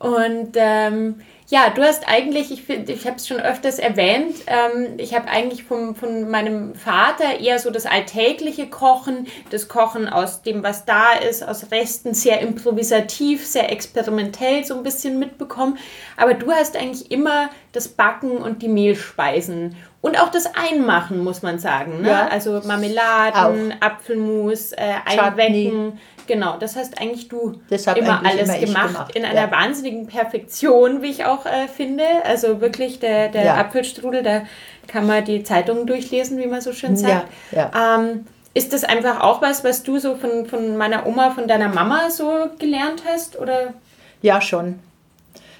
Und 0.00 0.50
ähm, 0.56 1.20
ja, 1.48 1.68
du 1.68 1.82
hast 1.82 2.08
eigentlich, 2.08 2.50
ich, 2.50 2.68
ich 2.68 3.06
habe 3.06 3.16
es 3.16 3.28
schon 3.28 3.38
öfters 3.38 3.78
erwähnt, 3.78 4.36
ähm, 4.46 4.94
ich 4.96 5.14
habe 5.14 5.28
eigentlich 5.28 5.64
vom, 5.64 5.94
von 5.94 6.30
meinem 6.30 6.74
Vater 6.74 7.38
eher 7.38 7.58
so 7.58 7.70
das 7.70 7.84
alltägliche 7.84 8.66
Kochen, 8.68 9.26
das 9.50 9.68
Kochen 9.68 10.08
aus 10.08 10.42
dem, 10.42 10.62
was 10.62 10.86
da 10.86 11.12
ist, 11.12 11.46
aus 11.46 11.70
Resten, 11.70 12.14
sehr 12.14 12.40
improvisativ, 12.40 13.46
sehr 13.46 13.70
experimentell 13.70 14.64
so 14.64 14.74
ein 14.74 14.82
bisschen 14.82 15.18
mitbekommen. 15.18 15.76
Aber 16.16 16.32
du 16.32 16.50
hast 16.50 16.76
eigentlich 16.76 17.10
immer 17.10 17.50
das 17.72 17.88
Backen 17.88 18.38
und 18.38 18.62
die 18.62 18.68
Mehlspeisen 18.68 19.76
und 20.00 20.20
auch 20.20 20.30
das 20.30 20.46
Einmachen, 20.54 21.24
muss 21.24 21.42
man 21.42 21.58
sagen. 21.58 22.02
Ne? 22.02 22.10
Ja. 22.10 22.28
Also 22.28 22.60
Marmeladen, 22.64 23.74
Apfelmus, 23.80 24.72
äh, 24.72 24.94
Einwecken. 25.04 25.98
Genau, 26.26 26.56
das 26.58 26.76
hast 26.76 26.98
eigentlich 27.00 27.28
du 27.28 27.60
Das 27.68 27.86
hab 27.86 27.96
immer 27.98 28.20
eigentlich 28.20 28.42
alles 28.42 28.54
immer 28.56 28.66
gemacht, 28.66 28.92
gemacht, 28.92 29.16
in 29.16 29.24
einer 29.24 29.42
ja. 29.42 29.50
wahnsinnigen 29.50 30.06
Perfektion, 30.06 31.02
wie 31.02 31.10
ich 31.10 31.24
auch 31.24 31.44
äh, 31.46 31.68
finde. 31.68 32.04
Also 32.24 32.60
wirklich 32.60 32.98
der, 33.00 33.28
der 33.28 33.44
Ja. 33.44 33.54
Apfelstrudel, 33.56 34.22
da 34.22 34.42
kann 34.86 35.06
man 35.06 35.24
die 35.24 35.42
Zeitungen 35.42 35.86
durchlesen, 35.86 36.38
wie 36.38 36.46
man 36.46 36.60
so 36.60 36.72
schön 36.72 36.96
sagt. 36.96 37.26
Ja, 37.52 37.70
Ähm, 37.98 38.26
ist 38.54 38.72
das 38.72 38.84
einfach 38.84 39.20
auch 39.20 39.42
was, 39.42 39.64
was 39.64 39.82
du 39.82 39.98
so 39.98 40.14
von, 40.16 40.46
von 40.46 40.76
meiner 40.76 41.06
Oma, 41.06 41.30
von 41.32 41.48
deiner 41.48 41.68
Mama 41.68 42.08
so 42.10 42.46
gelernt 42.58 43.02
hast? 43.06 43.38
Oder? 43.38 43.74
Ja, 44.22 44.40
schon. 44.40 44.78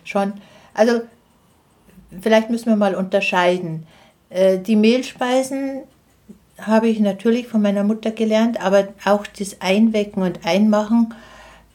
Schon. 0.04 0.34
Also, 0.74 1.02
vielleicht 2.22 2.50
müssen 2.50 2.66
wir 2.70 2.76
mal 2.76 2.94
unterscheiden. 2.94 3.86
Äh, 4.30 4.58
Die 4.58 4.76
Mehlspeisen 4.76 5.82
habe 6.58 6.88
ich 6.88 7.00
natürlich 7.00 7.46
von 7.48 7.62
meiner 7.62 7.84
Mutter 7.84 8.10
gelernt, 8.10 8.60
aber 8.60 8.88
auch 9.04 9.26
das 9.26 9.60
Einwecken 9.60 10.22
und 10.22 10.40
Einmachen, 10.44 11.14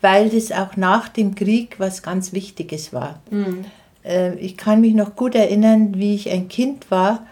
weil 0.02 0.30
das 0.30 0.52
auch 0.52 0.78
nach 0.78 1.10
dem 1.10 1.36
Krieg 1.36 1.76
was 1.80 2.02
ganz 2.04 2.32
Wichtiges 2.34 2.94
war. 2.94 3.20
Äh, 4.04 4.36
Ich 4.36 4.56
kann 4.58 4.82
mich 4.82 4.94
noch 4.94 5.16
gut 5.16 5.36
erinnern, 5.36 5.96
wie 5.96 6.16
ich 6.16 6.30
ein 6.30 6.48
Kind 6.48 6.90
war 6.90 7.26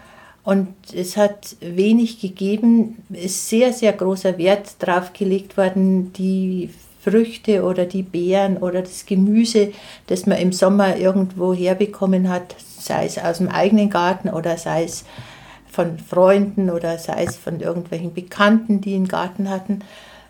und 0.44 0.68
es 0.94 1.16
hat 1.16 1.56
wenig 1.60 2.20
gegeben, 2.20 3.02
es 3.12 3.24
ist 3.24 3.48
sehr, 3.50 3.72
sehr 3.72 3.92
großer 3.92 4.38
Wert 4.38 4.76
drauf 4.78 5.12
gelegt 5.12 5.56
worden, 5.56 6.12
die 6.14 6.70
Früchte 7.02 7.64
oder 7.64 7.84
die 7.86 8.02
Beeren 8.02 8.58
oder 8.58 8.82
das 8.82 9.06
Gemüse, 9.06 9.72
das 10.06 10.26
man 10.26 10.38
im 10.38 10.52
Sommer 10.52 10.96
irgendwo 10.96 11.54
herbekommen 11.54 12.28
hat, 12.28 12.54
sei 12.78 13.06
es 13.06 13.18
aus 13.18 13.38
dem 13.38 13.48
eigenen 13.48 13.88
Garten 13.88 14.28
oder 14.28 14.56
sei 14.56 14.84
es 14.84 15.04
von 15.78 15.96
Freunden 16.00 16.70
oder 16.70 16.98
sei 16.98 17.22
es 17.22 17.36
von 17.36 17.60
irgendwelchen 17.60 18.12
Bekannten, 18.12 18.80
die 18.80 18.96
einen 18.96 19.06
Garten 19.06 19.48
hatten, 19.48 19.82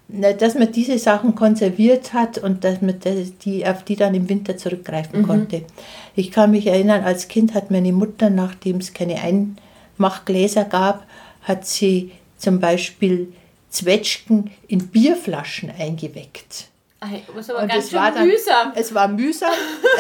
dass 0.09 0.55
man 0.55 0.71
diese 0.73 0.99
Sachen 0.99 1.35
konserviert 1.37 2.13
hat 2.13 2.37
und 2.37 2.65
dass 2.65 2.83
man 2.83 3.01
die, 3.45 3.67
auf 3.67 3.83
die 3.83 3.97
dann 3.97 4.15
im 4.15 4.29
Winter 4.29 4.59
zurückgreifen 4.59 5.23
konnte. 5.23 5.63
Ich 6.15 6.33
kann 6.33 6.51
mich 6.51 6.67
erinnern, 6.67 7.03
als 7.03 7.29
Kind 7.29 7.55
hat 7.55 7.71
meine 7.71 7.95
Mutter, 7.95 8.29
nachdem 8.29 8.77
es 8.77 8.93
keine 8.93 9.23
Einmachgläser 9.23 10.67
gab, 10.67 11.07
hat 11.41 11.67
sie 11.67 12.13
zum 12.37 12.61
Beispiel 12.61 13.33
Zwetschgen 13.71 14.51
in 14.67 14.89
Bierflaschen 14.89 15.73
eingeweckt. 15.79 16.67
Das 17.35 17.49
aber 17.49 17.63
Und 17.63 17.69
ganz 17.69 17.85
es 17.85 17.91
schön 17.91 17.99
war 17.99 18.13
dann, 18.13 18.27
mühsam. 18.27 18.73
Es 18.75 18.95
war 18.95 19.09
mühsam. 19.09 19.51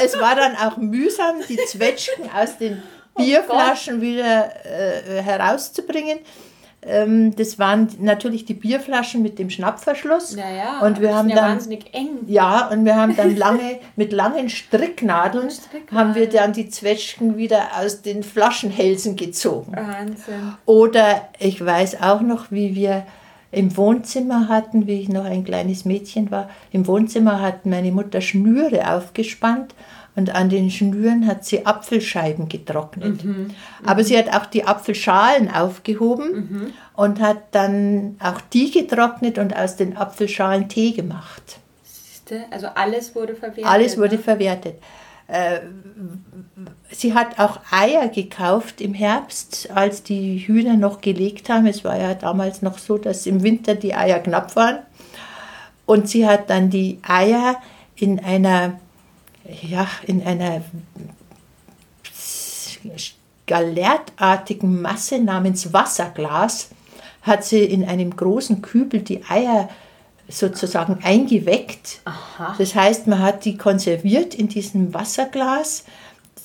es 0.05 0.21
war 0.21 0.35
dann 0.37 0.57
auch 0.57 0.77
mühsam, 0.77 1.37
die 1.49 1.57
Zwetschgen 1.57 2.29
aus 2.35 2.59
den 2.59 2.83
Oh 3.19 3.23
Bierflaschen 3.23 4.01
wieder 4.01 4.51
äh, 4.65 5.23
herauszubringen. 5.23 6.19
Ähm, 6.81 7.35
das 7.35 7.59
waren 7.59 7.89
natürlich 8.01 8.45
die 8.45 8.55
Bierflaschen 8.55 9.21
mit 9.21 9.39
dem 9.39 9.51
Schnappverschluss. 9.51 10.37
Naja, 10.37 10.81
und 10.81 11.01
wir 11.01 11.15
haben 11.15 11.29
ja 11.29 11.37
dann 11.37 11.51
wahnsinnig 11.53 11.93
eng. 11.93 12.21
ja, 12.29 12.69
und 12.69 12.85
wir 12.85 12.95
haben 12.95 13.17
dann 13.17 13.37
lange 13.37 13.81
mit 13.97 14.13
langen 14.13 14.49
Stricknadeln 14.49 15.51
Stricknadeln. 15.51 15.99
haben 15.99 16.15
wir 16.15 16.29
dann 16.29 16.53
die 16.53 16.69
Zwetschgen 16.69 17.37
wieder 17.37 17.71
aus 17.81 18.03
den 18.03 18.23
Flaschenhälsen 18.23 19.17
gezogen. 19.17 19.73
Wahnsinn. 19.75 20.55
Oder 20.67 21.29
ich 21.41 21.65
weiß 21.65 22.01
auch 22.01 22.21
noch, 22.21 22.53
wie 22.53 22.77
wir 22.77 23.05
im 23.51 23.77
Wohnzimmer 23.77 24.49
hatten, 24.49 24.87
wie 24.87 25.01
ich 25.01 25.09
noch 25.09 25.25
ein 25.25 25.43
kleines 25.43 25.85
Mädchen 25.85 26.31
war. 26.31 26.49
Im 26.71 26.87
Wohnzimmer 26.87 27.41
hat 27.41 27.67
meine 27.67 27.91
Mutter 27.91 28.21
Schnüre 28.21 28.93
aufgespannt 28.95 29.75
und 30.19 30.35
an 30.35 30.49
den 30.49 30.69
Schnüren 30.69 31.29
hat 31.29 31.45
sie 31.45 31.65
Apfelscheiben 31.65 32.49
getrocknet. 32.49 33.21
Aber 33.85 34.03
sie 34.03 34.19
hat 34.19 34.35
auch 34.35 34.47
die 34.47 34.65
Apfelschalen 34.65 35.49
aufgehoben 35.49 36.75
und 36.95 37.21
hat 37.21 37.39
dann 37.53 38.17
auch 38.19 38.41
die 38.41 38.73
getrocknet 38.73 39.39
und 39.39 39.57
aus 39.57 39.77
den 39.77 39.97
Apfelschalen 39.97 40.69
Tee 40.69 40.91
gemacht. 40.91 41.61
Siehste? 41.85 42.47
Also 42.51 42.67
alles 42.67 43.15
wurde 43.15 43.37
verwertet. 43.37 43.67
Alles 43.67 43.97
wurde 43.97 44.17
ne? 44.17 44.23
verwertet. 44.23 44.75
Äh, 45.29 45.61
Sie 46.91 47.15
hat 47.15 47.39
auch 47.39 47.61
Eier 47.71 48.09
gekauft 48.09 48.81
im 48.81 48.95
Herbst, 48.95 49.71
als 49.73 50.03
die 50.03 50.39
Hühner 50.39 50.77
noch 50.77 51.01
gelegt 51.01 51.49
haben. 51.49 51.67
Es 51.67 51.85
war 51.85 51.97
ja 51.97 52.15
damals 52.15 52.61
noch 52.61 52.79
so, 52.79 52.99
dass 52.99 53.27
im 53.27 53.45
Winter 53.45 53.77
die 53.77 53.95
Eier 53.95 54.19
knapp 54.19 54.57
waren. 54.57 54.79
Und 55.87 56.09
sie 56.09 56.27
hat 56.27 56.51
dann 56.51 56.71
die 56.71 56.99
Eier 57.07 57.61
in 57.95 58.19
einer 58.19 58.81
ja, 59.63 59.87
in 60.07 60.25
einer 60.27 60.63
galertartigen 63.47 64.81
Masse 64.83 65.19
namens 65.19 65.73
Wasserglas 65.73 66.69
hat 67.23 67.45
sie 67.45 67.65
in 67.65 67.85
einem 67.85 68.15
großen 68.15 68.63
Kübel 68.63 69.01
die 69.01 69.25
Eier 69.29 69.69
sozusagen 70.29 70.99
eingeweckt. 71.03 72.01
Aha. 72.05 72.55
Das 72.59 72.75
heißt, 72.75 73.07
man 73.07 73.21
hat 73.21 73.45
die 73.45 73.57
konserviert 73.57 74.35
in 74.35 74.49
diesem 74.49 74.93
Wasserglas 74.93 75.85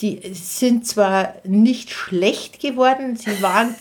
die 0.03 0.33
sind 0.33 0.85
zwar 0.85 1.35
nicht 1.45 1.89
schlecht 1.89 2.59
geworden, 2.59 3.15
sie 3.15 3.41
waren 3.41 3.73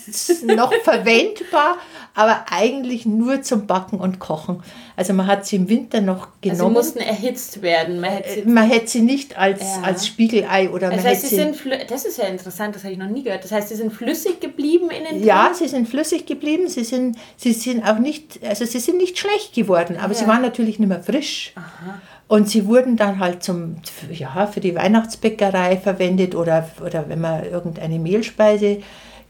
noch 0.56 0.72
verwendbar, 0.84 1.78
aber 2.14 2.44
eigentlich 2.50 3.06
nur 3.06 3.42
zum 3.42 3.66
Backen 3.66 3.98
und 3.98 4.18
Kochen. 4.18 4.62
Also 4.96 5.14
man 5.14 5.26
hat 5.26 5.46
sie 5.46 5.56
im 5.56 5.68
Winter 5.68 6.00
noch 6.00 6.28
genommen. 6.40 6.60
Also 6.60 6.66
sie 6.66 6.70
mussten 6.70 6.98
erhitzt 6.98 7.62
werden. 7.62 8.00
Man 8.00 8.10
hätte 8.10 8.30
sie, 8.30 8.40
äh, 8.40 8.48
man 8.48 8.68
hätte 8.68 8.86
sie 8.88 9.00
nicht 9.00 9.38
als, 9.38 9.60
ja. 9.60 9.82
als 9.82 10.06
Spiegelei 10.06 10.68
oder 10.68 10.90
das 10.90 11.02
man 11.02 11.06
heißt, 11.06 11.28
sie 11.28 11.36
sind 11.36 11.56
Das 11.88 12.04
ist 12.04 12.18
ja 12.18 12.24
interessant, 12.24 12.76
das 12.76 12.84
habe 12.84 12.92
ich 12.92 12.98
noch 12.98 13.08
nie 13.08 13.22
gehört. 13.22 13.44
Das 13.44 13.52
heißt, 13.52 13.68
sie 13.68 13.76
sind 13.76 13.92
flüssig 13.92 14.40
geblieben 14.40 14.90
in 14.90 15.04
den 15.04 15.24
Ja, 15.24 15.52
sie 15.54 15.68
sind 15.68 15.88
flüssig 15.88 16.26
geblieben. 16.26 16.68
Sie 16.68 16.84
sind, 16.84 17.16
sie 17.36 17.52
sind 17.52 17.88
auch 17.88 17.98
nicht, 17.98 18.40
also 18.46 18.64
sie 18.66 18.80
sind 18.80 18.98
nicht 18.98 19.18
schlecht 19.18 19.54
geworden, 19.54 19.96
aber 19.96 20.12
ja. 20.12 20.18
sie 20.18 20.26
waren 20.26 20.42
natürlich 20.42 20.78
nicht 20.78 20.88
mehr 20.88 21.02
frisch. 21.02 21.52
Aha. 21.54 22.00
Und 22.28 22.48
sie 22.48 22.66
wurden 22.66 22.96
dann 22.96 23.18
halt 23.18 23.42
zum, 23.42 23.76
ja, 24.10 24.46
für 24.46 24.60
die 24.60 24.74
Weihnachtsbäckerei 24.74 25.76
verwendet 25.76 26.34
oder, 26.34 26.66
oder 26.84 27.08
wenn 27.08 27.20
man 27.20 27.44
irgendeine 27.44 27.98
Mehlspeise 27.98 28.78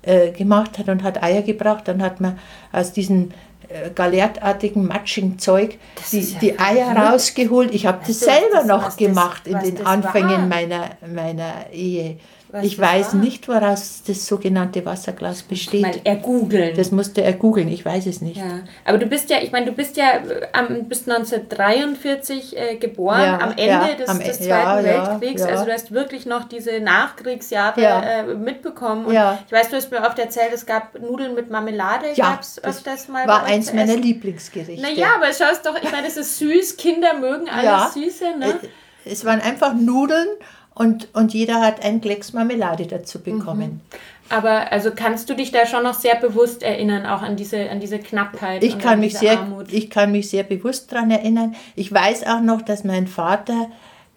äh, 0.03 0.31
gemacht 0.31 0.79
hat 0.79 0.89
und 0.89 1.03
hat 1.03 1.23
Eier 1.23 1.43
gebraucht, 1.43 1.89
dann 1.89 2.03
hat 2.03 2.21
man 2.21 2.39
aus 2.73 2.93
diesem 2.93 3.31
äh, 3.69 3.91
galertartigen, 3.95 4.87
matschigen 4.87 5.39
Zeug 5.39 5.79
die, 6.11 6.21
ja 6.21 6.39
die 6.41 6.59
Eier 6.59 6.97
rausgeholt. 6.97 7.73
Ich 7.75 7.87
habe 7.87 8.01
das 8.07 8.21
selber 8.21 8.59
das, 8.59 8.67
noch 8.67 8.97
gemacht 8.97 9.43
das, 9.45 9.65
in 9.65 9.77
den 9.77 9.87
Anfängen 9.87 10.49
meiner, 10.49 10.91
meiner 11.07 11.71
Ehe. 11.73 12.19
Was 12.53 12.67
ich 12.67 12.79
weiß 12.79 13.15
war? 13.15 13.21
nicht, 13.21 13.49
woraus 13.49 14.03
das 14.07 14.27
sogenannte 14.27 14.85
Wasserglas 14.85 15.43
besteht. 15.43 15.81
Mal 15.81 15.95
ergoogeln. 16.05 16.77
Das 16.77 16.91
musste 16.91 17.23
er 17.23 17.33
googeln, 17.33 17.69
ich 17.69 17.83
weiß 17.83 18.05
es 18.05 18.21
nicht. 18.21 18.37
Ja. 18.37 18.61
Aber 18.85 18.99
du 18.99 19.07
bist 19.07 19.31
ja, 19.31 19.39
ich 19.41 19.53
meine, 19.53 19.65
du 19.65 19.73
bist 19.73 19.97
ja 19.97 20.21
am, 20.53 20.85
bist 20.85 21.09
1943 21.09 22.55
äh, 22.55 22.77
geboren, 22.77 23.23
ja, 23.23 23.39
am 23.41 23.51
Ende 23.53 23.65
ja, 23.65 23.95
des, 23.95 24.07
am, 24.07 24.19
des 24.19 24.39
e- 24.41 24.45
Zweiten 24.45 24.85
Weltkriegs. 24.85 25.43
Also 25.43 25.65
du 25.65 25.73
hast 25.73 25.93
wirklich 25.93 26.27
noch 26.27 26.45
diese 26.45 26.79
Nachkriegsjahre 26.81 27.81
äh, 27.81 28.35
mitbekommen. 28.35 29.07
Und 29.07 29.15
ich 29.15 29.53
weiß, 29.53 29.71
du 29.71 29.77
hast 29.77 29.91
mir 29.91 30.03
oft 30.03 30.19
erzählt, 30.19 30.51
es 30.53 30.67
gab 30.67 31.01
Nudeln 31.01 31.35
mit 31.35 31.49
Marmelade, 31.49 32.09
ja, 32.15 32.33
gab 32.33 32.43
es 32.43 32.63
öfters 32.63 33.09
mal. 33.09 33.27
War 33.27 33.45
eins 33.45 33.73
meiner 33.73 33.97
Lieblingsgerichte. 33.97 34.83
Naja, 34.83 35.09
aber 35.17 35.33
schau 35.33 35.51
es 35.51 35.63
doch, 35.63 35.83
ich 35.83 35.91
meine, 35.91 36.07
es 36.07 36.19
ist 36.19 36.37
süß, 36.37 36.77
Kinder 36.77 37.15
mögen 37.15 37.49
alles 37.49 37.95
Süße, 37.95 38.37
ne? 38.39 38.61
Es 39.05 39.25
waren 39.25 39.41
einfach 39.41 39.75
Nudeln 39.75 40.29
und, 40.75 41.09
und 41.15 41.35
jeder 41.35 41.61
hat 41.61 41.85
ein 41.85 42.01
Klecks 42.01 42.33
Marmelade 42.33 42.87
dazu 42.87 43.21
bekommen. 43.21 43.81
Mhm. 43.91 43.99
Aber 44.29 44.73
also 44.73 44.93
kannst 44.95 45.29
du 45.29 45.35
dich 45.35 45.53
da 45.53 45.67
schon 45.67 45.83
noch 45.83 45.95
sehr 45.95 46.15
bewusst 46.15 46.63
erinnern, 46.63 47.05
auch 47.05 47.21
an 47.21 47.37
diese, 47.37 47.69
an 47.69 47.81
diese 47.81 47.99
Knappheit? 47.99 48.65
Ich 48.65 48.79
kann, 48.79 49.01
mich 49.01 49.19
sehr, 49.19 49.41
Armut? 49.41 49.71
ich 49.71 49.91
kann 49.91 50.11
mich 50.11 50.31
sehr 50.31 50.43
bewusst 50.43 50.91
daran 50.91 51.11
erinnern. 51.11 51.55
Ich 51.77 51.93
weiß 51.93 52.27
auch 52.27 52.41
noch, 52.41 52.63
dass 52.63 52.85
mein 52.85 53.07
Vater 53.07 53.69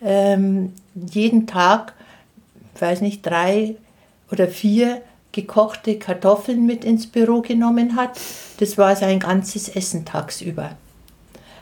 ähm, 0.01 0.71
jeden 0.93 1.47
Tag, 1.47 1.93
weiß 2.79 3.01
nicht, 3.01 3.25
drei 3.25 3.75
oder 4.31 4.47
vier 4.47 5.01
gekochte 5.33 5.99
Kartoffeln 5.99 6.65
mit 6.65 6.85
ins 6.85 7.07
Büro 7.07 7.41
genommen 7.41 7.97
hat. 7.97 8.11
Das 8.59 8.77
war 8.77 8.95
sein 8.95 9.19
ganzes 9.19 9.67
Essen 9.67 10.05
tagsüber. 10.05 10.71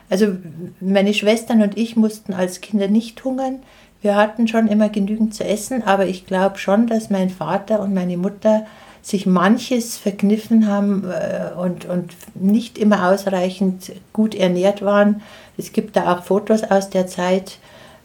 Also 0.08 0.36
meine 0.80 1.12
Schwestern 1.12 1.60
und 1.60 1.76
ich 1.76 1.96
mussten 1.96 2.34
als 2.34 2.60
Kinder 2.60 2.86
nicht 2.86 3.24
hungern. 3.24 3.62
Wir 4.04 4.16
hatten 4.16 4.46
schon 4.48 4.68
immer 4.68 4.90
genügend 4.90 5.34
zu 5.34 5.44
essen, 5.44 5.82
aber 5.82 6.04
ich 6.04 6.26
glaube 6.26 6.58
schon, 6.58 6.86
dass 6.86 7.08
mein 7.08 7.30
Vater 7.30 7.80
und 7.80 7.94
meine 7.94 8.18
Mutter 8.18 8.66
sich 9.00 9.24
manches 9.24 9.96
verkniffen 9.96 10.68
haben 10.68 11.04
äh, 11.10 11.58
und, 11.58 11.86
und 11.86 12.14
nicht 12.34 12.76
immer 12.76 13.08
ausreichend 13.08 13.92
gut 14.12 14.34
ernährt 14.34 14.82
waren. 14.82 15.22
Es 15.56 15.72
gibt 15.72 15.96
da 15.96 16.12
auch 16.12 16.22
Fotos 16.22 16.64
aus 16.64 16.90
der 16.90 17.06
Zeit, 17.06 17.56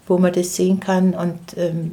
wo 0.07 0.17
man 0.17 0.31
das 0.31 0.55
sehen 0.55 0.79
kann 0.79 1.13
und 1.13 1.37
ähm, 1.57 1.91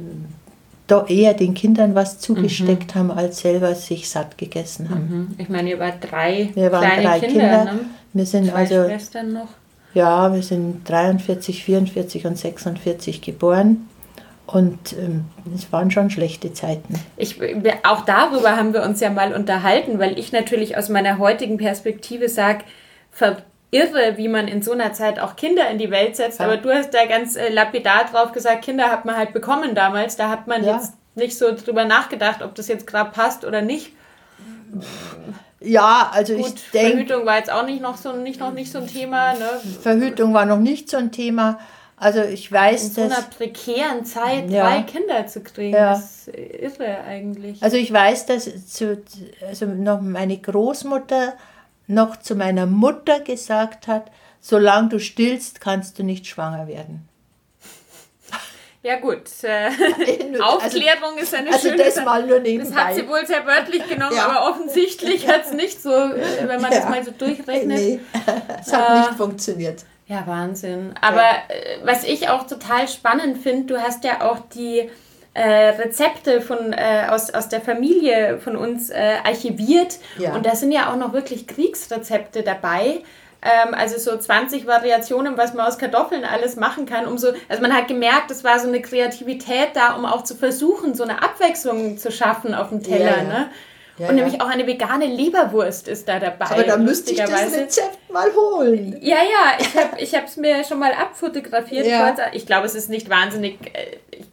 doch 0.87 1.09
eher 1.09 1.33
den 1.33 1.53
Kindern 1.53 1.93
was 1.93 2.17
zugesteckt 2.19 2.95
mhm. 2.95 2.99
haben, 2.99 3.11
als 3.11 3.39
selber 3.39 3.75
sich 3.75 4.07
satt 4.07 4.37
gegessen 4.37 4.89
haben. 4.89 5.09
Mhm. 5.09 5.35
Ich 5.37 5.49
meine, 5.49 5.71
ihr 5.71 5.79
wart 5.79 5.97
drei 5.99 6.49
wir 6.53 6.71
waren 6.71 6.81
kleine 6.81 7.03
drei 7.03 7.19
Kinder. 7.19 7.39
Kinder. 7.41 7.63
Ne? 7.73 7.79
Wir 8.13 8.25
sind 8.25 8.45
Zwei 8.45 8.55
also, 8.55 8.85
Schwestern 8.85 9.33
noch. 9.33 9.49
Ja, 9.93 10.33
wir 10.33 10.43
sind 10.43 10.89
43, 10.89 11.61
44 11.65 12.25
und 12.25 12.37
46 12.37 13.21
geboren. 13.21 13.89
Und 14.47 14.93
ähm, 14.93 15.25
es 15.53 15.71
waren 15.73 15.91
schon 15.91 16.09
schlechte 16.09 16.53
Zeiten. 16.53 16.95
Ich, 17.17 17.39
auch 17.83 18.05
darüber 18.05 18.55
haben 18.55 18.73
wir 18.73 18.81
uns 18.83 19.01
ja 19.01 19.09
mal 19.09 19.33
unterhalten, 19.33 19.99
weil 19.99 20.17
ich 20.17 20.31
natürlich 20.31 20.77
aus 20.77 20.87
meiner 20.87 21.17
heutigen 21.17 21.57
Perspektive 21.57 22.29
sage, 22.29 22.63
irre, 23.71 24.17
wie 24.17 24.29
man 24.29 24.47
in 24.47 24.61
so 24.61 24.71
einer 24.71 24.93
Zeit 24.93 25.19
auch 25.19 25.35
Kinder 25.35 25.69
in 25.69 25.77
die 25.77 25.91
Welt 25.91 26.15
setzt. 26.15 26.39
Ja. 26.39 26.45
Aber 26.45 26.57
du 26.57 26.73
hast 26.73 26.93
da 26.93 27.05
ganz 27.05 27.35
äh, 27.35 27.49
lapidar 27.49 28.05
drauf 28.05 28.31
gesagt, 28.31 28.63
Kinder 28.63 28.89
hat 28.89 29.03
man 29.03 29.17
halt 29.17 29.33
bekommen 29.33 29.75
damals. 29.75 30.15
Da 30.15 30.29
hat 30.29 30.47
man 30.47 30.63
ja. 30.63 30.75
jetzt 30.75 30.93
nicht 31.15 31.37
so 31.37 31.53
drüber 31.53 31.85
nachgedacht, 31.85 32.41
ob 32.41 32.55
das 32.55 32.67
jetzt 32.67 32.87
gerade 32.87 33.11
passt 33.11 33.43
oder 33.43 33.61
nicht. 33.61 33.91
Ja, 35.59 36.11
also 36.13 36.35
Gut, 36.35 36.45
ich 36.45 36.71
denke. 36.71 36.91
Verhütung 36.91 37.25
war 37.25 37.37
jetzt 37.37 37.51
auch 37.51 37.65
nicht 37.65 37.81
noch 37.81 37.97
so, 37.97 38.13
nicht 38.13 38.39
noch 38.39 38.53
nicht 38.53 38.71
so 38.71 38.77
ein 38.79 38.87
Thema. 38.87 39.33
Ne? 39.33 39.49
Verhütung 39.81 40.33
war 40.33 40.45
noch 40.45 40.59
nicht 40.59 40.89
so 40.89 40.97
ein 40.97 41.11
Thema. 41.11 41.59
Also 41.99 42.21
ich 42.21 42.51
weiß, 42.51 42.83
In 42.83 42.91
so 42.91 43.01
einer 43.01 43.23
prekären 43.23 44.05
Zeit 44.05 44.51
ja, 44.51 44.69
drei 44.69 44.83
Kinder 44.83 45.25
zu 45.25 45.41
kriegen, 45.41 45.73
ja. 45.73 45.93
das 45.93 46.27
ist 46.27 46.79
irre 46.79 46.99
eigentlich. 47.03 47.61
Also 47.63 47.77
ich 47.77 47.91
weiß, 47.91 48.27
dass 48.27 48.67
zu, 48.67 49.01
also 49.45 49.65
noch 49.65 50.01
meine 50.01 50.37
Großmutter 50.37 51.33
noch 51.87 52.17
zu 52.17 52.35
meiner 52.35 52.67
Mutter 52.67 53.21
gesagt 53.21 53.87
hat, 53.87 54.11
solange 54.39 54.89
du 54.89 54.99
stillst, 54.99 55.59
kannst 55.59 55.97
du 55.97 56.03
nicht 56.03 56.27
schwanger 56.27 56.67
werden. 56.67 57.07
Ja 58.83 58.99
gut, 58.99 59.23
äh, 59.41 59.67
Aufklärung 60.39 61.15
also, 61.15 61.19
ist 61.19 61.33
eine 61.33 61.51
also 61.51 61.67
schöne 61.67 61.83
das, 61.83 62.05
mal 62.05 62.25
nur 62.25 62.39
nebenbei. 62.39 62.73
das 62.73 62.85
hat 62.85 62.95
sie 62.95 63.07
wohl 63.09 63.25
sehr 63.25 63.45
wörtlich 63.45 63.85
genommen, 63.85 64.15
ja. 64.15 64.27
aber 64.27 64.49
offensichtlich 64.49 65.27
hat 65.27 65.45
es 65.45 65.51
nicht 65.51 65.81
so, 65.81 65.89
äh, 65.89 66.47
wenn 66.47 66.61
man 66.61 66.71
ja. 66.71 66.79
das 66.79 66.89
mal 66.89 67.03
so 67.03 67.11
durchrechnet. 67.11 67.67
Nee, 67.67 67.99
es 68.61 68.71
hat 68.71 68.89
äh, 68.89 68.99
nicht 68.99 69.17
funktioniert. 69.17 69.83
Ja, 70.07 70.25
Wahnsinn. 70.25 70.93
Aber 71.01 71.21
ja. 71.21 71.43
Äh, 71.49 71.79
was 71.83 72.03
ich 72.03 72.29
auch 72.29 72.47
total 72.47 72.87
spannend 72.87 73.37
finde, 73.37 73.73
du 73.73 73.81
hast 73.81 74.03
ja 74.03 74.21
auch 74.21 74.39
die 74.53 74.89
äh, 75.33 75.69
Rezepte 75.69 76.41
von, 76.41 76.73
äh, 76.73 77.07
aus, 77.09 77.29
aus 77.29 77.49
der 77.49 77.61
Familie 77.61 78.39
von 78.39 78.55
uns 78.55 78.89
äh, 78.89 79.17
archiviert. 79.23 79.99
Ja. 80.17 80.33
Und 80.33 80.45
da 80.45 80.55
sind 80.55 80.71
ja 80.71 80.91
auch 80.91 80.95
noch 80.95 81.13
wirklich 81.13 81.45
Kriegsrezepte 81.45 82.41
dabei. 82.41 83.03
Ähm, 83.41 83.73
also 83.75 83.99
so 83.99 84.17
20 84.17 84.65
Variationen, 84.65 85.37
was 85.37 85.53
man 85.53 85.67
aus 85.67 85.77
Kartoffeln 85.77 86.23
alles 86.23 86.55
machen 86.55 86.85
kann. 86.85 87.05
Um 87.05 87.17
so, 87.17 87.33
also 87.49 87.61
man 87.61 87.73
hat 87.73 87.87
gemerkt, 87.87 88.31
es 88.31 88.43
war 88.43 88.59
so 88.59 88.67
eine 88.67 88.81
Kreativität 88.81 89.69
da, 89.75 89.93
um 89.93 90.05
auch 90.05 90.23
zu 90.23 90.35
versuchen, 90.35 90.95
so 90.95 91.03
eine 91.03 91.21
Abwechslung 91.21 91.97
zu 91.97 92.11
schaffen 92.11 92.55
auf 92.55 92.69
dem 92.69 92.81
Teller. 92.81 93.17
Ja, 93.17 93.23
ne? 93.23 93.49
Ja, 93.99 94.09
und 94.09 94.15
nämlich 94.15 94.39
auch 94.41 94.47
eine 94.47 94.67
vegane 94.67 95.07
Leberwurst 95.07 95.87
ist 95.87 96.07
da 96.07 96.19
dabei. 96.19 96.45
Aber 96.45 96.63
da 96.63 96.77
müsste 96.77 97.11
ich 97.11 97.17
das 97.17 97.31
Rezept 97.31 98.11
mal 98.11 98.29
holen. 98.35 98.95
Ja, 99.01 99.17
ja, 99.17 99.57
ich 99.59 99.75
habe 99.75 99.99
ich 99.99 100.13
es 100.13 100.37
mir 100.37 100.63
schon 100.63 100.77
mal 100.79 100.93
abfotografiert. 100.93 101.87
Ja. 101.87 102.15
Ich 102.33 102.45
glaube, 102.45 102.67
es 102.67 102.75
ist 102.75 102.89
nicht 102.89 103.09
wahnsinnig. 103.09 103.57
Äh, 103.73 103.97
ich, 104.11 104.27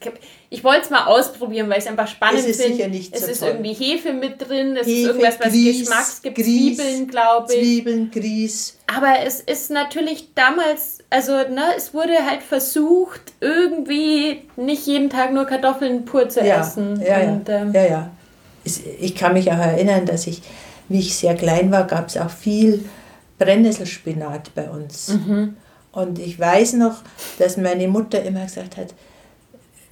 ich 0.51 0.63
wollte 0.63 0.81
es 0.81 0.89
mal 0.91 1.05
ausprobieren, 1.05 1.67
weil 1.69 1.79
ich 1.79 1.85
es 1.85 1.89
einfach 1.89 2.07
spannend 2.07 2.41
finde. 2.41 2.51
Es 2.51 2.59
ist 2.59 2.65
find. 2.65 2.77
sicher 2.77 2.89
nicht 2.89 3.15
Es 3.15 3.21
so 3.21 3.31
ist 3.31 3.39
toll. 3.39 3.49
irgendwie 3.49 3.73
Hefe 3.73 4.13
mit 4.13 4.47
drin, 4.47 4.77
es 4.77 4.85
Hefe, 4.85 4.99
ist 4.99 5.05
irgendwas, 5.07 5.39
was 5.39 5.51
Grieß, 5.51 5.79
Geschmacks 5.79 6.21
gibt. 6.21 6.35
Grieß, 6.35 6.77
Zwiebeln, 6.77 7.07
glaube 7.07 7.53
ich. 7.53 7.59
Zwiebeln, 7.59 8.11
Grieß. 8.11 8.77
Aber 8.95 9.13
es 9.25 9.41
ist 9.41 9.71
natürlich 9.71 10.35
damals, 10.35 10.99
also 11.09 11.31
ne, 11.31 11.73
es 11.75 11.91
wurde 11.93 12.23
halt 12.23 12.43
versucht, 12.43 13.21
irgendwie 13.41 14.43
nicht 14.57 14.85
jeden 14.85 15.09
Tag 15.09 15.33
nur 15.33 15.45
Kartoffeln 15.45 16.05
pur 16.05 16.29
zu 16.29 16.45
ja, 16.45 16.61
essen. 16.61 17.01
Ja, 17.03 17.19
Und, 17.21 17.49
ähm, 17.49 17.73
ja, 17.73 17.85
ja 17.85 18.11
ich 18.99 19.15
kann 19.15 19.33
mich 19.33 19.51
auch 19.51 19.57
erinnern, 19.57 20.05
dass 20.05 20.27
ich, 20.27 20.41
wie 20.89 20.99
ich 20.99 21.15
sehr 21.15 21.35
klein 21.35 21.71
war, 21.71 21.85
gab 21.85 22.07
es 22.07 22.17
auch 22.17 22.29
viel 22.29 22.85
Brennnesselspinat 23.37 24.53
bei 24.55 24.69
uns. 24.69 25.09
Mhm. 25.09 25.55
Und 25.91 26.19
ich 26.19 26.39
weiß 26.39 26.73
noch, 26.73 27.01
dass 27.39 27.57
meine 27.57 27.87
Mutter 27.87 28.21
immer 28.21 28.43
gesagt 28.43 28.77
hat, 28.77 28.93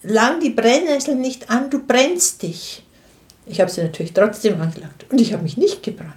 lang 0.02 0.40
die 0.42 0.50
Brennnessel 0.50 1.16
nicht 1.16 1.50
an, 1.50 1.70
du 1.70 1.80
brennst 1.80 2.44
dich. 2.44 2.84
Ich 3.46 3.60
habe 3.60 3.72
sie 3.72 3.84
natürlich 3.84 4.14
trotzdem 4.14 4.60
angelagt 4.62 5.06
und 5.10 5.20
ich 5.20 5.34
habe 5.34 5.44
mich 5.44 5.58
nicht 5.58 5.84
gebrannt. 5.84 6.14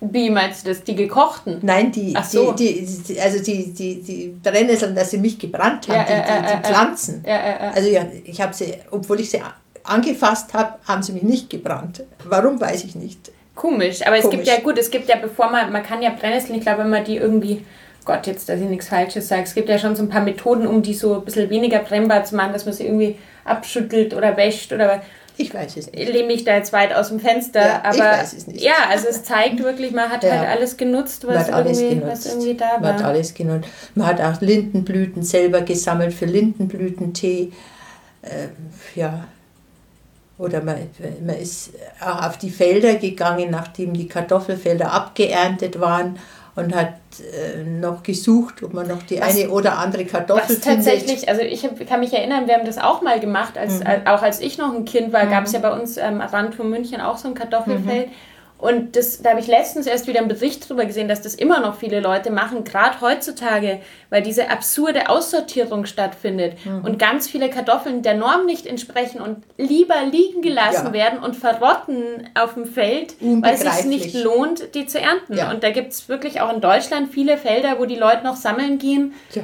Wie 0.00 0.30
meinst 0.30 0.64
du 0.64 0.70
das? 0.70 0.84
Die 0.84 0.94
gekochten? 0.94 1.58
Nein, 1.62 1.90
die, 1.90 2.14
so. 2.28 2.52
die, 2.52 2.86
die, 2.86 3.20
also 3.20 3.42
die, 3.42 3.72
die, 3.72 4.00
die 4.00 4.38
Brennnesseln, 4.42 4.94
dass 4.94 5.10
sie 5.10 5.18
mich 5.18 5.38
gebrannt 5.38 5.88
haben, 5.88 5.96
ja, 5.96 6.04
die, 6.04 6.46
die, 6.46 6.56
die, 6.56 6.68
Pflanzen. 6.68 7.24
Ja, 7.26 7.72
also 7.74 7.88
ja, 7.88 8.06
ich 8.24 8.40
habe 8.40 8.54
sie, 8.54 8.74
obwohl 8.90 9.20
ich 9.20 9.30
sie 9.30 9.40
angefasst 9.88 10.54
habe, 10.54 10.74
haben 10.86 11.02
sie 11.02 11.12
mich 11.12 11.22
nicht 11.22 11.50
gebrannt. 11.50 12.04
Warum, 12.24 12.60
weiß 12.60 12.84
ich 12.84 12.94
nicht. 12.94 13.32
Komisch, 13.54 14.06
aber 14.06 14.16
es 14.16 14.22
Komisch. 14.22 14.36
gibt 14.38 14.48
ja, 14.48 14.60
gut, 14.60 14.78
es 14.78 14.90
gibt 14.90 15.08
ja, 15.08 15.16
bevor 15.16 15.50
man, 15.50 15.72
man 15.72 15.82
kann 15.82 16.00
ja 16.02 16.10
Brennnesseln, 16.10 16.56
ich 16.56 16.62
glaube, 16.62 16.82
wenn 16.82 16.90
man 16.90 17.04
die 17.04 17.16
irgendwie 17.16 17.64
Gott, 18.08 18.26
jetzt, 18.26 18.48
dass 18.48 18.58
ich 18.58 18.66
nichts 18.66 18.88
Falsches 18.88 19.28
sage, 19.28 19.42
es 19.42 19.54
gibt 19.54 19.68
ja 19.68 19.78
schon 19.78 19.94
so 19.94 20.02
ein 20.02 20.08
paar 20.08 20.22
Methoden, 20.22 20.66
um 20.66 20.80
die 20.80 20.94
so 20.94 21.16
ein 21.16 21.24
bisschen 21.26 21.50
weniger 21.50 21.80
brennbar 21.80 22.24
zu 22.24 22.36
machen, 22.36 22.54
dass 22.54 22.64
man 22.64 22.72
sie 22.72 22.84
irgendwie 22.86 23.16
abschüttelt 23.44 24.14
oder 24.14 24.34
wäscht 24.38 24.72
oder 24.72 25.02
ich 25.36 25.52
weiß 25.52 25.76
es 25.76 25.92
nicht. 25.92 26.00
Ich 26.00 26.08
lehne 26.08 26.26
mich 26.26 26.42
da 26.42 26.56
jetzt 26.56 26.72
weit 26.72 26.94
aus 26.94 27.10
dem 27.10 27.20
Fenster, 27.20 27.60
ja, 27.60 27.82
aber 27.84 27.94
ich 27.94 28.00
weiß 28.00 28.32
es 28.32 28.46
nicht. 28.46 28.62
ja, 28.62 28.72
also 28.88 29.08
es 29.08 29.24
zeigt 29.24 29.62
wirklich, 29.62 29.92
man 29.92 30.08
hat 30.08 30.24
ja. 30.24 30.38
halt 30.38 30.48
alles 30.48 30.78
genutzt, 30.78 31.26
was, 31.26 31.50
alles 31.50 31.80
irgendwie, 31.80 32.00
genutzt. 32.00 32.24
was 32.24 32.26
irgendwie 32.26 32.54
da 32.54 32.70
war. 32.70 32.80
Man 32.80 32.94
hat 32.94 33.04
alles 33.04 33.34
genutzt. 33.34 33.68
Man 33.94 34.06
hat 34.06 34.20
auch 34.22 34.40
Lindenblüten 34.40 35.22
selber 35.22 35.60
gesammelt 35.60 36.14
für 36.14 36.24
Lindenblütentee. 36.24 37.52
Äh, 38.22 38.48
ja. 38.98 39.26
Oder 40.38 40.62
man, 40.62 40.76
man 41.26 41.36
ist 41.36 41.70
auch 42.00 42.26
auf 42.28 42.38
die 42.38 42.50
Felder 42.50 42.94
gegangen, 42.94 43.50
nachdem 43.50 43.92
die 43.92 44.06
Kartoffelfelder 44.06 44.92
abgeerntet 44.92 45.80
waren 45.80 46.18
und 46.54 46.74
hat 46.74 46.94
äh, 47.20 47.62
noch 47.62 48.02
gesucht, 48.02 48.62
ob 48.62 48.74
man 48.74 48.88
noch 48.88 49.02
die 49.02 49.20
was, 49.20 49.36
eine 49.36 49.48
oder 49.50 49.78
andere 49.78 50.04
Kartoffel 50.04 50.56
was 50.56 50.60
tatsächlich, 50.60 51.28
also 51.28 51.42
ich 51.42 51.64
hab, 51.64 51.78
kann 51.86 52.00
mich 52.00 52.12
erinnern, 52.12 52.46
wir 52.46 52.54
haben 52.54 52.66
das 52.66 52.78
auch 52.78 53.02
mal 53.02 53.20
gemacht, 53.20 53.56
als, 53.56 53.80
mhm. 53.80 53.86
äh, 53.86 54.00
auch 54.06 54.22
als 54.22 54.40
ich 54.40 54.58
noch 54.58 54.74
ein 54.74 54.84
Kind 54.84 55.12
war, 55.12 55.24
mhm. 55.24 55.30
gab 55.30 55.44
es 55.44 55.52
ja 55.52 55.60
bei 55.60 55.72
uns 55.72 55.96
ähm, 55.96 56.20
am 56.20 56.28
Rand 56.28 56.54
von 56.54 56.68
München 56.68 57.00
auch 57.00 57.18
so 57.18 57.28
ein 57.28 57.34
Kartoffelfeld. 57.34 58.08
Mhm. 58.08 58.12
Und 58.58 58.96
das, 58.96 59.22
da 59.22 59.30
habe 59.30 59.40
ich 59.40 59.46
letztens 59.46 59.86
erst 59.86 60.08
wieder 60.08 60.18
einen 60.18 60.26
Bericht 60.26 60.64
darüber 60.64 60.84
gesehen, 60.84 61.06
dass 61.06 61.22
das 61.22 61.36
immer 61.36 61.60
noch 61.60 61.78
viele 61.78 62.00
Leute 62.00 62.30
machen, 62.30 62.64
gerade 62.64 63.00
heutzutage, 63.00 63.80
weil 64.10 64.20
diese 64.20 64.50
absurde 64.50 65.08
Aussortierung 65.08 65.86
stattfindet 65.86 66.54
mhm. 66.64 66.84
und 66.84 66.98
ganz 66.98 67.28
viele 67.28 67.50
Kartoffeln 67.50 68.02
der 68.02 68.14
Norm 68.14 68.46
nicht 68.46 68.66
entsprechen 68.66 69.20
und 69.20 69.44
lieber 69.58 70.02
liegen 70.10 70.42
gelassen 70.42 70.86
ja. 70.86 70.92
werden 70.92 71.20
und 71.20 71.36
verrotten 71.36 72.28
auf 72.34 72.54
dem 72.54 72.66
Feld, 72.66 73.14
weil 73.20 73.54
es 73.54 73.60
sich 73.60 73.84
nicht 73.84 74.14
lohnt, 74.14 74.74
die 74.74 74.86
zu 74.86 74.98
ernten. 74.98 75.36
Ja. 75.36 75.52
Und 75.52 75.62
da 75.62 75.70
gibt 75.70 75.92
es 75.92 76.08
wirklich 76.08 76.40
auch 76.40 76.52
in 76.52 76.60
Deutschland 76.60 77.12
viele 77.12 77.38
Felder, 77.38 77.78
wo 77.78 77.84
die 77.84 77.96
Leute 77.96 78.24
noch 78.24 78.36
sammeln 78.36 78.78
gehen. 78.78 79.14
Ja. 79.34 79.42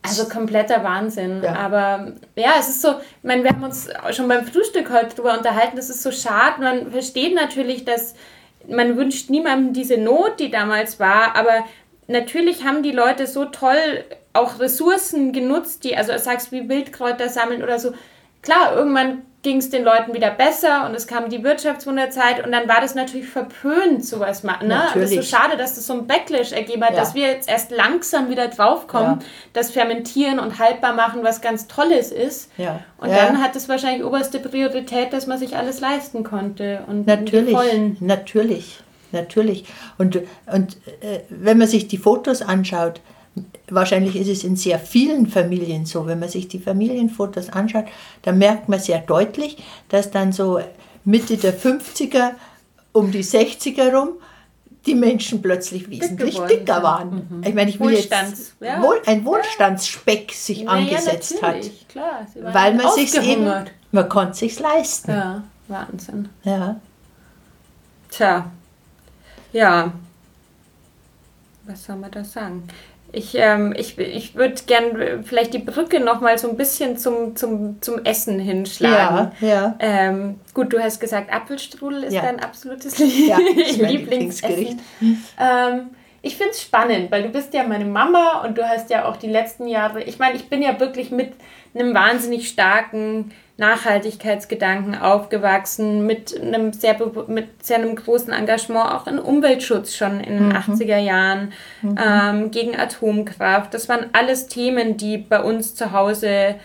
Also 0.00 0.26
kompletter 0.26 0.82
Wahnsinn. 0.84 1.42
Ja. 1.42 1.54
Aber 1.54 2.12
ja, 2.36 2.52
es 2.58 2.68
ist 2.70 2.82
so, 2.82 2.90
ich 2.90 3.24
meine, 3.24 3.42
wir 3.42 3.50
haben 3.50 3.62
uns 3.62 3.88
schon 4.12 4.28
beim 4.28 4.46
Frühstück 4.46 4.90
heute 4.90 5.16
darüber 5.16 5.36
unterhalten, 5.36 5.76
das 5.76 5.90
ist 5.90 6.02
so 6.02 6.10
schade. 6.10 6.62
Man 6.62 6.90
versteht 6.90 7.34
natürlich, 7.34 7.84
dass 7.84 8.14
man 8.68 8.96
wünscht 8.96 9.30
niemandem 9.30 9.72
diese 9.72 9.96
Not, 9.98 10.40
die 10.40 10.50
damals 10.50 11.00
war, 11.00 11.36
aber 11.36 11.64
natürlich 12.06 12.64
haben 12.64 12.82
die 12.82 12.92
Leute 12.92 13.26
so 13.26 13.44
toll 13.46 14.04
auch 14.32 14.58
Ressourcen 14.58 15.32
genutzt, 15.32 15.84
die, 15.84 15.96
also 15.96 16.16
sagst 16.18 16.52
wie 16.52 16.68
Wildkräuter 16.68 17.28
sammeln 17.28 17.62
oder 17.62 17.78
so. 17.78 17.92
Klar, 18.42 18.76
irgendwann 18.76 19.22
ging 19.44 19.58
es 19.58 19.70
den 19.70 19.84
Leuten 19.84 20.14
wieder 20.14 20.30
besser 20.30 20.86
und 20.86 20.94
es 20.96 21.06
kam 21.06 21.28
die 21.28 21.44
Wirtschaftswunderzeit 21.44 22.44
und 22.44 22.50
dann 22.50 22.66
war 22.66 22.80
das 22.80 22.96
natürlich 22.96 23.28
verpönt, 23.28 24.04
sowas 24.04 24.42
machen. 24.42 24.68
Ne? 24.68 24.82
Das 24.92 25.12
ist 25.12 25.14
so 25.14 25.36
schade, 25.36 25.56
dass 25.56 25.76
das 25.76 25.86
so 25.86 25.92
ein 25.92 26.06
Backlash 26.08 26.50
ergeben 26.50 26.82
hat, 26.82 26.94
ja. 26.94 26.96
dass 26.96 27.14
wir 27.14 27.28
jetzt 27.28 27.48
erst 27.48 27.70
langsam 27.70 28.30
wieder 28.30 28.48
draufkommen, 28.48 29.20
ja. 29.20 29.26
dass 29.52 29.70
Fermentieren 29.70 30.40
und 30.40 30.58
haltbar 30.58 30.94
machen 30.94 31.22
was 31.22 31.42
ganz 31.42 31.68
Tolles 31.68 32.10
ist. 32.10 32.50
Ja. 32.56 32.80
Und 32.96 33.10
dann 33.10 33.40
hat 33.40 33.54
es 33.54 33.68
wahrscheinlich 33.68 34.02
oberste 34.02 34.40
Priorität, 34.40 35.12
dass 35.12 35.26
man 35.26 35.38
sich 35.38 35.56
alles 35.56 35.80
leisten 35.80 36.24
konnte. 36.24 36.82
Und 36.86 37.06
natürlich, 37.06 37.54
natürlich, 38.00 38.80
natürlich. 39.12 39.66
Und, 39.98 40.20
und 40.46 40.78
äh, 41.02 41.20
wenn 41.28 41.58
man 41.58 41.68
sich 41.68 41.86
die 41.86 41.98
Fotos 41.98 42.40
anschaut, 42.40 43.02
wahrscheinlich 43.68 44.16
ist 44.16 44.28
es 44.28 44.44
in 44.44 44.56
sehr 44.56 44.78
vielen 44.78 45.26
Familien 45.26 45.86
so, 45.86 46.06
wenn 46.06 46.18
man 46.18 46.28
sich 46.28 46.48
die 46.48 46.58
Familienfotos 46.58 47.50
anschaut, 47.50 47.86
dann 48.22 48.38
merkt 48.38 48.68
man 48.68 48.78
sehr 48.78 48.98
deutlich, 48.98 49.62
dass 49.88 50.10
dann 50.10 50.32
so 50.32 50.60
Mitte 51.04 51.36
der 51.36 51.58
50er 51.58 52.32
um 52.92 53.10
die 53.10 53.24
60er 53.24 53.92
rum 53.92 54.10
die 54.86 54.94
Menschen 54.94 55.40
plötzlich 55.40 55.88
wesentlich 55.88 56.36
Dick 56.36 56.58
dicker 56.58 56.82
waren. 56.82 57.26
Mhm. 57.30 57.42
Ich 57.44 57.54
meine, 57.54 57.70
ich 57.70 57.80
will 57.80 57.94
jetzt 57.94 58.12
ja. 58.60 58.82
wohl, 58.82 59.00
ein 59.06 59.24
Wohlstandsspeck 59.24 60.32
sich 60.32 60.60
ja, 60.60 60.68
angesetzt 60.68 61.36
ja, 61.40 61.48
hat, 61.48 61.70
klar. 61.88 62.26
weil 62.40 62.74
man 62.74 62.92
sich 62.92 63.14
eben, 63.22 63.50
man 63.92 64.08
konnte 64.08 64.34
sich 64.34 64.58
leisten. 64.60 65.10
Ja, 65.10 65.42
Wahnsinn. 65.68 66.28
Ja. 66.42 66.80
Tja, 68.10 68.50
ja. 69.52 69.92
Was 71.66 71.84
soll 71.84 71.96
man 71.96 72.10
da 72.10 72.22
sagen? 72.22 72.64
Ich, 73.14 73.34
ähm, 73.36 73.74
ich, 73.76 73.98
ich 73.98 74.34
würde 74.34 74.54
gern 74.66 75.22
vielleicht 75.24 75.54
die 75.54 75.58
Brücke 75.58 76.00
noch 76.00 76.20
mal 76.20 76.36
so 76.38 76.48
ein 76.48 76.56
bisschen 76.56 76.96
zum, 76.96 77.36
zum, 77.36 77.80
zum 77.80 78.04
Essen 78.04 78.38
hinschlagen. 78.38 79.32
Ja, 79.40 79.48
ja. 79.48 79.76
Ähm, 79.78 80.40
gut, 80.52 80.72
du 80.72 80.82
hast 80.82 81.00
gesagt, 81.00 81.32
Apfelstrudel 81.32 82.04
ist 82.04 82.12
ja. 82.12 82.22
dein 82.22 82.40
absolutes 82.40 82.98
ja, 82.98 83.38
Lieblingsessen. 83.76 84.80
Ähm, 85.38 85.90
ich 86.22 86.36
finde 86.36 86.52
es 86.52 86.62
spannend, 86.62 87.10
weil 87.10 87.22
du 87.22 87.28
bist 87.28 87.52
ja 87.52 87.64
meine 87.64 87.84
Mama 87.84 88.42
und 88.46 88.56
du 88.56 88.66
hast 88.66 88.88
ja 88.88 89.04
auch 89.04 89.16
die 89.16 89.28
letzten 89.28 89.68
Jahre, 89.68 90.02
ich 90.02 90.18
meine, 90.18 90.36
ich 90.36 90.48
bin 90.48 90.62
ja 90.62 90.80
wirklich 90.80 91.10
mit 91.10 91.32
einem 91.74 91.94
wahnsinnig 91.94 92.48
starken 92.48 93.32
Nachhaltigkeitsgedanken 93.56 94.96
aufgewachsen, 94.96 96.06
mit 96.06 96.40
einem 96.40 96.72
sehr, 96.72 96.96
mit 97.28 97.64
sehr 97.64 97.78
einem 97.78 97.94
großen 97.94 98.32
Engagement 98.32 98.90
auch 98.90 99.06
in 99.06 99.18
Umweltschutz 99.20 99.94
schon 99.94 100.18
in 100.20 100.34
den 100.34 100.48
mhm. 100.48 100.56
80er 100.56 100.98
Jahren, 100.98 101.52
mhm. 101.82 101.98
ähm, 102.04 102.50
gegen 102.50 102.76
Atomkraft. 102.76 103.72
Das 103.72 103.88
waren 103.88 104.06
alles 104.12 104.48
Themen, 104.48 104.96
die 104.96 105.18
bei 105.18 105.40
uns 105.40 105.76
zu 105.76 105.92
Hause 105.92 106.56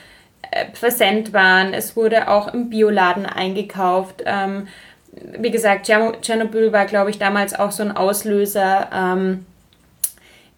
äh, 0.52 0.66
präsent 0.74 1.32
waren. 1.32 1.74
Es 1.76 1.96
wurde 1.96 2.28
auch 2.28 2.52
im 2.52 2.72
Bioladen 2.72 3.28
eingekauft. 3.28 4.24
Ähm, 4.26 4.68
wie 5.12 5.52
gesagt, 5.52 5.86
Tschernobyl 6.22 6.72
war, 6.72 6.86
glaube 6.86 7.12
ich, 7.12 7.20
damals 7.20 7.58
auch 7.58 7.72
so 7.72 7.84
ein 7.84 7.96
Auslöser. 7.96 8.90
Ähm, 8.94 9.46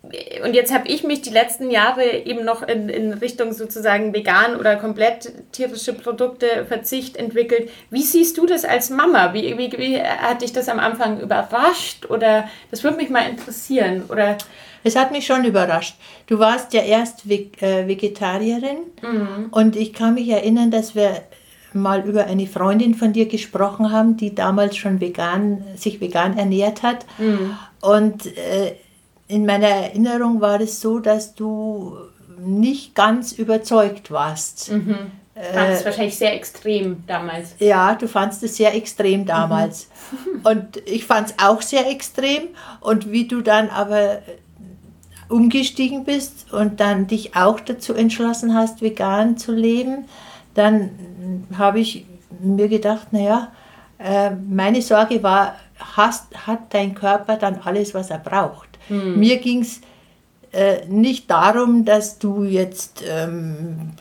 und 0.03 0.55
jetzt 0.55 0.73
habe 0.73 0.87
ich 0.87 1.03
mich 1.03 1.21
die 1.21 1.29
letzten 1.29 1.69
Jahre 1.69 2.03
eben 2.03 2.43
noch 2.43 2.63
in, 2.63 2.89
in 2.89 3.13
Richtung 3.13 3.53
sozusagen 3.53 4.13
vegan 4.13 4.55
oder 4.55 4.75
komplett 4.75 5.31
tierische 5.51 5.93
Produkte 5.93 6.65
Verzicht 6.67 7.15
entwickelt. 7.17 7.69
Wie 7.91 8.01
siehst 8.01 8.39
du 8.39 8.47
das 8.47 8.65
als 8.65 8.89
Mama? 8.89 9.33
Wie, 9.33 9.55
wie, 9.59 9.71
wie 9.77 10.01
hat 10.01 10.41
dich 10.41 10.53
das 10.53 10.69
am 10.69 10.79
Anfang 10.79 11.19
überrascht? 11.19 12.09
Oder 12.09 12.49
das 12.71 12.83
würde 12.83 12.97
mich 12.97 13.11
mal 13.11 13.29
interessieren. 13.29 14.03
Oder 14.09 14.39
es 14.83 14.95
hat 14.95 15.11
mich 15.11 15.27
schon 15.27 15.45
überrascht. 15.45 15.95
Du 16.25 16.39
warst 16.39 16.73
ja 16.73 16.81
erst 16.81 17.29
äh, 17.29 17.87
Vegetarierin 17.87 18.77
mhm. 19.03 19.49
und 19.51 19.75
ich 19.75 19.93
kann 19.93 20.15
mich 20.15 20.29
erinnern, 20.29 20.71
dass 20.71 20.95
wir 20.95 21.21
mal 21.73 22.01
über 22.07 22.25
eine 22.25 22.47
Freundin 22.47 22.95
von 22.95 23.13
dir 23.13 23.27
gesprochen 23.27 23.91
haben, 23.91 24.17
die 24.17 24.33
damals 24.33 24.77
schon 24.77 24.99
vegan, 24.99 25.63
sich 25.75 26.01
vegan 26.01 26.37
ernährt 26.39 26.81
hat. 26.81 27.05
Mhm. 27.19 27.55
Und 27.81 28.25
äh, 28.25 28.73
in 29.31 29.45
meiner 29.45 29.67
Erinnerung 29.67 30.41
war 30.41 30.59
es 30.59 30.81
so, 30.81 30.99
dass 30.99 31.35
du 31.35 31.95
nicht 32.37 32.95
ganz 32.95 33.31
überzeugt 33.31 34.11
warst. 34.11 34.71
Mhm. 34.71 35.11
Du 35.33 35.41
fandest 35.41 35.73
es 35.77 35.81
äh, 35.81 35.85
wahrscheinlich 35.85 36.17
sehr 36.17 36.33
extrem 36.35 37.03
damals. 37.07 37.55
Ja, 37.59 37.95
du 37.95 38.07
fandest 38.09 38.43
es 38.43 38.57
sehr 38.57 38.75
extrem 38.75 39.25
damals. 39.25 39.87
Mhm. 40.11 40.41
Und 40.45 40.77
ich 40.85 41.05
fand 41.05 41.29
es 41.29 41.35
auch 41.41 41.61
sehr 41.61 41.89
extrem. 41.89 42.49
Und 42.81 43.11
wie 43.11 43.27
du 43.27 43.41
dann 43.41 43.69
aber 43.69 44.19
umgestiegen 45.29 46.03
bist 46.03 46.51
und 46.51 46.81
dann 46.81 47.07
dich 47.07 47.35
auch 47.35 47.61
dazu 47.61 47.93
entschlossen 47.93 48.53
hast, 48.53 48.81
vegan 48.81 49.37
zu 49.37 49.53
leben, 49.53 50.09
dann 50.55 50.89
habe 51.57 51.79
ich 51.79 52.05
mir 52.41 52.67
gedacht, 52.67 53.13
naja, 53.13 53.53
äh, 53.97 54.31
meine 54.31 54.81
Sorge 54.81 55.23
war, 55.23 55.55
hast, 55.95 56.47
hat 56.47 56.73
dein 56.73 56.93
Körper 56.95 57.37
dann 57.37 57.61
alles, 57.63 57.93
was 57.93 58.09
er 58.09 58.19
braucht? 58.19 58.70
Hm. 58.91 59.19
Mir 59.19 59.37
ging 59.37 59.61
es 59.61 59.79
äh, 60.51 60.85
nicht 60.87 61.31
darum, 61.31 61.85
dass 61.85 62.19
du 62.19 62.43
jetzt 62.43 63.03
ähm, 63.07 63.93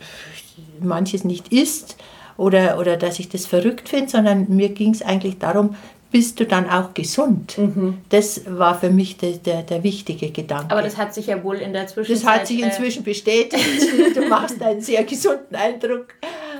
manches 0.81 1.23
nicht 1.23 1.47
isst 1.53 1.95
oder, 2.35 2.77
oder 2.77 2.97
dass 2.97 3.19
ich 3.19 3.29
das 3.29 3.45
verrückt 3.45 3.87
finde, 3.87 4.09
sondern 4.09 4.47
mir 4.49 4.69
ging 4.69 4.93
es 4.93 5.01
eigentlich 5.01 5.37
darum, 5.37 5.75
bist 6.11 6.39
du 6.39 6.45
dann 6.45 6.69
auch 6.69 6.93
gesund? 6.93 7.57
Mhm. 7.57 7.99
Das 8.09 8.41
war 8.45 8.77
für 8.79 8.89
mich 8.89 9.17
der, 9.17 9.31
der, 9.37 9.63
der, 9.63 9.83
wichtige 9.83 10.29
Gedanke. 10.29 10.71
Aber 10.71 10.81
das 10.81 10.97
hat 10.97 11.13
sich 11.13 11.27
ja 11.27 11.41
wohl 11.43 11.55
in 11.57 11.73
der 11.73 11.87
Zwischenzeit... 11.87 12.23
Das 12.23 12.33
hat 12.33 12.47
sich 12.47 12.61
inzwischen 12.61 13.03
bestätigt. 13.03 13.65
du 14.15 14.21
machst 14.27 14.61
einen 14.61 14.81
sehr 14.81 15.03
gesunden 15.03 15.55
Eindruck. 15.55 16.07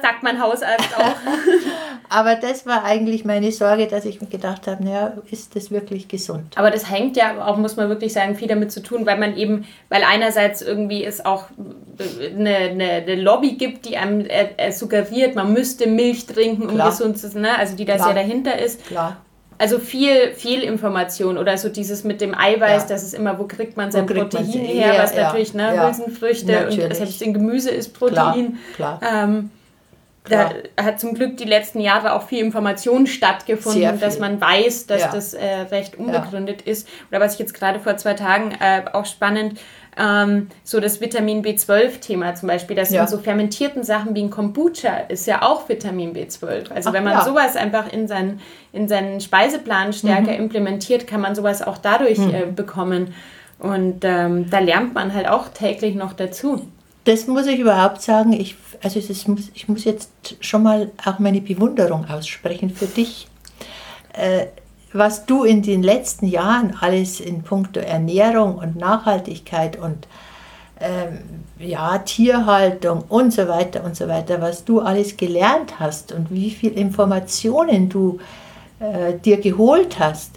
Sagt 0.02 0.24
mein 0.24 0.42
Hausarzt 0.42 0.98
auch. 0.98 1.16
Aber 2.10 2.36
das 2.36 2.66
war 2.66 2.84
eigentlich 2.84 3.24
meine 3.24 3.54
Sorge, 3.54 3.88
dass 3.88 4.04
ich 4.04 4.20
mir 4.20 4.28
gedacht 4.28 4.68
habe, 4.68 4.84
naja, 4.84 5.14
ist 5.32 5.56
das 5.56 5.72
wirklich 5.72 6.10
gesund? 6.10 6.58
Aber 6.58 6.70
das 6.70 6.90
hängt 6.90 7.16
ja 7.16 7.46
auch, 7.46 7.56
muss 7.56 7.78
man 7.78 7.88
wirklich 7.88 8.12
sagen, 8.12 8.36
viel 8.36 8.50
damit 8.50 8.72
zu 8.72 8.84
tun, 8.84 9.06
weil 9.06 9.18
man 9.18 9.38
eben, 9.38 9.66
weil 9.88 10.04
einerseits 10.04 10.62
irgendwie 10.62 11.06
es 11.06 11.24
auch 11.24 11.46
eine, 12.20 12.56
eine, 12.56 12.90
eine 12.92 13.16
Lobby 13.16 13.54
gibt, 13.54 13.86
die 13.86 13.96
einem 13.96 14.26
äh, 14.26 14.50
äh 14.58 14.72
suggeriert, 14.72 15.36
man 15.36 15.54
müsste 15.54 15.88
Milch 15.88 16.26
trinken, 16.26 16.64
um 16.64 16.76
Klar. 16.76 16.90
gesund 16.90 17.18
zu 17.18 17.30
sein, 17.30 17.44
ne? 17.44 17.58
also 17.58 17.78
die 17.78 17.86
das 17.86 17.98
Klar. 17.98 18.10
ja 18.10 18.16
dahinter 18.16 18.60
ist. 18.60 18.86
Klar. 18.88 19.22
Also 19.62 19.78
viel, 19.78 20.34
viel 20.34 20.64
Information 20.64 21.38
oder 21.38 21.56
so 21.56 21.70
dieses 21.70 22.04
mit 22.04 22.20
dem 22.20 22.34
Eiweiß, 22.34 22.82
ja. 22.82 22.88
das 22.90 23.04
ist 23.04 23.14
immer, 23.14 23.38
wo 23.38 23.44
kriegt 23.44 23.78
man 23.78 23.92
sein 23.92 24.08
kriegt 24.08 24.32
Protein 24.32 24.46
her, 24.48 24.94
her, 24.94 25.04
was 25.04 25.16
ja, 25.16 25.26
natürlich, 25.26 25.54
ne, 25.54 25.76
ja, 25.76 25.86
Hülsenfrüchte 25.86 26.52
natürlich. 26.52 26.84
und 26.84 26.96
selbst 26.96 27.22
in 27.22 27.32
Gemüse 27.32 27.70
ist 27.70 27.90
Protein. 27.90 28.58
Klar, 28.76 28.98
klar. 28.98 29.26
Ähm, 29.28 29.52
da 30.28 30.50
hat 30.84 31.00
zum 31.00 31.14
Glück 31.14 31.38
die 31.38 31.44
letzten 31.46 31.80
Jahre 31.80 32.14
auch 32.14 32.24
viel 32.24 32.44
Information 32.44 33.06
stattgefunden, 33.06 34.00
dass 34.00 34.18
man 34.18 34.42
weiß, 34.42 34.88
dass 34.88 35.02
ja. 35.02 35.12
das 35.12 35.36
äh, 35.36 35.46
recht 35.46 35.96
unbegründet 35.96 36.64
ja. 36.66 36.72
ist. 36.72 36.88
Oder 37.12 37.20
was 37.20 37.34
ich 37.34 37.40
jetzt 37.40 37.54
gerade 37.54 37.80
vor 37.80 37.98
zwei 37.98 38.16
Tagen 38.16 38.56
äh, 38.60 38.86
auch 38.94 39.06
spannend, 39.06 39.60
ähm, 40.02 40.48
so 40.64 40.80
das 40.80 41.00
Vitamin 41.00 41.44
B12-Thema 41.44 42.34
zum 42.34 42.48
Beispiel, 42.48 42.76
dass 42.76 42.90
ja. 42.90 43.02
in 43.02 43.08
so 43.08 43.20
fermentierten 43.20 43.84
Sachen 43.84 44.16
wie 44.16 44.24
ein 44.24 44.30
Kombucha 44.32 44.98
ist 45.10 45.28
ja 45.28 45.44
auch 45.44 45.70
Vitamin 45.70 46.14
B12. 46.14 46.72
Also 46.72 46.90
Ach, 46.90 46.94
wenn 46.94 47.04
man 47.04 47.24
sowas 47.24 47.56
einfach 47.56 47.92
in 47.92 48.08
seinen, 48.08 48.40
in 48.74 48.88
seinen 48.88 49.22
Speiseplan 49.22 49.94
stärker 49.94 50.32
mhm. 50.32 50.44
implementiert, 50.44 51.06
kann 51.06 51.22
man 51.22 51.36
sowas 51.36 51.62
auch 51.62 51.78
dadurch 51.78 52.18
mhm. 52.18 52.34
äh, 52.34 52.46
bekommen. 52.48 53.14
Und 53.60 54.04
ähm, 54.04 54.50
da 54.50 54.60
lernt 54.60 54.96
man 54.96 55.14
halt 55.14 55.28
auch 55.28 55.50
täglich 55.50 55.96
noch 55.96 56.14
dazu. 56.14 56.68
Das 57.04 57.28
muss 57.28 57.46
ich 57.46 57.60
überhaupt 57.60 58.02
sagen. 58.02 58.34
Ich, 58.34 58.56
also 58.82 59.00
muss, 59.28 59.52
ich 59.54 59.68
muss 59.68 59.84
jetzt 59.84 60.12
schon 60.40 60.64
mal 60.64 60.90
auch 61.06 61.20
meine 61.20 61.42
Bewunderung 61.42 62.06
aussprechen 62.10 62.72
für 62.72 62.88
dich. 62.88 63.28
Äh, 64.14 64.48
was 64.94 65.26
du 65.26 65.44
in 65.44 65.62
den 65.62 65.84
letzten 65.84 66.28
Jahren 66.28 66.76
alles 66.80 67.20
in 67.20 67.44
puncto 67.44 67.80
Ernährung 67.80 68.56
und 68.56 68.76
Nachhaltigkeit 68.76 69.78
und 69.78 70.08
ähm, 70.80 71.20
ja, 71.60 72.00
Tierhaltung 72.00 73.04
und 73.08 73.32
so 73.32 73.48
weiter 73.48 73.84
und 73.84 73.96
so 73.96 74.08
weiter, 74.08 74.42
was 74.42 74.66
du 74.66 74.80
alles 74.80 75.16
gelernt 75.16 75.80
hast 75.80 76.12
und 76.12 76.32
wie 76.32 76.50
viele 76.50 76.74
Informationen 76.74 77.88
du 77.88 78.20
äh, 78.80 79.14
dir 79.14 79.40
geholt 79.40 80.00
hast, 80.00 80.32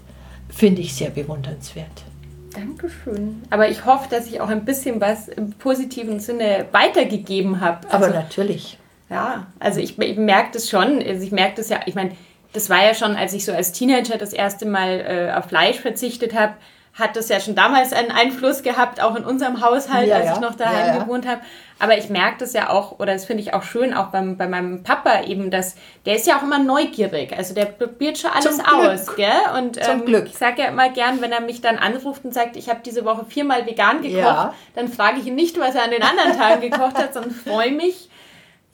finde 0.50 0.82
ich 0.82 0.94
sehr 0.94 1.10
bewundernswert. 1.10 2.04
Dankeschön. 2.52 3.42
Aber 3.50 3.68
ich 3.68 3.84
hoffe, 3.84 4.08
dass 4.08 4.26
ich 4.26 4.40
auch 4.40 4.48
ein 4.48 4.64
bisschen 4.64 5.00
was 5.00 5.28
im 5.28 5.52
positiven 5.52 6.20
Sinne 6.20 6.66
weitergegeben 6.70 7.60
habe. 7.60 7.86
Also, 7.90 8.06
Aber 8.06 8.14
natürlich. 8.14 8.78
Ja, 9.10 9.46
also 9.58 9.80
ich, 9.80 9.98
ich 9.98 10.16
merke 10.16 10.50
das 10.52 10.68
schon. 10.68 11.02
Also 11.02 11.22
ich 11.24 11.32
merke 11.32 11.56
das 11.56 11.68
ja, 11.68 11.80
ich 11.86 11.94
meine, 11.94 12.12
das 12.54 12.70
war 12.70 12.82
ja 12.82 12.94
schon, 12.94 13.16
als 13.16 13.34
ich 13.34 13.44
so 13.44 13.52
als 13.52 13.72
Teenager 13.72 14.16
das 14.16 14.32
erste 14.32 14.64
Mal 14.64 15.00
äh, 15.00 15.36
auf 15.36 15.46
Fleisch 15.46 15.78
verzichtet 15.80 16.34
habe, 16.34 16.54
hat 16.94 17.16
das 17.16 17.28
ja 17.28 17.40
schon 17.40 17.56
damals 17.56 17.92
einen 17.92 18.12
Einfluss 18.12 18.62
gehabt, 18.62 19.02
auch 19.02 19.16
in 19.16 19.24
unserem 19.24 19.60
Haushalt, 19.60 20.08
ja, 20.08 20.16
als 20.16 20.26
ja. 20.26 20.34
ich 20.34 20.40
noch 20.40 20.54
daheim 20.54 20.94
ja, 20.94 21.02
gewohnt 21.02 21.26
habe. 21.26 21.40
Aber 21.80 21.98
ich 21.98 22.08
merke 22.08 22.36
das 22.38 22.52
ja 22.52 22.70
auch, 22.70 23.00
oder 23.00 23.12
das 23.12 23.24
finde 23.24 23.42
ich 23.42 23.52
auch 23.52 23.64
schön, 23.64 23.92
auch 23.92 24.06
beim, 24.06 24.36
bei 24.36 24.46
meinem 24.46 24.84
Papa 24.84 25.22
eben, 25.22 25.50
dass 25.50 25.74
der 26.06 26.14
ist 26.14 26.26
ja 26.28 26.38
auch 26.38 26.44
immer 26.44 26.60
neugierig. 26.60 27.36
Also 27.36 27.52
der 27.52 27.64
probiert 27.64 28.16
schon 28.16 28.30
alles 28.30 28.58
Zum 28.58 28.64
aus, 28.64 29.06
Glück. 29.06 29.16
gell? 29.16 29.58
Und 29.58 29.82
Zum 29.82 30.00
ähm, 30.00 30.04
Glück. 30.06 30.26
ich 30.26 30.38
sage 30.38 30.62
ja 30.62 30.68
immer 30.68 30.88
gern, 30.90 31.20
wenn 31.20 31.32
er 31.32 31.40
mich 31.40 31.60
dann 31.60 31.78
anruft 31.78 32.24
und 32.24 32.32
sagt, 32.32 32.56
ich 32.56 32.68
habe 32.68 32.78
diese 32.86 33.04
Woche 33.04 33.24
viermal 33.24 33.66
vegan 33.66 34.00
gekocht, 34.00 34.52
dann 34.76 34.86
frage 34.86 35.18
ich 35.18 35.26
ihn 35.26 35.34
nicht, 35.34 35.58
was 35.58 35.74
er 35.74 35.82
an 35.82 35.90
den 35.90 36.02
anderen 36.04 36.38
Tagen 36.38 36.60
gekocht 36.60 36.96
hat, 36.96 37.12
sondern 37.12 37.32
freue 37.32 37.72
mich, 37.72 38.08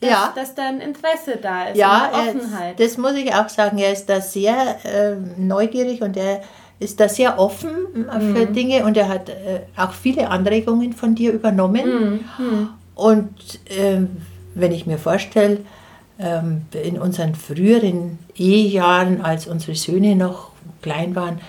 dass, 0.01 0.09
ja. 0.09 0.33
dass 0.35 0.55
da 0.55 0.67
ein 0.67 0.81
Interesse 0.81 1.37
da 1.41 1.65
ist, 1.65 1.77
ja, 1.77 2.09
eine 2.11 2.39
Offenheit. 2.39 2.79
das 2.79 2.97
muss 2.97 3.13
ich 3.13 3.33
auch 3.33 3.49
sagen, 3.49 3.77
er 3.77 3.93
ist 3.93 4.07
da 4.07 4.19
sehr 4.19 4.77
äh, 4.83 5.15
neugierig 5.37 6.01
und 6.01 6.17
er 6.17 6.41
ist 6.79 6.99
da 6.99 7.07
sehr 7.07 7.37
offen 7.37 7.69
äh, 8.09 8.19
für 8.19 8.47
mhm. 8.47 8.53
Dinge 8.53 8.83
und 8.83 8.97
er 8.97 9.07
hat 9.07 9.29
äh, 9.29 9.61
auch 9.77 9.93
viele 9.93 10.29
Anregungen 10.29 10.93
von 10.93 11.15
dir 11.15 11.31
übernommen. 11.31 11.85
Mhm. 12.37 12.45
mhm. 12.45 12.69
Und 12.95 13.59
äh, 13.69 14.01
wenn 14.53 14.71
ich 14.71 14.85
mir 14.85 14.97
vorstelle, 14.97 15.59
ähm, 16.19 16.65
in 16.71 16.99
unseren 16.99 17.35
früheren 17.35 18.19
Ehejahren, 18.35 19.21
als 19.21 19.47
unsere 19.47 19.75
Söhne 19.75 20.15
noch 20.15 20.51
klein 20.81 21.15
waren, 21.15 21.39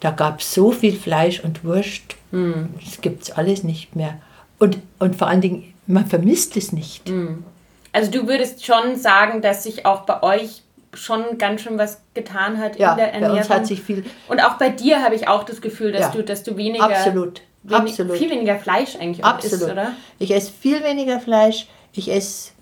da 0.00 0.10
gab 0.10 0.40
es 0.40 0.54
so 0.54 0.70
viel 0.70 0.94
Fleisch 0.94 1.40
und 1.40 1.64
Wurst, 1.64 2.16
mhm. 2.30 2.70
das 2.84 3.00
gibt 3.00 3.24
es 3.24 3.30
alles 3.32 3.64
nicht 3.64 3.96
mehr. 3.96 4.18
Und, 4.58 4.78
und 4.98 5.16
vor 5.16 5.28
allen 5.28 5.40
Dingen, 5.40 5.74
man 5.86 6.06
vermisst 6.06 6.56
es 6.56 6.72
nicht. 6.72 7.08
Mhm. 7.08 7.44
Also 7.92 8.10
du 8.10 8.26
würdest 8.26 8.64
schon 8.64 8.96
sagen, 8.96 9.40
dass 9.42 9.62
sich 9.62 9.86
auch 9.86 10.02
bei 10.02 10.22
euch 10.22 10.62
schon 10.94 11.38
ganz 11.38 11.62
schön 11.62 11.78
was 11.78 12.00
getan 12.14 12.58
hat 12.58 12.78
ja, 12.78 12.92
in 12.92 12.96
der 12.96 13.12
Ernährung. 13.12 13.36
Bei 13.36 13.42
uns 13.42 13.50
hat 13.50 13.66
sich 13.66 13.82
viel. 13.82 14.04
Und 14.28 14.40
auch 14.40 14.54
bei 14.54 14.70
dir 14.70 15.02
habe 15.02 15.14
ich 15.14 15.28
auch 15.28 15.44
das 15.44 15.60
Gefühl, 15.60 15.92
dass 15.92 16.02
ja, 16.02 16.10
du, 16.10 16.22
dass 16.22 16.42
du 16.42 16.56
weniger. 16.56 16.84
Absolut. 16.84 17.42
Wenig, 17.62 17.90
absolut. 17.90 18.16
Viel 18.16 18.30
weniger 18.30 18.56
Fleisch 18.56 18.96
eigentlich 18.96 19.24
absolut. 19.24 19.60
isst, 19.60 19.70
oder? 19.70 19.92
Ich 20.18 20.30
esse 20.30 20.52
viel 20.52 20.82
weniger 20.82 21.20
Fleisch. 21.20 21.66
Ich 21.92 22.10
esse 22.10 22.52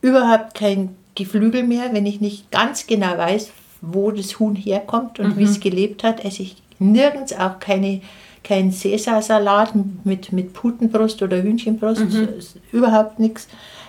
überhaupt 0.00 0.54
kein 0.54 0.96
Geflügel 1.14 1.62
mehr, 1.62 1.92
wenn 1.92 2.06
ich 2.06 2.20
nicht 2.20 2.50
ganz 2.50 2.86
genau 2.86 3.18
weiß, 3.18 3.50
wo 3.80 4.10
das 4.10 4.38
Huhn 4.38 4.56
herkommt 4.56 5.18
und 5.18 5.36
mhm. 5.36 5.38
wie 5.38 5.44
es 5.44 5.60
gelebt 5.60 6.02
hat, 6.02 6.24
esse 6.24 6.42
ich 6.42 6.56
nirgends 6.78 7.32
auch 7.32 7.58
keine 7.60 8.00
kein 8.44 8.72
Cäsarsalat 8.72 9.72
mit, 10.04 10.32
mit 10.32 10.54
Putenbrust 10.54 11.22
oder 11.22 11.42
Hühnchenbrust, 11.42 12.00
mhm. 12.00 12.28
überhaupt 12.72 13.18
nichts. 13.18 13.48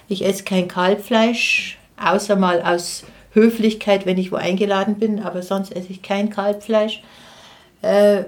Ich 0.10 0.26
esse 0.26 0.44
kein 0.44 0.68
Kalbfleisch, 0.68 1.78
außer 1.98 2.36
mal 2.36 2.62
aus 2.64 3.04
Höflichkeit, 3.34 4.06
wenn 4.08 4.18
ich 4.18 4.32
wo 4.32 4.36
eingeladen 4.36 4.96
bin, 4.96 5.22
aber 5.22 5.44
sonst 5.44 5.72
esse 5.72 5.92
ich 5.92 6.02
kein 6.02 6.32
Kalbfleisch. 6.32 7.04
Äh, 7.84 8.24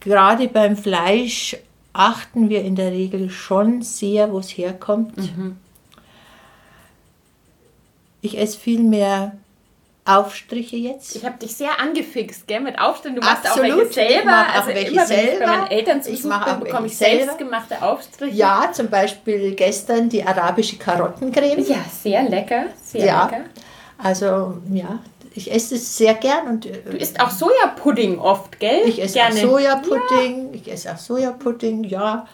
gerade 0.00 0.48
beim 0.48 0.76
Fleisch 0.76 1.56
achten 1.92 2.48
wir 2.50 2.62
in 2.62 2.74
der 2.74 2.90
Regel 2.90 3.30
schon 3.30 3.82
sehr, 3.82 4.32
wo 4.32 4.40
es 4.40 4.50
herkommt. 4.50 5.16
Mhm. 5.16 5.56
Ich 8.20 8.36
esse 8.36 8.58
viel 8.58 8.82
mehr 8.82 9.36
Aufstriche 10.06 10.76
jetzt. 10.76 11.16
Ich 11.16 11.24
habe 11.24 11.38
dich 11.38 11.56
sehr 11.56 11.80
angefixt, 11.80 12.46
gell, 12.46 12.60
mit 12.60 12.78
Aufstrichen. 12.78 13.16
Du 13.16 13.22
machst 13.22 13.46
Absolut. 13.46 13.72
auch 13.72 13.78
welche 13.78 13.92
selber. 13.92 14.46
also 14.54 14.68
welche 14.68 14.92
immer, 14.92 15.06
selber. 15.06 15.22
wenn 15.22 15.32
ich 15.32 15.38
bei 15.38 15.46
meinen 15.46 15.70
Eltern 15.70 16.02
zu 16.02 16.10
Besuch 16.10 16.44
bin, 16.44 16.60
bekomme 16.60 16.86
ich 16.86 16.96
selbstgemachte 16.96 17.82
Aufstriche. 17.82 18.36
Ja, 18.36 18.70
zum 18.72 18.90
Beispiel 18.90 19.54
gestern 19.54 20.10
die 20.10 20.22
arabische 20.22 20.76
Karottencreme. 20.76 21.64
Ja, 21.66 21.84
sehr 22.02 22.22
lecker, 22.24 22.66
sehr 22.82 23.06
ja. 23.06 23.24
lecker. 23.24 23.44
Also, 23.96 24.58
ja, 24.70 24.98
ich 25.34 25.50
esse 25.50 25.76
es 25.76 25.96
sehr 25.96 26.14
gern. 26.14 26.48
Und, 26.48 26.66
äh, 26.66 26.82
du 26.84 26.96
isst 26.96 27.18
auch 27.20 27.30
Sojapudding 27.30 28.18
oft, 28.18 28.60
gell? 28.60 28.82
Ich 28.86 29.00
esse 29.00 29.14
Gerne. 29.14 29.36
auch 29.36 29.42
Sojapudding. 29.42 30.52
Ja. 30.52 30.60
Ich 30.60 30.70
esse 30.70 30.92
auch 30.92 30.98
Sojapudding, 30.98 31.84
ja. 31.84 32.28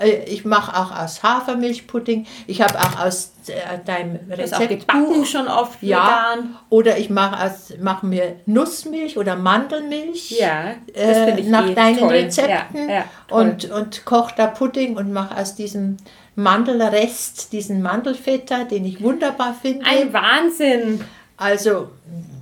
Äh, 0.00 0.24
ich 0.24 0.44
mache 0.44 0.76
auch 0.76 0.96
aus 0.96 1.22
Hafermilchpudding. 1.22 2.26
Ich 2.46 2.62
habe 2.62 2.78
auch 2.78 3.04
aus 3.04 3.32
äh, 3.46 3.78
deinem 3.84 4.18
Rezeptbuch 4.30 5.26
schon 5.26 5.48
oft 5.48 5.82
ja. 5.82 6.32
Vegan. 6.34 6.56
Oder 6.68 6.98
ich 6.98 7.10
mache 7.10 7.54
mach 7.80 8.02
mir 8.02 8.36
Nussmilch 8.46 9.18
oder 9.18 9.36
Mandelmilch. 9.36 10.30
Ja, 10.30 10.74
das 10.94 11.16
äh, 11.16 11.40
ich 11.40 11.46
nach 11.46 11.68
eh 11.68 11.74
deinen 11.74 11.98
toll. 11.98 12.08
Rezepten 12.08 12.88
ja, 12.88 12.94
ja, 12.94 13.04
und 13.30 13.70
und 13.70 14.04
koche 14.04 14.34
da 14.36 14.46
Pudding 14.46 14.96
und 14.96 15.12
mache 15.12 15.36
aus 15.36 15.54
diesem 15.54 15.96
Mandelrest 16.34 17.52
diesen 17.52 17.82
Mandelfetter, 17.82 18.64
den 18.64 18.84
ich 18.84 19.02
wunderbar 19.02 19.54
finde. 19.60 19.84
Ein 19.84 20.12
Wahnsinn. 20.12 21.04
Also 21.36 21.90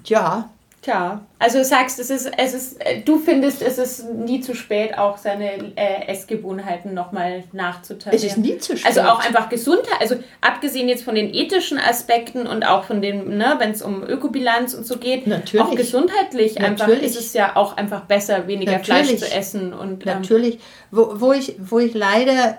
ja, 0.04 0.50
Tja, 0.88 1.20
also 1.38 1.58
du 1.58 1.66
sagst, 1.66 1.98
es 1.98 2.08
ist, 2.08 2.30
es 2.38 2.54
ist, 2.54 2.80
äh, 2.80 3.02
du 3.02 3.18
findest, 3.18 3.60
es 3.60 3.76
ist 3.76 4.10
nie 4.10 4.40
zu 4.40 4.54
spät, 4.54 4.96
auch 4.96 5.18
seine 5.18 5.76
äh, 5.76 6.06
Essgewohnheiten 6.06 6.94
nochmal 6.94 7.44
nachzutrainieren. 7.52 8.26
Es 8.26 8.32
ist 8.32 8.38
nie 8.38 8.56
zu 8.56 8.74
spät. 8.74 8.86
Also 8.86 9.02
auch 9.02 9.22
einfach 9.22 9.50
Gesundheit, 9.50 10.00
also 10.00 10.16
abgesehen 10.40 10.88
jetzt 10.88 11.04
von 11.04 11.14
den 11.14 11.34
ethischen 11.34 11.76
Aspekten 11.78 12.46
und 12.46 12.66
auch 12.66 12.84
von 12.84 13.02
dem, 13.02 13.36
ne, 13.36 13.56
wenn 13.58 13.72
es 13.72 13.82
um 13.82 14.02
Ökobilanz 14.02 14.72
und 14.72 14.86
so 14.86 14.96
geht, 14.96 15.26
Natürlich. 15.26 15.66
auch 15.66 15.74
gesundheitlich 15.76 16.58
Natürlich. 16.58 16.80
einfach 16.80 17.02
ist 17.02 17.20
es 17.20 17.34
ja 17.34 17.54
auch 17.54 17.76
einfach 17.76 18.06
besser, 18.06 18.46
weniger 18.46 18.72
Natürlich. 18.72 19.08
Fleisch 19.08 19.20
zu 19.20 19.30
essen. 19.30 19.74
Und, 19.74 20.06
ähm, 20.06 20.22
Natürlich. 20.22 20.58
Wo, 20.90 21.20
wo, 21.20 21.32
ich, 21.34 21.56
wo 21.58 21.80
ich 21.80 21.92
leider, 21.92 22.56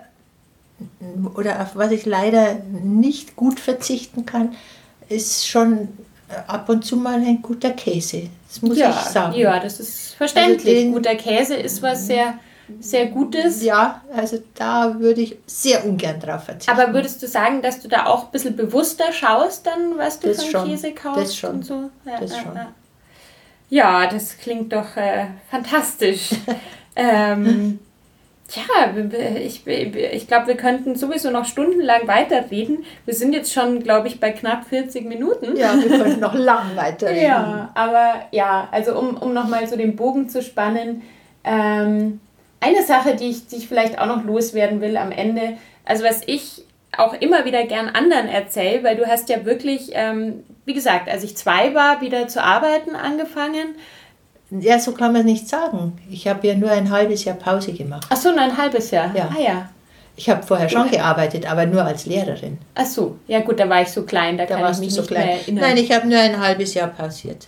oder 1.35 1.61
auf 1.61 1.75
was 1.75 1.89
ich 1.89 2.05
leider 2.05 2.59
nicht 2.83 3.35
gut 3.35 3.59
verzichten 3.59 4.27
kann, 4.27 4.53
ist 5.07 5.47
schon 5.47 5.87
ab 6.47 6.69
und 6.69 6.85
zu 6.85 6.97
mal 6.97 7.15
ein 7.15 7.41
guter 7.41 7.71
Käse. 7.71 8.29
Das 8.47 8.61
muss 8.61 8.77
ja, 8.77 8.89
ich 8.89 8.95
sagen. 8.95 9.33
Ja, 9.35 9.59
das 9.59 9.79
ist 9.79 10.15
verständlich. 10.15 10.75
Also 10.75 10.85
den, 10.85 10.93
guter 10.93 11.15
Käse 11.15 11.55
ist 11.55 11.81
was 11.81 12.07
sehr, 12.07 12.39
sehr 12.79 13.07
Gutes. 13.07 13.63
Ja, 13.63 14.01
also 14.15 14.39
da 14.55 14.99
würde 14.99 15.21
ich 15.21 15.37
sehr 15.45 15.85
ungern 15.85 16.19
drauf 16.19 16.43
verzichten. 16.43 16.71
Aber 16.71 16.93
würdest 16.93 17.21
du 17.21 17.27
sagen, 17.27 17.61
dass 17.61 17.79
du 17.79 17.87
da 17.87 18.05
auch 18.05 18.25
ein 18.25 18.31
bisschen 18.31 18.55
bewusster 18.55 19.11
schaust, 19.11 19.65
dann, 19.65 19.97
was 19.97 20.19
du 20.19 20.27
das 20.27 20.43
von 20.43 20.51
schon, 20.51 20.69
Käse 20.69 20.91
kaufst? 20.93 21.21
Das 21.21 21.35
schon. 21.35 21.49
Und 21.51 21.65
so? 21.65 21.89
Ja, 22.05 22.19
das 22.19 22.31
ja, 22.31 22.41
schon. 22.41 22.59
Ja. 23.69 24.07
das 24.07 24.37
klingt 24.37 24.73
doch 24.73 24.97
äh, 24.97 25.27
fantastisch. 25.49 26.31
ähm, 26.95 27.79
ja, 28.55 28.93
ich, 29.37 29.65
ich 29.67 30.27
glaube, 30.27 30.47
wir 30.47 30.57
könnten 30.57 30.95
sowieso 30.95 31.29
noch 31.29 31.45
stundenlang 31.45 32.07
weiterreden. 32.07 32.83
Wir 33.05 33.13
sind 33.13 33.33
jetzt 33.33 33.53
schon, 33.53 33.83
glaube 33.83 34.07
ich, 34.07 34.19
bei 34.19 34.31
knapp 34.31 34.65
40 34.65 35.05
Minuten. 35.05 35.55
Ja, 35.55 35.75
wir 35.79 35.97
könnten 35.97 36.19
noch 36.19 36.33
lang 36.33 36.75
weiterreden. 36.75 37.23
Ja, 37.23 37.71
aber 37.75 38.13
ja, 38.31 38.67
also 38.71 38.97
um, 38.97 39.17
um 39.17 39.33
nochmal 39.33 39.67
so 39.67 39.75
den 39.75 39.95
Bogen 39.95 40.29
zu 40.29 40.41
spannen. 40.41 41.03
Ähm, 41.43 42.19
eine 42.59 42.83
Sache, 42.83 43.15
die 43.15 43.29
ich, 43.29 43.47
die 43.47 43.57
ich 43.57 43.67
vielleicht 43.67 43.99
auch 43.99 44.07
noch 44.07 44.23
loswerden 44.23 44.81
will 44.81 44.97
am 44.97 45.11
Ende, 45.11 45.57
also 45.85 46.03
was 46.03 46.21
ich 46.25 46.63
auch 46.97 47.13
immer 47.13 47.45
wieder 47.45 47.63
gern 47.65 47.87
anderen 47.87 48.27
erzähle, 48.27 48.83
weil 48.83 48.95
du 48.95 49.07
hast 49.07 49.29
ja 49.29 49.45
wirklich, 49.45 49.91
ähm, 49.93 50.43
wie 50.65 50.73
gesagt, 50.73 51.07
als 51.09 51.23
ich 51.23 51.37
zwei 51.37 51.73
war, 51.73 52.01
wieder 52.01 52.27
zu 52.27 52.43
arbeiten 52.43 52.95
angefangen 52.95 53.75
ja, 54.51 54.79
so 54.79 54.93
kann 54.93 55.13
man 55.13 55.25
nicht 55.25 55.47
sagen. 55.47 55.97
Ich 56.09 56.27
habe 56.27 56.47
ja 56.47 56.55
nur 56.55 56.71
ein 56.71 56.89
halbes 56.89 57.23
Jahr 57.23 57.35
Pause 57.35 57.73
gemacht. 57.73 58.07
Ach 58.09 58.17
so, 58.17 58.31
nur 58.31 58.41
ein 58.41 58.57
halbes 58.57 58.91
Jahr? 58.91 59.15
Ja. 59.15 59.29
Ah, 59.35 59.41
ja. 59.41 59.69
Ich 60.15 60.29
habe 60.29 60.43
vorher 60.43 60.67
schon 60.67 60.91
gearbeitet, 60.91 61.49
aber 61.49 61.65
nur 61.65 61.85
als 61.85 62.05
Lehrerin. 62.05 62.57
Ach 62.75 62.85
so, 62.85 63.17
ja 63.27 63.39
gut, 63.39 63.57
da 63.59 63.69
war 63.69 63.81
ich 63.81 63.87
so 63.87 64.03
klein, 64.03 64.37
da, 64.37 64.45
da 64.45 64.57
kann 64.57 64.73
ich 64.73 64.79
mich 64.79 64.93
so 64.93 65.01
nicht 65.01 65.11
klein. 65.11 65.25
mehr 65.25 65.35
erinnern. 65.35 65.63
Nein, 65.63 65.77
ich 65.77 65.91
habe 65.93 66.07
nur 66.07 66.19
ein 66.19 66.39
halbes 66.39 66.73
Jahr 66.73 66.89
pausiert. 66.89 67.47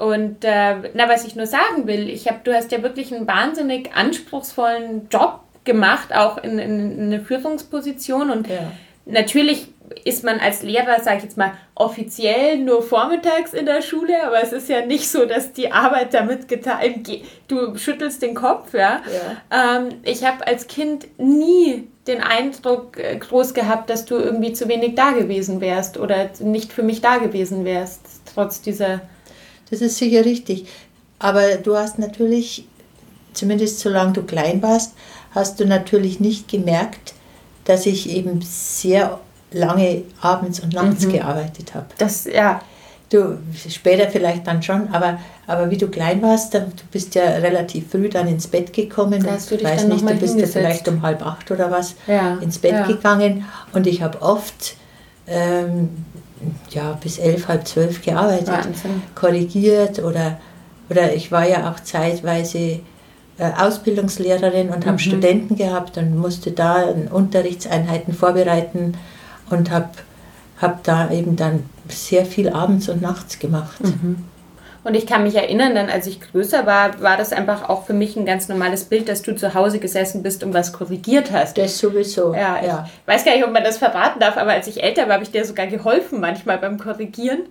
Und 0.00 0.44
äh, 0.44 0.74
na, 0.94 1.08
was 1.08 1.24
ich 1.26 1.36
nur 1.36 1.46
sagen 1.46 1.86
will, 1.86 2.08
ich 2.08 2.26
hab, 2.26 2.44
du 2.44 2.52
hast 2.52 2.72
ja 2.72 2.82
wirklich 2.82 3.14
einen 3.14 3.26
wahnsinnig 3.26 3.94
anspruchsvollen 3.94 5.08
Job 5.10 5.40
gemacht, 5.64 6.14
auch 6.14 6.38
in, 6.38 6.58
in, 6.58 6.98
in 6.98 7.06
eine 7.06 7.20
Führungsposition. 7.20 8.30
Und 8.30 8.48
ja. 8.48 8.72
natürlich 9.06 9.68
ist 10.04 10.24
man 10.24 10.38
als 10.38 10.62
Lehrer, 10.62 11.00
sage 11.02 11.18
ich 11.18 11.22
jetzt 11.24 11.36
mal, 11.36 11.52
offiziell 11.74 12.58
nur 12.58 12.82
vormittags 12.82 13.52
in 13.52 13.66
der 13.66 13.82
Schule, 13.82 14.26
aber 14.26 14.42
es 14.42 14.52
ist 14.52 14.68
ja 14.68 14.84
nicht 14.84 15.08
so, 15.08 15.24
dass 15.26 15.52
die 15.52 15.72
Arbeit 15.72 16.14
damit 16.14 16.48
getan 16.48 17.04
Du 17.48 17.76
schüttelst 17.76 18.22
den 18.22 18.34
Kopf, 18.34 18.74
ja. 18.74 19.02
ja. 19.50 19.78
Ähm, 19.78 19.88
ich 20.02 20.24
habe 20.24 20.46
als 20.46 20.66
Kind 20.66 21.06
nie 21.18 21.88
den 22.06 22.20
Eindruck 22.22 22.98
äh, 22.98 23.16
groß 23.16 23.54
gehabt, 23.54 23.90
dass 23.90 24.04
du 24.04 24.16
irgendwie 24.16 24.52
zu 24.52 24.68
wenig 24.68 24.94
da 24.94 25.10
gewesen 25.12 25.60
wärst 25.60 25.98
oder 25.98 26.30
nicht 26.40 26.72
für 26.72 26.82
mich 26.82 27.00
da 27.00 27.18
gewesen 27.18 27.64
wärst, 27.64 28.00
trotz 28.32 28.62
dieser. 28.62 29.00
Das 29.70 29.80
ist 29.80 29.98
sicher 29.98 30.24
richtig. 30.24 30.66
Aber 31.18 31.56
du 31.56 31.76
hast 31.76 31.98
natürlich, 31.98 32.66
zumindest 33.32 33.80
solange 33.80 34.12
du 34.12 34.22
klein 34.22 34.62
warst, 34.62 34.94
hast 35.32 35.58
du 35.60 35.64
natürlich 35.64 36.20
nicht 36.20 36.48
gemerkt, 36.48 37.14
dass 37.64 37.86
ich 37.86 38.10
eben 38.10 38.40
sehr 38.42 39.20
lange 39.56 40.02
abends 40.20 40.60
und 40.60 40.74
nachts 40.74 41.06
mhm. 41.06 41.12
gearbeitet 41.12 41.74
habe. 41.74 41.86
Das, 41.98 42.24
ja. 42.24 42.60
Du, 43.08 43.38
später 43.68 44.10
vielleicht 44.10 44.48
dann 44.48 44.64
schon, 44.64 44.88
aber, 44.92 45.20
aber 45.46 45.70
wie 45.70 45.76
du 45.76 45.86
klein 45.86 46.20
warst, 46.22 46.54
du 46.54 46.66
bist 46.90 47.14
ja 47.14 47.22
relativ 47.22 47.88
früh 47.88 48.08
dann 48.08 48.26
ins 48.26 48.48
Bett 48.48 48.72
gekommen. 48.72 49.22
Da 49.22 49.32
hast 49.32 49.48
du 49.48 49.56
dich 49.56 49.64
weiß 49.64 49.82
dann 49.82 49.90
nicht, 49.90 50.10
du 50.10 50.14
bist 50.16 50.36
ja 50.36 50.46
vielleicht 50.48 50.88
um 50.88 51.02
halb 51.02 51.24
acht 51.24 51.48
oder 51.52 51.70
was 51.70 51.94
ja, 52.08 52.34
ins 52.38 52.58
Bett 52.58 52.72
ja. 52.72 52.84
gegangen 52.84 53.44
und 53.72 53.86
ich 53.86 54.02
habe 54.02 54.20
oft 54.22 54.74
ähm, 55.28 55.90
ja, 56.70 56.98
bis 57.00 57.18
elf, 57.18 57.46
halb 57.46 57.66
zwölf 57.66 58.02
gearbeitet, 58.02 58.48
Wahnsinn. 58.48 59.02
korrigiert 59.14 60.00
oder, 60.00 60.38
oder 60.90 61.14
ich 61.14 61.30
war 61.30 61.48
ja 61.48 61.70
auch 61.70 61.80
zeitweise 61.80 62.80
äh, 63.38 63.52
Ausbildungslehrerin 63.56 64.70
und 64.70 64.84
habe 64.84 64.92
mhm. 64.92 64.98
Studenten 64.98 65.56
gehabt 65.56 65.98
und 65.98 66.16
musste 66.16 66.52
da 66.52 66.84
Unterrichtseinheiten 67.10 68.14
vorbereiten 68.14 68.94
und 69.50 69.70
habe 69.70 69.90
hab 70.60 70.84
da 70.84 71.10
eben 71.10 71.36
dann 71.36 71.68
sehr 71.88 72.24
viel 72.24 72.48
abends 72.48 72.88
und 72.88 73.02
nachts 73.02 73.38
gemacht. 73.38 73.82
Mhm. 73.82 74.24
Und 74.86 74.94
ich 74.94 75.04
kann 75.04 75.24
mich 75.24 75.34
erinnern, 75.34 75.74
dann 75.74 75.90
als 75.90 76.06
ich 76.06 76.20
größer 76.20 76.64
war, 76.64 77.02
war 77.02 77.16
das 77.16 77.32
einfach 77.32 77.68
auch 77.68 77.86
für 77.86 77.92
mich 77.92 78.14
ein 78.14 78.24
ganz 78.24 78.48
normales 78.48 78.84
Bild, 78.84 79.08
dass 79.08 79.20
du 79.20 79.34
zu 79.34 79.52
Hause 79.52 79.80
gesessen 79.80 80.22
bist 80.22 80.44
und 80.44 80.54
was 80.54 80.72
korrigiert 80.72 81.32
hast. 81.32 81.58
Das 81.58 81.76
sowieso. 81.78 82.32
Ja, 82.32 82.64
ja. 82.64 82.88
ich 83.02 83.08
weiß 83.08 83.24
gar 83.24 83.34
nicht, 83.34 83.44
ob 83.44 83.52
man 83.52 83.64
das 83.64 83.78
verraten 83.78 84.20
darf, 84.20 84.36
aber 84.36 84.52
als 84.52 84.68
ich 84.68 84.84
älter 84.84 85.08
war, 85.08 85.14
habe 85.14 85.24
ich 85.24 85.32
dir 85.32 85.44
sogar 85.44 85.66
geholfen 85.66 86.20
manchmal 86.20 86.58
beim 86.58 86.78
Korrigieren. 86.78 87.48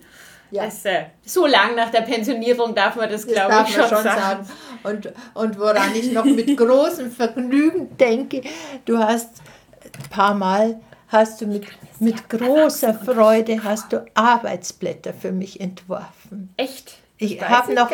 Ja. 0.52 0.64
Das, 0.64 0.86
äh, 0.86 1.08
so 1.26 1.46
lang 1.46 1.76
nach 1.76 1.90
der 1.92 2.04
Pensionierung 2.04 2.74
darf 2.74 2.96
man 2.96 3.10
das, 3.10 3.28
glaube 3.28 3.66
ich, 3.68 3.76
schon, 3.76 3.90
schon 3.90 4.04
sagen. 4.04 4.22
sagen. 4.22 4.50
Und, 4.84 5.14
und 5.34 5.60
woran 5.60 5.94
ich 5.94 6.14
noch 6.14 6.24
mit 6.24 6.48
großem 6.58 7.12
Vergnügen 7.12 7.98
denke, 7.98 8.44
du 8.86 8.98
hast 8.98 9.42
ein 9.84 10.10
paar 10.10 10.36
Mal 10.36 10.80
hast 11.16 11.42
du 11.42 11.48
mit, 11.48 11.66
mit 12.00 12.30
großer 12.30 12.94
Freude 12.94 13.64
hast 13.64 13.94
du 13.94 14.06
Arbeitsblätter 14.14 15.14
für 15.14 15.32
mich 15.32 15.60
entworfen. 15.60 16.54
Echt? 16.58 16.98
Ich 17.18 17.42
habe 17.42 17.74
noch, 17.74 17.90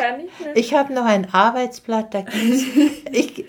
ich 0.54 0.74
hab 0.74 0.90
noch 0.90 1.04
ein 1.04 1.32
Arbeitsblatt, 1.32 2.12
da 2.12 2.22
ging's, 2.22 2.64
ich, 3.12 3.44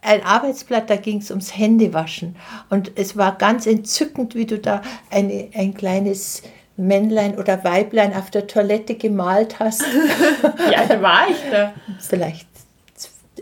ein 0.00 0.24
Arbeitsblatt, 0.24 0.88
da 0.88 0.96
ging 0.96 1.18
es 1.18 1.30
ums 1.30 1.56
Händewaschen. 1.56 2.36
Und 2.70 2.92
es 2.96 3.16
war 3.16 3.36
ganz 3.36 3.66
entzückend, 3.66 4.34
wie 4.34 4.46
du 4.46 4.58
da 4.58 4.80
eine, 5.10 5.50
ein 5.54 5.74
kleines 5.74 6.42
Männlein 6.76 7.38
oder 7.38 7.62
Weiblein 7.64 8.14
auf 8.14 8.30
der 8.30 8.46
Toilette 8.46 8.94
gemalt 8.94 9.60
hast. 9.60 9.82
ja, 10.72 10.86
da 10.86 11.02
war 11.02 11.28
ich 11.28 11.36
da. 11.50 11.74
Vielleicht 12.00 12.48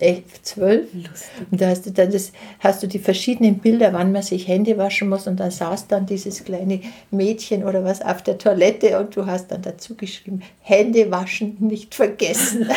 elf, 0.02 0.42
zwölf. 0.42 0.88
Und 1.50 1.60
da 1.60 1.68
hast 1.68 1.86
du 1.86 1.90
dann 1.90 2.10
das, 2.10 2.32
hast 2.60 2.82
du 2.82 2.86
die 2.86 2.98
verschiedenen 2.98 3.58
Bilder, 3.58 3.92
wann 3.92 4.12
man 4.12 4.22
sich 4.22 4.48
Hände 4.48 4.76
waschen 4.76 5.08
muss 5.08 5.26
und 5.26 5.40
da 5.40 5.50
saß 5.50 5.88
dann 5.88 6.06
dieses 6.06 6.44
kleine 6.44 6.80
Mädchen 7.10 7.64
oder 7.64 7.84
was 7.84 8.02
auf 8.02 8.22
der 8.22 8.38
Toilette 8.38 8.98
und 8.98 9.16
du 9.16 9.26
hast 9.26 9.50
dann 9.52 9.62
dazu 9.62 9.94
geschrieben, 9.94 10.42
Hände 10.60 11.10
waschen 11.10 11.56
nicht 11.60 11.94
vergessen. 11.94 12.68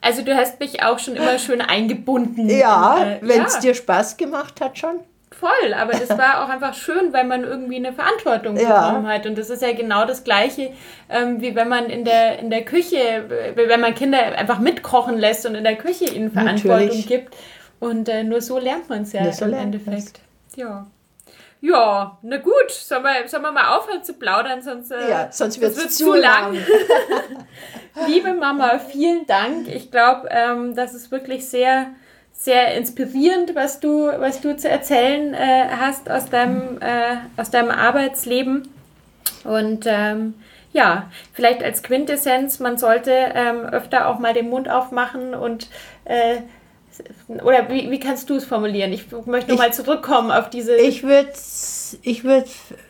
Also 0.00 0.22
du 0.22 0.34
hast 0.34 0.58
mich 0.60 0.82
auch 0.82 0.98
schon 1.00 1.16
immer 1.16 1.38
schön 1.38 1.60
eingebunden. 1.60 2.48
Ja, 2.48 3.04
äh, 3.04 3.18
wenn 3.20 3.42
es 3.42 3.54
ja. 3.54 3.60
dir 3.60 3.74
Spaß 3.74 4.16
gemacht 4.16 4.60
hat 4.60 4.78
schon 4.78 5.00
voll, 5.38 5.74
aber 5.74 5.92
das 5.92 6.10
war 6.10 6.44
auch 6.44 6.48
einfach 6.48 6.74
schön, 6.74 7.12
weil 7.12 7.24
man 7.24 7.44
irgendwie 7.44 7.76
eine 7.76 7.92
Verantwortung 7.92 8.56
ja. 8.56 8.88
bekommen 8.88 9.06
hat. 9.06 9.26
Und 9.26 9.38
das 9.38 9.50
ist 9.50 9.62
ja 9.62 9.72
genau 9.72 10.04
das 10.04 10.24
Gleiche, 10.24 10.72
ähm, 11.08 11.40
wie 11.40 11.54
wenn 11.54 11.68
man 11.68 11.86
in 11.86 12.04
der, 12.04 12.38
in 12.38 12.50
der 12.50 12.64
Küche, 12.64 13.54
wenn 13.54 13.80
man 13.80 13.94
Kinder 13.94 14.18
einfach 14.18 14.58
mitkochen 14.58 15.18
lässt 15.18 15.46
und 15.46 15.54
in 15.54 15.64
der 15.64 15.76
Küche 15.76 16.06
ihnen 16.06 16.30
Verantwortung 16.30 16.86
Natürlich. 16.86 17.06
gibt. 17.06 17.36
Und 17.80 18.08
äh, 18.08 18.24
nur 18.24 18.40
so 18.40 18.58
lernt 18.58 18.88
man 18.88 19.02
es 19.02 19.12
ja 19.12 19.30
so 19.32 19.44
im 19.44 19.54
Endeffekt. 19.54 20.20
Ja. 20.56 20.86
Ja, 21.60 22.18
na 22.22 22.36
gut, 22.36 22.70
sollen 22.70 23.02
wir, 23.02 23.26
sollen 23.26 23.42
wir 23.42 23.50
mal 23.50 23.76
aufhören 23.76 24.04
zu 24.04 24.14
plaudern, 24.14 24.62
sonst, 24.62 24.92
äh, 24.92 25.10
ja, 25.10 25.28
sonst 25.32 25.60
wird 25.60 25.76
es 25.76 25.96
zu 25.96 26.14
lang. 26.14 26.54
lang. 26.54 26.56
Liebe 28.06 28.32
Mama, 28.34 28.78
vielen 28.78 29.26
Dank. 29.26 29.66
Ich 29.66 29.90
glaube, 29.90 30.28
ähm, 30.30 30.76
das 30.76 30.94
ist 30.94 31.10
wirklich 31.10 31.48
sehr 31.48 31.88
sehr 32.38 32.76
inspirierend, 32.76 33.56
was 33.56 33.80
du, 33.80 34.06
was 34.06 34.40
du 34.40 34.56
zu 34.56 34.68
erzählen 34.68 35.34
äh, 35.34 35.66
hast 35.76 36.08
aus 36.08 36.30
deinem, 36.30 36.80
äh, 36.80 37.16
aus 37.36 37.50
deinem 37.50 37.70
Arbeitsleben. 37.70 38.68
Und 39.42 39.86
ähm, 39.86 40.34
ja, 40.72 41.10
vielleicht 41.32 41.64
als 41.64 41.82
Quintessenz, 41.82 42.60
man 42.60 42.78
sollte 42.78 43.10
ähm, 43.10 43.66
öfter 43.66 44.06
auch 44.06 44.20
mal 44.20 44.34
den 44.34 44.48
Mund 44.48 44.70
aufmachen 44.70 45.34
und 45.34 45.68
äh, 46.04 46.36
oder 47.42 47.68
wie, 47.68 47.90
wie 47.90 48.00
kannst 48.00 48.30
du 48.30 48.36
es 48.36 48.44
formulieren? 48.44 48.92
Ich 48.92 49.06
möchte 49.26 49.50
nochmal 49.50 49.72
zurückkommen 49.72 50.30
auf 50.30 50.50
diese. 50.50 50.76
Ich 50.76 51.02
würde, 51.02 51.30
ich 52.02 52.24
würd, 52.24 52.46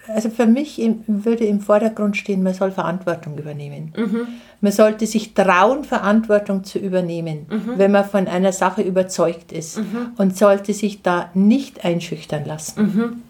also 0.08 0.30
für 0.30 0.46
mich 0.46 0.80
im, 0.80 1.04
würde 1.06 1.44
im 1.44 1.60
Vordergrund 1.60 2.16
stehen, 2.16 2.42
man 2.42 2.54
soll 2.54 2.70
Verantwortung 2.70 3.38
übernehmen. 3.38 3.92
Mhm. 3.96 4.28
Man 4.60 4.72
sollte 4.72 5.06
sich 5.06 5.34
trauen, 5.34 5.84
Verantwortung 5.84 6.64
zu 6.64 6.78
übernehmen, 6.78 7.46
mhm. 7.48 7.72
wenn 7.76 7.92
man 7.92 8.04
von 8.04 8.26
einer 8.26 8.52
Sache 8.52 8.82
überzeugt 8.82 9.52
ist 9.52 9.78
mhm. 9.78 10.12
und 10.16 10.36
sollte 10.36 10.72
sich 10.72 11.02
da 11.02 11.30
nicht 11.34 11.84
einschüchtern 11.84 12.44
lassen. 12.44 12.82
Mhm. 12.82 13.22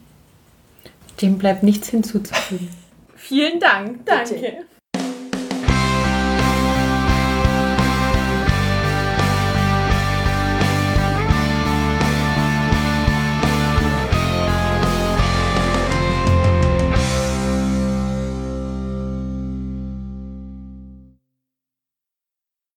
Dem 1.20 1.38
bleibt 1.38 1.62
nichts 1.62 1.88
hinzuzufügen. 1.88 2.68
Vielen 3.16 3.60
Dank. 3.60 4.06
Danke. 4.06 4.34
Bitte. 4.34 4.77